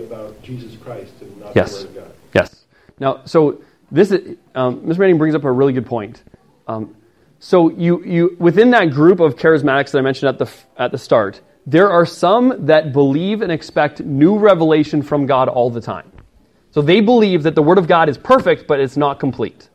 about 0.04 0.40
Jesus 0.42 0.76
Christ 0.76 1.12
and 1.20 1.36
not 1.38 1.56
yes. 1.56 1.82
the 1.82 1.88
Word 1.88 1.96
of 1.96 2.04
God? 2.04 2.14
Yes. 2.34 2.51
Now, 3.02 3.22
so 3.24 3.60
this 3.90 4.12
is, 4.12 4.36
um, 4.54 4.86
Ms. 4.86 4.96
Manning 4.96 5.18
brings 5.18 5.34
up 5.34 5.42
a 5.42 5.50
really 5.50 5.72
good 5.72 5.86
point. 5.86 6.22
Um, 6.68 6.94
so 7.40 7.68
you, 7.68 8.04
you, 8.04 8.36
within 8.38 8.70
that 8.70 8.92
group 8.92 9.18
of 9.18 9.34
charismatics 9.34 9.90
that 9.90 9.98
I 9.98 10.02
mentioned 10.02 10.28
at 10.28 10.38
the, 10.38 10.48
at 10.80 10.92
the 10.92 10.98
start, 10.98 11.40
there 11.66 11.90
are 11.90 12.06
some 12.06 12.66
that 12.66 12.92
believe 12.92 13.42
and 13.42 13.50
expect 13.50 13.98
new 13.98 14.38
revelation 14.38 15.02
from 15.02 15.26
God 15.26 15.48
all 15.48 15.68
the 15.68 15.80
time. 15.80 16.12
So 16.70 16.80
they 16.80 17.00
believe 17.00 17.42
that 17.42 17.56
the 17.56 17.62
Word 17.62 17.78
of 17.78 17.88
God 17.88 18.08
is 18.08 18.16
perfect, 18.16 18.68
but 18.68 18.78
it's 18.78 18.96
not 18.96 19.18
complete. 19.18 19.68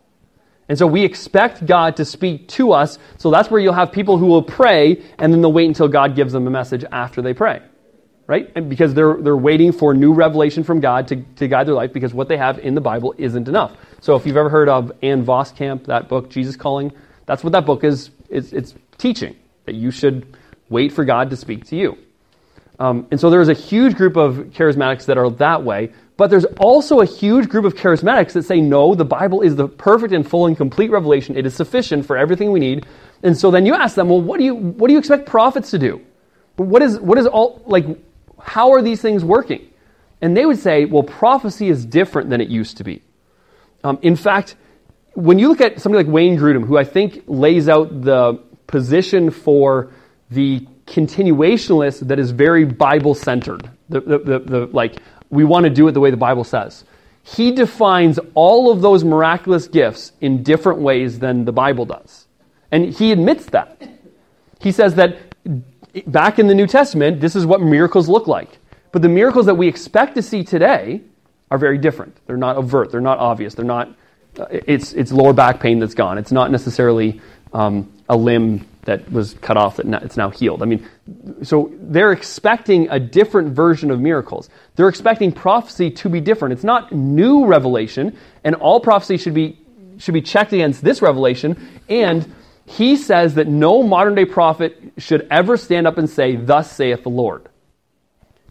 And 0.70 0.78
so 0.78 0.88
we 0.88 1.04
expect 1.04 1.66
God 1.66 1.98
to 1.98 2.06
speak 2.06 2.48
to 2.50 2.72
us. 2.72 2.98
So 3.18 3.30
that's 3.30 3.52
where 3.52 3.60
you'll 3.60 3.74
have 3.74 3.92
people 3.92 4.18
who 4.18 4.28
will 4.28 4.42
pray 4.42 5.04
and 5.20 5.34
then 5.34 5.42
they'll 5.42 5.52
wait 5.52 5.68
until 5.68 5.90
God 5.90 6.16
gives 6.16 6.32
them 6.32 6.48
a 6.48 6.50
message 6.50 6.86
after 6.94 7.22
they 7.22 7.34
pray 7.34 7.62
right? 8.28 8.52
And 8.56 8.70
because 8.70 8.94
they're, 8.94 9.16
they're 9.16 9.38
waiting 9.38 9.72
for 9.72 9.94
new 9.94 10.14
revelation 10.14 10.64
from 10.64 10.82
God 10.82 11.08
to, 11.08 11.24
to 11.38 11.48
guide 11.48 11.66
their 11.66 11.74
life 11.74 11.94
because 11.94 12.14
what 12.14 12.28
they 12.28 12.38
have 12.38 12.60
in 12.60 12.76
the 12.76 12.82
Bible 12.82 13.16
isn't 13.18 13.48
enough. 13.48 13.76
So 14.02 14.16
if 14.16 14.26
you've 14.26 14.38
ever 14.38 14.50
heard 14.50 14.70
of 14.70 14.92
Ann 15.02 15.26
Voskamp, 15.26 15.86
that 15.86 16.10
book, 16.10 16.30
Jesus 16.30 16.56
Calling, 16.56 16.92
that's 17.26 17.44
what 17.44 17.54
that 17.54 17.66
book 17.66 17.84
is. 17.84 18.12
It's, 18.30 18.52
it's 18.52 18.76
teaching 18.98 19.36
that 19.66 19.76
you 19.76 19.92
should 19.92 20.38
wait 20.70 20.92
for 20.92 21.06
God 21.06 21.30
to 21.30 21.38
speak 21.38 21.66
to 21.68 21.78
you. 21.78 21.98
Um, 22.80 23.08
and 23.10 23.20
so 23.20 23.30
there's 23.30 23.50
a 23.50 23.54
huge 23.54 23.96
group 23.96 24.18
of 24.18 24.36
charismatics 24.52 25.06
that 25.06 25.18
are 25.18 25.30
that 25.32 25.64
way, 25.64 25.94
but 26.16 26.30
there's 26.30 26.46
also 26.60 27.00
a 27.00 27.06
huge 27.06 27.50
group 27.50 27.66
of 27.66 27.76
charismatics 27.76 28.34
that 28.34 28.44
say, 28.44 28.62
no, 28.62 28.94
the 28.94 29.06
Bible 29.06 29.42
is 29.42 29.56
the 29.56 29.68
perfect 29.68 30.14
and 30.14 30.28
full 30.28 30.46
and 30.46 30.58
complete 30.58 30.92
revelation. 30.92 31.38
It 31.38 31.46
is 31.46 31.56
sufficient 31.56 32.06
for 32.06 32.18
everything 32.18 32.52
we 32.52 32.60
need. 32.60 32.86
And 33.24 33.36
so 33.36 33.50
then 33.50 33.66
you 33.66 33.74
ask 33.74 33.96
them, 33.96 34.10
well, 34.10 34.22
what 34.22 34.38
do 34.38 34.44
you, 34.44 34.54
what 34.54 34.88
do 34.88 34.94
you 34.94 35.00
expect 35.00 35.26
prophets 35.26 35.72
to 35.72 35.80
do? 35.80 36.02
What 36.58 36.82
is, 36.82 37.00
what 37.00 37.18
is 37.18 37.26
all, 37.26 37.64
like, 37.66 37.86
how 38.48 38.72
are 38.72 38.82
these 38.82 39.02
things 39.02 39.24
working? 39.24 39.68
And 40.22 40.36
they 40.36 40.46
would 40.46 40.58
say, 40.58 40.86
well, 40.86 41.04
prophecy 41.04 41.70
is 41.70 41.86
different 41.86 42.30
than 42.30 42.42
it 42.42 42.50
used 42.50 42.78
to 42.78 42.84
be. 42.84 43.04
Um, 43.84 44.00
in 44.02 44.16
fact, 44.16 44.56
when 45.14 45.38
you 45.38 45.50
look 45.50 45.62
at 45.62 45.82
somebody 45.82 46.06
like 46.06 46.14
Wayne 46.14 46.38
Grudem, 46.38 46.66
who 46.66 46.78
I 46.78 46.84
think 46.84 47.24
lays 47.28 47.70
out 47.70 48.02
the 48.02 48.42
position 48.66 49.30
for 49.30 49.92
the 50.32 50.66
continuationalist 50.86 52.08
that 52.08 52.20
is 52.20 52.32
very 52.32 52.66
Bible 52.66 53.14
centered, 53.14 53.70
the, 53.90 54.02
the, 54.02 54.18
the, 54.18 54.40
the, 54.40 54.66
like, 54.68 54.98
we 55.30 55.44
want 55.44 55.66
to 55.66 55.70
do 55.70 55.88
it 55.88 55.92
the 55.92 56.00
way 56.00 56.10
the 56.10 56.18
Bible 56.18 56.44
says. 56.44 56.86
He 57.24 57.52
defines 57.52 58.20
all 58.34 58.72
of 58.72 58.82
those 58.82 59.04
miraculous 59.04 59.68
gifts 59.68 60.14
in 60.22 60.44
different 60.44 60.80
ways 60.80 61.20
than 61.20 61.44
the 61.44 61.52
Bible 61.52 61.86
does. 61.86 62.26
And 62.72 62.94
he 62.94 63.12
admits 63.12 63.48
that. 63.48 63.82
He 64.62 64.72
says 64.72 64.96
that 64.96 65.18
back 66.06 66.40
in 66.40 66.48
the 66.48 66.56
New 66.56 66.68
Testament, 66.68 67.20
this 67.20 67.36
is 67.36 67.46
what 67.46 67.62
miracles 67.62 68.08
look 68.08 68.28
like. 68.28 68.58
But 68.92 69.02
the 69.02 69.10
miracles 69.10 69.46
that 69.48 69.56
we 69.56 69.68
expect 69.68 70.16
to 70.16 70.22
see 70.22 70.44
today 70.44 71.02
are 71.52 71.58
very 71.58 71.78
different. 71.78 72.18
They're 72.26 72.38
not 72.38 72.58
overt, 72.58 72.92
they're 72.92 73.02
not 73.02 73.20
obvious, 73.20 73.54
they're 73.56 73.66
not 73.66 73.94
it's, 74.50 74.94
it's 74.94 75.12
lower 75.12 75.34
back 75.34 75.60
pain 75.60 75.80
that's 75.80 75.94
gone. 75.94 76.18
It's 76.18 76.32
not 76.32 76.52
necessarily 76.52 77.22
um, 77.54 77.92
a 78.10 78.16
limb 78.16 78.68
that 78.84 79.12
was 79.12 79.34
cut 79.36 79.58
off 79.58 79.78
that 79.78 80.04
it's 80.04 80.16
now 80.16 80.30
healed. 80.30 80.62
I 80.62 80.66
mean, 80.66 80.88
so 81.44 81.72
they're 81.74 82.14
expecting 82.14 82.90
a 82.90 83.00
different 83.00 83.50
version 83.50 83.92
of 83.92 84.00
miracles. 84.00 84.50
They're 84.76 84.88
expecting 84.88 85.32
prophecy 85.32 85.92
to 85.92 86.10
be 86.10 86.22
different. 86.22 86.54
It's 86.54 86.64
not 86.64 86.92
new 86.94 87.46
revelation, 87.46 88.18
and 88.44 88.56
all 88.56 88.80
prophecy 88.80 89.18
should 89.18 89.34
be 89.34 89.60
should 90.00 90.14
be 90.14 90.22
checked 90.22 90.54
against 90.54 90.84
this 90.84 91.02
revelation. 91.02 91.82
And 91.90 92.34
he 92.68 92.98
says 92.98 93.36
that 93.36 93.48
no 93.48 93.82
modern 93.82 94.14
day 94.14 94.26
prophet 94.26 94.78
should 94.98 95.26
ever 95.32 95.56
stand 95.56 95.88
up 95.88 95.98
and 95.98 96.10
say, 96.10 96.36
"Thus 96.36 96.70
saith 96.70 97.04
the 97.04 97.10
Lord." 97.10 97.48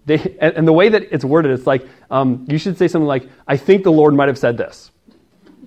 They, 0.07 0.37
and 0.41 0.67
the 0.67 0.73
way 0.73 0.89
that 0.89 1.12
it's 1.12 1.25
worded, 1.25 1.53
it's 1.53 1.67
like 1.67 1.87
um, 2.11 2.47
you 2.49 2.57
should 2.57 2.79
say 2.79 2.89
something 2.89 3.07
like, 3.07 3.29
"I 3.47 3.59
think 3.59 3.85
the 3.85 3.93
Lord 3.93 4.14
might 4.14 4.29
have 4.29 4.39
said 4.39 4.57
this." 4.57 4.91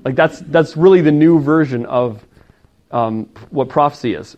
Like 0.03 0.15
that's 0.15 0.39
that's 0.39 0.75
really 0.75 1.01
the 1.01 1.11
new 1.11 1.39
version 1.39 1.85
of 1.85 2.25
um, 2.89 3.29
what 3.51 3.69
prophecy 3.69 4.15
is. 4.15 4.35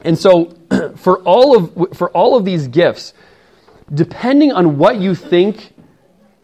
And 0.00 0.18
so, 0.18 0.56
for 0.96 1.20
all 1.20 1.56
of 1.56 1.96
for 1.96 2.10
all 2.10 2.36
of 2.36 2.44
these 2.44 2.66
gifts, 2.66 3.14
depending 3.94 4.50
on 4.50 4.76
what 4.76 4.96
you 4.96 5.14
think 5.14 5.72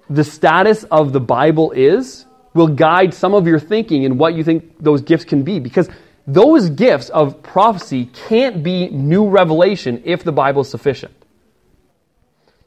the 0.08 0.22
status 0.22 0.84
of 0.84 1.12
the 1.12 1.20
Bible 1.20 1.72
is, 1.72 2.26
will 2.54 2.68
guide 2.68 3.12
some 3.12 3.34
of 3.34 3.48
your 3.48 3.58
thinking 3.58 4.04
and 4.04 4.20
what 4.20 4.34
you 4.34 4.44
think 4.44 4.76
those 4.78 5.00
gifts 5.00 5.24
can 5.24 5.42
be. 5.42 5.58
Because 5.58 5.88
those 6.26 6.70
gifts 6.70 7.08
of 7.10 7.42
prophecy 7.42 8.06
can't 8.06 8.62
be 8.62 8.88
new 8.88 9.28
revelation 9.28 10.02
if 10.04 10.24
the 10.24 10.32
Bible 10.32 10.62
is 10.62 10.68
sufficient. 10.68 11.14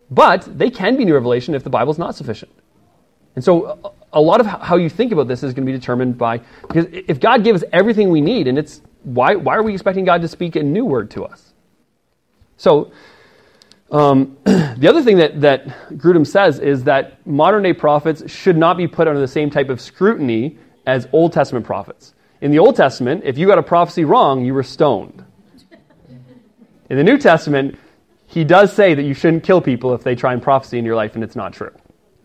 But 0.09 0.57
they 0.57 0.69
can 0.69 0.95
be 0.97 1.05
new 1.05 1.13
revelation 1.13 1.53
if 1.55 1.63
the 1.63 1.69
Bible 1.69 1.91
is 1.91 1.99
not 1.99 2.15
sufficient. 2.15 2.51
And 3.35 3.43
so, 3.43 3.93
a 4.11 4.19
lot 4.21 4.39
of 4.39 4.47
how 4.47 4.75
you 4.77 4.89
think 4.89 5.11
about 5.11 5.27
this 5.27 5.43
is 5.43 5.53
going 5.53 5.65
to 5.65 5.71
be 5.71 5.77
determined 5.77 6.17
by 6.17 6.39
because 6.61 6.87
if 6.91 7.19
God 7.19 7.43
gives 7.43 7.63
everything 7.71 8.09
we 8.09 8.21
need, 8.21 8.47
and 8.47 8.57
it's 8.57 8.81
why, 9.03 9.35
why 9.35 9.55
are 9.55 9.63
we 9.63 9.73
expecting 9.73 10.03
God 10.03 10.21
to 10.21 10.27
speak 10.27 10.55
a 10.55 10.63
new 10.63 10.85
word 10.85 11.11
to 11.11 11.25
us? 11.25 11.53
So, 12.57 12.91
um, 13.91 14.37
the 14.43 14.87
other 14.89 15.03
thing 15.03 15.17
that, 15.17 15.41
that 15.41 15.67
Grudem 15.91 16.25
says 16.25 16.59
is 16.59 16.83
that 16.85 17.25
modern 17.25 17.63
day 17.63 17.73
prophets 17.73 18.29
should 18.31 18.57
not 18.57 18.77
be 18.77 18.87
put 18.87 19.07
under 19.07 19.19
the 19.19 19.27
same 19.27 19.49
type 19.49 19.69
of 19.69 19.79
scrutiny 19.79 20.57
as 20.85 21.07
Old 21.11 21.33
Testament 21.33 21.65
prophets. 21.65 22.13
In 22.41 22.51
the 22.51 22.59
Old 22.59 22.75
Testament, 22.75 23.23
if 23.25 23.37
you 23.37 23.47
got 23.47 23.57
a 23.57 23.63
prophecy 23.63 24.05
wrong, 24.05 24.45
you 24.45 24.53
were 24.53 24.63
stoned. 24.63 25.23
In 26.89 26.97
the 26.97 27.03
New 27.03 27.17
Testament, 27.17 27.77
he 28.27 28.43
does 28.43 28.73
say 28.73 28.93
that 28.93 29.03
you 29.03 29.13
shouldn't 29.13 29.43
kill 29.43 29.61
people 29.61 29.93
if 29.93 30.03
they 30.03 30.15
try 30.15 30.33
and 30.33 30.41
prophesy 30.41 30.77
in 30.77 30.85
your 30.85 30.95
life 30.95 31.15
and 31.15 31.23
it's 31.23 31.35
not 31.35 31.53
true. 31.53 31.71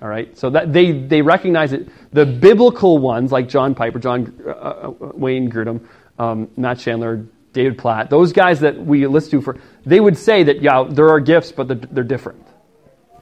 All 0.03 0.09
right, 0.09 0.37
so 0.37 0.51
that 0.51 0.73
they 0.73 0.93
they 0.93 1.23
recognize 1.23 1.73
it. 1.73 1.89
The 2.13 2.27
biblical 2.27 2.99
ones, 2.99 3.33
like 3.33 3.49
John 3.49 3.75
Piper, 3.75 3.99
John 3.99 4.39
uh, 4.47 4.51
uh, 4.51 4.93
Wayne 5.15 5.51
Grudem, 5.51 5.87
um, 6.19 6.51
Matt 6.57 6.79
Chandler, 6.79 7.25
David 7.55 7.79
Platt, 7.79 8.11
those 8.11 8.33
guys 8.33 8.61
that 8.61 8.77
we 8.77 9.07
listen 9.07 9.31
to 9.31 9.41
for, 9.41 9.57
they 9.87 10.01
would 10.01 10.19
say 10.19 10.43
that, 10.43 10.61
yeah, 10.61 10.85
there 10.91 11.09
are 11.09 11.21
gifts, 11.21 11.53
but 11.53 11.69
they're 11.95 12.05
different. 12.05 12.45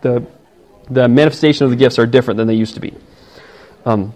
The, 0.01 0.27
the 0.91 1.07
manifestation 1.07 1.65
of 1.65 1.71
the 1.71 1.77
gifts 1.77 1.99
are 1.99 2.07
different 2.07 2.39
than 2.39 2.49
they 2.49 2.55
used 2.55 2.75
to 2.75 2.81
be. 2.81 2.95
Um, 3.85 4.15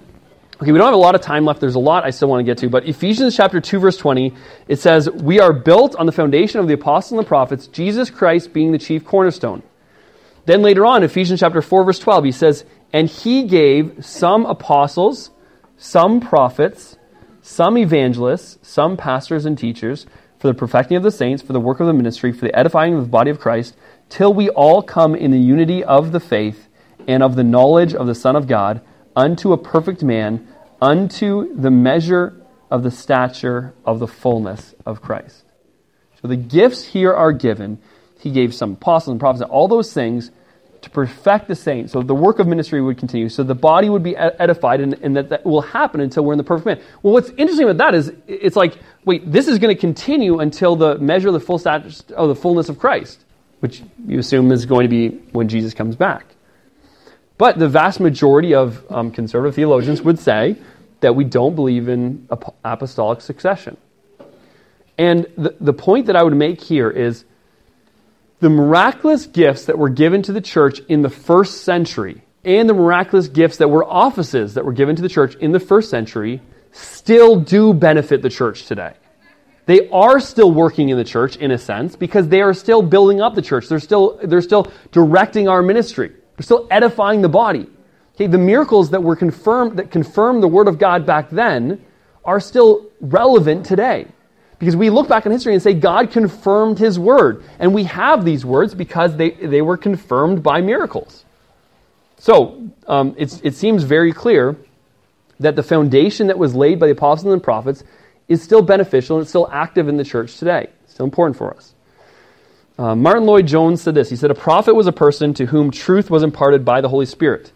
okay, 0.61 0.73
we 0.73 0.79
don't 0.79 0.87
have 0.87 0.95
a 0.95 0.99
lot 0.99 1.15
of 1.15 1.21
time 1.21 1.45
left. 1.45 1.61
There's 1.61 1.75
a 1.75 1.81
lot 1.81 2.05
I 2.05 2.11
still 2.11 2.29
want 2.29 2.41
to 2.41 2.45
get 2.45 2.59
to, 2.59 2.71
but 2.71 2.87
Ephesians 2.87 3.37
chapter 3.37 3.61
2, 3.61 3.79
verse 3.79 3.97
20, 3.97 4.33
it 4.69 4.79
says, 4.79 5.11
We 5.11 5.41
are 5.41 5.53
built 5.53 5.95
on 5.97 6.07
the 6.07 6.13
foundation 6.13 6.61
of 6.61 6.69
the 6.69 6.75
apostles 6.75 7.13
and 7.13 7.21
the 7.21 7.29
prophets, 7.29 7.67
Jesus 7.67 8.11
Christ 8.11 8.53
being 8.53 8.73
the 8.73 8.79
chief 8.79 9.05
cornerstone. 9.05 9.63
Then 10.47 10.63
later 10.63 10.87
on, 10.87 11.03
Ephesians 11.03 11.41
chapter 11.41 11.61
4, 11.61 11.85
verse 11.85 11.99
12, 11.99 12.25
he 12.25 12.33
says, 12.33 12.65
And 12.93 13.09
he 13.09 13.45
gave 13.45 14.05
some 14.05 14.47
apostles, 14.47 15.31
some 15.77 16.21
prophets, 16.21 16.97
some 17.43 17.77
evangelists, 17.77 18.59
some 18.63 18.97
pastors 18.97 19.45
and 19.45 19.59
teachers, 19.59 20.07
for 20.39 20.49
the 20.49 20.55
perfecting 20.55 20.97
of 20.97 21.03
the 21.03 21.11
saints, 21.11 21.43
for 21.43 21.53
the 21.53 21.61
work 21.61 21.81
of 21.81 21.87
the 21.87 21.93
ministry, 21.93 22.33
for 22.33 22.47
the 22.47 22.57
edifying 22.57 22.95
of 22.95 23.03
the 23.03 23.09
body 23.09 23.31
of 23.31 23.41
Christ, 23.41 23.77
till 24.09 24.33
we 24.33 24.49
all 24.51 24.83
come 24.83 25.15
in 25.15 25.31
the 25.31 25.39
unity 25.39 25.83
of 25.83 26.13
the 26.13 26.21
faith 26.21 26.69
and 27.09 27.23
of 27.23 27.37
the 27.37 27.45
knowledge 27.45 27.95
of 27.95 28.07
the 28.07 28.15
Son 28.15 28.37
of 28.37 28.47
God, 28.47 28.81
unto 29.17 29.53
a 29.53 29.59
perfect 29.59 30.05
man, 30.05 30.47
unto 30.81 31.55
the 31.55 31.71
measure 31.71 32.41
of 32.71 32.83
the 32.83 32.91
stature 32.91 33.73
of 33.85 33.99
the 33.99 34.07
fullness 34.07 34.75
of 34.85 35.01
Christ. 35.01 35.45
So 36.21 36.29
the 36.29 36.37
gifts 36.37 36.85
here 36.85 37.15
are 37.15 37.33
given. 37.33 37.79
He 38.21 38.31
gave 38.31 38.55
some 38.55 38.73
apostles 38.73 39.13
and 39.13 39.21
prophets, 39.21 39.43
all 39.51 39.69
those 39.69 39.93
things 39.93 40.31
to 40.83 40.91
perfect 40.91 41.49
the 41.49 41.55
saints. 41.55 41.93
So 41.93 42.03
the 42.03 42.15
work 42.15 42.39
of 42.39 42.47
ministry 42.47 42.81
would 42.81 42.99
continue. 42.99 43.29
So 43.29 43.43
the 43.43 43.55
body 43.55 43.89
would 43.89 44.03
be 44.03 44.17
edified, 44.17 44.81
and, 44.81 44.95
and 45.03 45.17
that, 45.17 45.31
that 45.31 45.45
will 45.45 45.63
happen 45.63 46.01
until 46.01 46.25
we're 46.25 46.35
in 46.35 46.39
the 46.39 46.45
perfect 46.45 46.67
man. 46.67 46.81
Well, 47.03 47.13
what's 47.15 47.31
interesting 47.31 47.69
about 47.69 47.79
that 47.79 47.95
is 47.95 48.13
it's 48.27 48.57
like, 48.57 48.79
wait, 49.05 49.31
this 49.31 49.49
is 49.49 49.59
going 49.59 49.75
to 49.75 49.81
continue 49.81 50.41
until 50.41 50.77
the 50.77 50.99
measure 50.99 51.29
of 51.29 51.35
the 51.35 51.41
full 51.41 51.59
status 51.59 52.03
of 52.11 52.29
the 52.29 52.37
fullness 52.37 52.69
of 52.69 52.79
Christ, 52.79 53.25
which 53.61 53.83
you 54.07 54.19
assume 54.19 54.53
is 54.53 54.67
going 54.67 54.85
to 54.85 54.89
be 54.89 55.09
when 55.33 55.49
Jesus 55.49 55.75
comes 55.75 55.97
back. 55.97 56.36
But 57.39 57.59
the 57.59 57.69
vast 57.69 58.01
majority 58.01 58.55
of 58.55 58.85
um, 58.91 59.11
conservative 59.11 59.55
theologians 59.55 60.01
would 60.03 60.19
say 60.19 60.57
that 61.01 61.15
we 61.15 61.25
don't 61.25 61.55
believe 61.55 61.89
in 61.89 62.29
apostolic 62.65 63.21
succession. 63.21 63.77
And 64.99 65.27
the, 65.37 65.55
the 65.61 65.75
point 65.75 66.07
that 66.07 66.17
I 66.17 66.23
would 66.23 66.35
make 66.35 66.63
here 66.63 66.91
is 66.91 67.25
the 68.41 68.49
miraculous 68.49 69.27
gifts 69.27 69.67
that 69.67 69.79
were 69.79 69.91
given 69.91 70.23
to 70.23 70.33
the 70.33 70.41
church 70.41 70.81
in 70.89 71.03
the 71.03 71.11
first 71.11 71.65
century 71.65 72.23
and 72.45 72.69
the 72.69 72.75
miraculous 72.75 73.29
gifts 73.29 73.59
that 73.59 73.69
were 73.69 73.85
offices 73.85 74.55
that 74.55 74.65
were 74.65 74.73
given 74.73 74.97
to 74.97 75.03
the 75.03 75.09
church 75.09 75.35
in 75.37 75.53
the 75.53 75.61
first 75.61 75.91
century 75.91 76.41
still 76.73 77.41
do 77.41 77.75
benefit 77.75 78.23
the 78.23 78.31
church 78.31 78.67
today. 78.67 78.95
They 79.67 79.89
are 79.91 80.21
still 80.21 80.53
working 80.53 80.91
in 80.91 80.97
the 80.97 81.05
church 81.05 81.37
in 81.37 81.51
a 81.51 81.59
sense 81.59 81.97
because 81.97 82.29
they 82.29 82.41
are 82.41 82.55
still 82.55 82.83
building 82.83 83.21
up 83.21 83.35
the 83.35 83.43
church. 83.43 83.69
They're 83.69 83.81
still, 83.81 84.19
they're 84.23 84.43
still 84.43 84.71
directing 84.93 85.49
our 85.49 85.61
ministry. 85.61 86.13
They're 86.37 86.45
still 86.45 86.67
edifying 86.71 87.23
the 87.23 87.29
body. 87.29 87.67
Okay, 88.15 88.27
the 88.27 88.39
miracles 88.39 88.91
that 88.91 89.03
were 89.03 89.17
confirmed 89.17 89.79
that 89.79 89.91
confirmed 89.91 90.43
the 90.43 90.49
word 90.49 90.69
of 90.69 90.79
God 90.79 91.07
back 91.07 91.31
then 91.31 91.85
are 92.25 92.41
still 92.41 92.87
relevant 93.01 93.67
today. 93.67 94.07
Because 94.59 94.75
we 94.75 94.89
look 94.89 95.07
back 95.07 95.27
in 95.27 95.33
history 95.33 95.53
and 95.53 95.63
say 95.63 95.75
God 95.75 96.11
confirmed 96.11 96.79
his 96.79 96.99
word. 96.99 97.45
And 97.59 97.75
we 97.75 97.85
have 97.85 98.25
these 98.25 98.45
words 98.45 98.75
because 98.75 99.17
they, 99.17 99.31
they 99.31 99.61
were 99.61 99.77
confirmed 99.77 100.43
by 100.43 100.63
miracles. 100.63 101.25
So 102.19 102.71
um, 102.87 103.15
it 103.19 103.55
seems 103.55 103.83
very 103.83 104.13
clear 104.13 104.57
that 105.41 105.57
the 105.57 105.63
foundation 105.63 106.29
that 106.29 106.39
was 106.39 106.55
laid 106.55 106.81
by 106.81 106.87
the 106.87 106.93
apostles 106.93 107.33
and 107.33 107.43
prophets 107.43 107.85
is 108.29 108.43
still 108.43 108.63
beneficial 108.63 109.17
and 109.17 109.23
it's 109.23 109.31
still 109.31 109.49
active 109.53 109.89
in 109.89 109.99
the 109.99 110.05
church 110.05 110.39
today. 110.39 110.69
It's 110.85 110.95
still 110.95 111.05
important 111.05 111.37
for 111.37 111.55
us. 111.55 111.75
Uh, 112.79 112.95
Martyn 112.95 113.25
Lloyd-Jones 113.25 113.81
said 113.81 113.95
this. 113.95 114.11
He 114.11 114.17
said, 114.17 114.31
A 114.31 114.35
prophet 114.35 114.75
was 114.75 114.87
a 114.87 114.93
person 114.93 115.33
to 115.35 115.47
whom 115.47 115.71
truth 115.71 116.11
was 116.11 116.23
imparted 116.23 116.65
by 116.65 116.81
the 116.81 116.89
Holy 116.89 117.07
Spirit. 117.07 117.53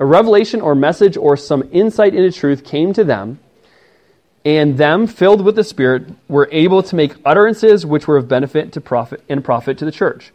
A 0.00 0.04
revelation 0.04 0.60
or 0.60 0.74
message 0.74 1.16
or 1.16 1.36
some 1.36 1.68
insight 1.70 2.14
into 2.14 2.36
truth 2.36 2.64
came 2.64 2.92
to 2.94 3.04
them 3.04 3.38
and 4.44 4.76
them 4.76 5.06
filled 5.06 5.40
with 5.40 5.56
the 5.56 5.64
Spirit 5.64 6.06
were 6.28 6.48
able 6.52 6.82
to 6.82 6.96
make 6.96 7.14
utterances 7.24 7.86
which 7.86 8.06
were 8.06 8.16
of 8.16 8.28
benefit 8.28 8.72
to 8.72 8.80
profit 8.80 9.22
and 9.28 9.42
profit 9.42 9.78
to 9.78 9.84
the 9.84 9.92
church. 9.92 10.32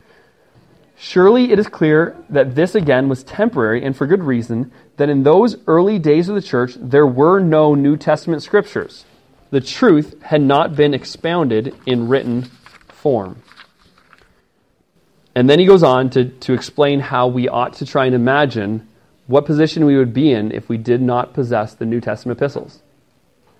Surely 0.97 1.51
it 1.51 1.59
is 1.59 1.67
clear 1.67 2.15
that 2.29 2.55
this 2.55 2.75
again 2.75 3.07
was 3.07 3.23
temporary 3.23 3.83
and 3.83 3.95
for 3.95 4.07
good 4.07 4.23
reason, 4.23 4.71
that 4.97 5.09
in 5.09 5.23
those 5.23 5.55
early 5.67 5.99
days 5.99 6.27
of 6.27 6.35
the 6.35 6.41
church 6.41 6.73
there 6.77 7.07
were 7.07 7.39
no 7.39 7.75
New 7.75 7.95
Testament 7.95 8.41
scriptures. 8.41 9.05
The 9.51 9.61
truth 9.61 10.21
had 10.23 10.41
not 10.41 10.75
been 10.75 10.93
expounded 10.93 11.75
in 11.85 12.09
written 12.09 12.43
form. 12.87 13.41
And 15.39 15.49
then 15.49 15.57
he 15.57 15.65
goes 15.65 15.83
on 15.83 16.09
to, 16.09 16.25
to 16.25 16.51
explain 16.51 16.99
how 16.99 17.29
we 17.29 17.47
ought 17.47 17.71
to 17.75 17.85
try 17.85 18.05
and 18.05 18.13
imagine 18.13 18.85
what 19.25 19.45
position 19.45 19.85
we 19.85 19.95
would 19.95 20.13
be 20.13 20.33
in 20.33 20.51
if 20.51 20.67
we 20.67 20.75
did 20.75 21.01
not 21.01 21.31
possess 21.31 21.73
the 21.73 21.85
New 21.85 22.01
Testament 22.01 22.37
epistles. 22.37 22.81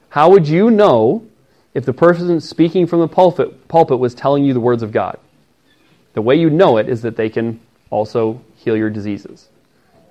How 0.09 0.29
would 0.29 0.45
you 0.45 0.71
know 0.71 1.25
if 1.73 1.85
the 1.85 1.93
person 1.93 2.41
speaking 2.41 2.85
from 2.85 2.99
the 2.99 3.07
pulpit, 3.07 3.69
pulpit 3.69 3.97
was 3.97 4.13
telling 4.13 4.43
you 4.43 4.53
the 4.53 4.59
words 4.59 4.83
of 4.83 4.91
God? 4.91 5.19
The 6.15 6.21
way 6.21 6.35
you 6.35 6.49
know 6.49 6.75
it 6.75 6.89
is 6.89 7.01
that 7.03 7.15
they 7.15 7.29
can 7.29 7.61
also 7.91 8.41
heal 8.57 8.75
your 8.75 8.89
diseases, 8.89 9.47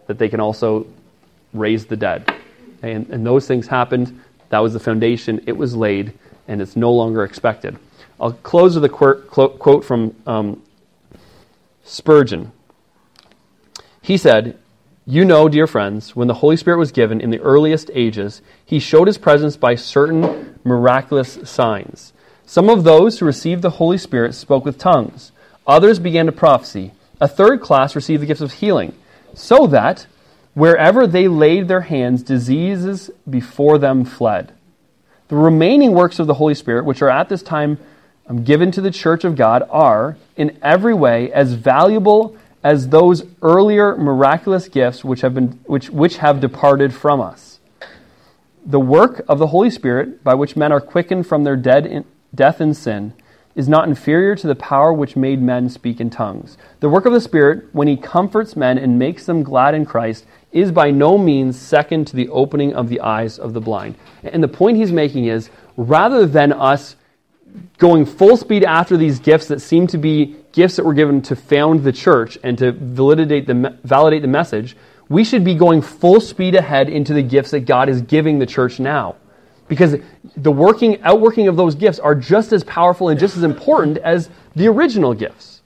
that 0.07 0.17
they 0.17 0.31
can 0.31 0.41
also 0.41 0.87
raise 1.53 1.85
the 1.85 1.99
dead. 1.99 2.35
And, 2.81 3.11
and 3.11 3.27
those 3.27 3.47
things 3.47 3.67
happened. 3.67 4.19
That 4.49 4.61
was 4.61 4.73
the 4.73 4.81
foundation. 4.81 5.45
It 5.47 5.59
was 5.59 5.77
laid, 5.77 6.15
and 6.47 6.63
it's 6.63 6.77
no 6.77 6.91
longer 6.93 7.25
expected. 7.25 7.79
I'll 8.19 8.33
close 8.33 8.75
with 8.75 8.87
a 8.87 8.89
quote 8.89 9.85
from 9.85 10.17
um, 10.27 10.63
Spurgeon. 11.89 12.53
He 14.01 14.17
said, 14.17 14.59
you 15.07 15.25
know, 15.25 15.49
dear 15.49 15.67
friends, 15.67 16.15
when 16.15 16.29
the 16.29 16.35
Holy 16.35 16.57
Spirit 16.57 16.79
was 16.79 16.93
given 16.93 17.21
in 17.21 17.31
the 17.31 17.41
earliest 17.41 17.91
ages, 17.95 18.43
he 18.65 18.79
showed 18.79 19.07
his 19.07 19.19
presence 19.19 19.57
by 19.57 19.75
certain 19.75 20.59
miraculous 20.65 21.39
signs. 21.45 22.13
Some 22.47 22.69
of 22.69 22.85
those 22.85 23.19
who 23.19 23.27
received 23.27 23.63
the 23.63 23.71
Holy 23.71 23.99
Spirit 23.99 24.35
spoke 24.35 24.65
with 24.65 24.79
tongues. 24.79 25.33
Others 25.67 25.99
began 25.99 26.27
to 26.27 26.33
prophesy. 26.33 26.93
A 27.21 27.29
third 27.29 27.61
class 27.61 27.97
received 27.97 28.23
the 28.23 28.27
gifts 28.27 28.41
of 28.41 28.53
healing. 28.53 28.95
So 29.35 29.67
that 29.67 30.07
Wherever 30.59 31.07
they 31.07 31.29
laid 31.29 31.69
their 31.69 31.83
hands, 31.83 32.25
diseases 32.25 33.13
before 33.31 33.79
them 33.79 34.05
fled. 34.05 34.53
The 35.29 35.37
remaining 35.37 35.93
works 35.93 36.19
of 36.19 36.27
the 36.27 36.35
Holy 36.35 36.55
Spirit, 36.55 36.85
which 36.85 37.01
are 37.01 37.09
at 37.09 37.29
this 37.29 37.45
time 37.45 37.79
um, 38.29 38.45
given 38.45 38.71
to 38.73 38.81
the 38.81 38.91
church 38.91 39.25
of 39.25 39.37
God, 39.37 39.67
are, 39.71 40.17
in 40.37 40.59
every 40.63 40.95
way, 40.95 41.33
as 41.33 41.55
valuable 41.55 42.37
as 42.63 42.89
those 42.89 43.25
earlier 43.43 43.97
miraculous 43.97 44.69
gifts 44.69 45.05
which 45.05 45.21
have, 45.21 45.35
been, 45.35 45.49
which, 45.67 45.91
which 45.91 46.19
have 46.19 46.41
departed 46.41 46.93
from 46.93 47.21
us. 47.21 47.61
The 48.67 48.81
work 48.81 49.25
of 49.29 49.39
the 49.39 49.47
Holy 49.49 49.71
Spirit, 49.71 50.23
by 50.23 50.35
which 50.35 50.57
men 50.57 50.73
are 50.73 50.81
quickened 50.81 51.27
from 51.27 51.45
their 51.45 51.57
dead 51.57 51.87
in, 51.87 52.05
death 52.35 52.61
and 52.61 52.77
sin, 52.77 53.15
is 53.55 53.69
not 53.69 53.89
inferior 53.89 54.37
to 54.37 54.47
the 54.47 54.55
power 54.55 54.93
which 54.93 55.17
made 55.17 55.41
men 55.41 55.69
speak 55.69 56.01
in 56.01 56.11
tongues. 56.11 56.57
The 56.81 56.89
work 56.89 57.07
of 57.07 57.13
the 57.13 57.21
Spirit, 57.21 57.67
when 57.73 57.89
He 57.89 57.97
comforts 57.97 58.55
men 58.55 58.79
and 58.79 58.99
makes 58.99 59.27
them 59.27 59.43
glad 59.43 59.75
in 59.75 59.85
Christ, 59.85 60.27
is 60.53 60.71
by 60.73 60.91
no 60.91 61.19
means 61.19 61.59
second 61.59 62.07
to 62.07 62.17
the 62.17 62.29
opening 62.29 62.75
of 62.75 62.89
the 62.89 63.01
eyes 63.01 63.39
of 63.39 63.53
the 63.53 63.61
blind. 63.61 63.97
And 64.23 64.43
the 64.43 64.49
point 64.49 64.77
he's 64.77 64.93
making 64.93 65.27
is 65.27 65.51
rather 65.77 66.27
than 66.27 66.53
us 66.53 66.97
going 67.79 68.05
full 68.05 68.37
speed 68.37 68.65
after 68.65 68.97
these 68.97 69.21
gifts 69.21 69.47
that 69.49 69.61
seem 69.61 69.87
to 69.87 69.99
be 69.99 70.37
gifts 70.53 70.77
that 70.77 70.85
were 70.85 70.95
given 70.95 71.23
to 71.23 71.37
found 71.37 71.85
the 71.85 71.93
church 71.93 72.37
and 72.43 72.59
to 72.59 72.73
validate 72.73 73.47
the, 73.47 73.79
validate 73.85 74.23
the 74.23 74.29
message, 74.29 74.77
we 75.09 75.25
should 75.25 75.45
be 75.45 75.55
going 75.55 75.81
full 75.81 76.21
speed 76.21 76.55
ahead 76.55 76.89
into 76.89 77.15
the 77.15 77.23
gifts 77.23 77.53
that 77.53 77.61
God 77.61 77.89
is 77.89 78.03
giving 78.03 78.39
the 78.39 78.47
church 78.47 78.81
now. 78.81 79.17
Because 79.69 79.97
the 80.37 80.51
working 80.51 81.01
outworking 81.03 81.47
of 81.47 81.57
those 81.57 81.75
gifts 81.75 81.99
are 81.99 82.15
just 82.15 82.53
as 82.53 82.65
powerful 82.65 83.11
and 83.11 83.21
just 83.21 83.37
as 83.37 83.43
important 83.43 83.99
as 83.99 84.31
the 84.57 84.67
original 84.67 85.15
gifts. 85.15 85.63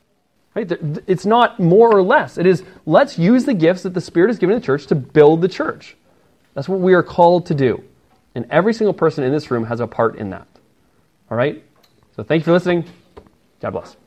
Right? 0.54 0.70
It's 1.06 1.24
not 1.24 1.58
more 1.58 1.90
or 1.90 2.02
less. 2.02 2.36
It 2.36 2.44
is 2.44 2.62
let's 2.84 3.18
use 3.18 3.46
the 3.46 3.54
gifts 3.54 3.84
that 3.84 3.94
the 3.94 4.00
spirit 4.00 4.28
has 4.28 4.38
given 4.38 4.54
the 4.54 4.64
church 4.64 4.86
to 4.88 4.94
build 4.94 5.40
the 5.40 5.48
church. 5.48 5.96
That's 6.52 6.68
what 6.68 6.80
we 6.80 6.92
are 6.92 7.02
called 7.02 7.46
to 7.46 7.54
do. 7.54 7.82
And 8.34 8.46
every 8.50 8.74
single 8.74 8.92
person 8.92 9.24
in 9.24 9.32
this 9.32 9.50
room 9.50 9.64
has 9.64 9.80
a 9.80 9.86
part 9.86 10.16
in 10.16 10.30
that. 10.30 10.46
All 11.30 11.36
right 11.36 11.64
so 12.14 12.22
thank 12.22 12.40
you 12.40 12.44
for 12.44 12.52
listening. 12.52 12.84
God 13.60 13.70
bless 13.70 14.01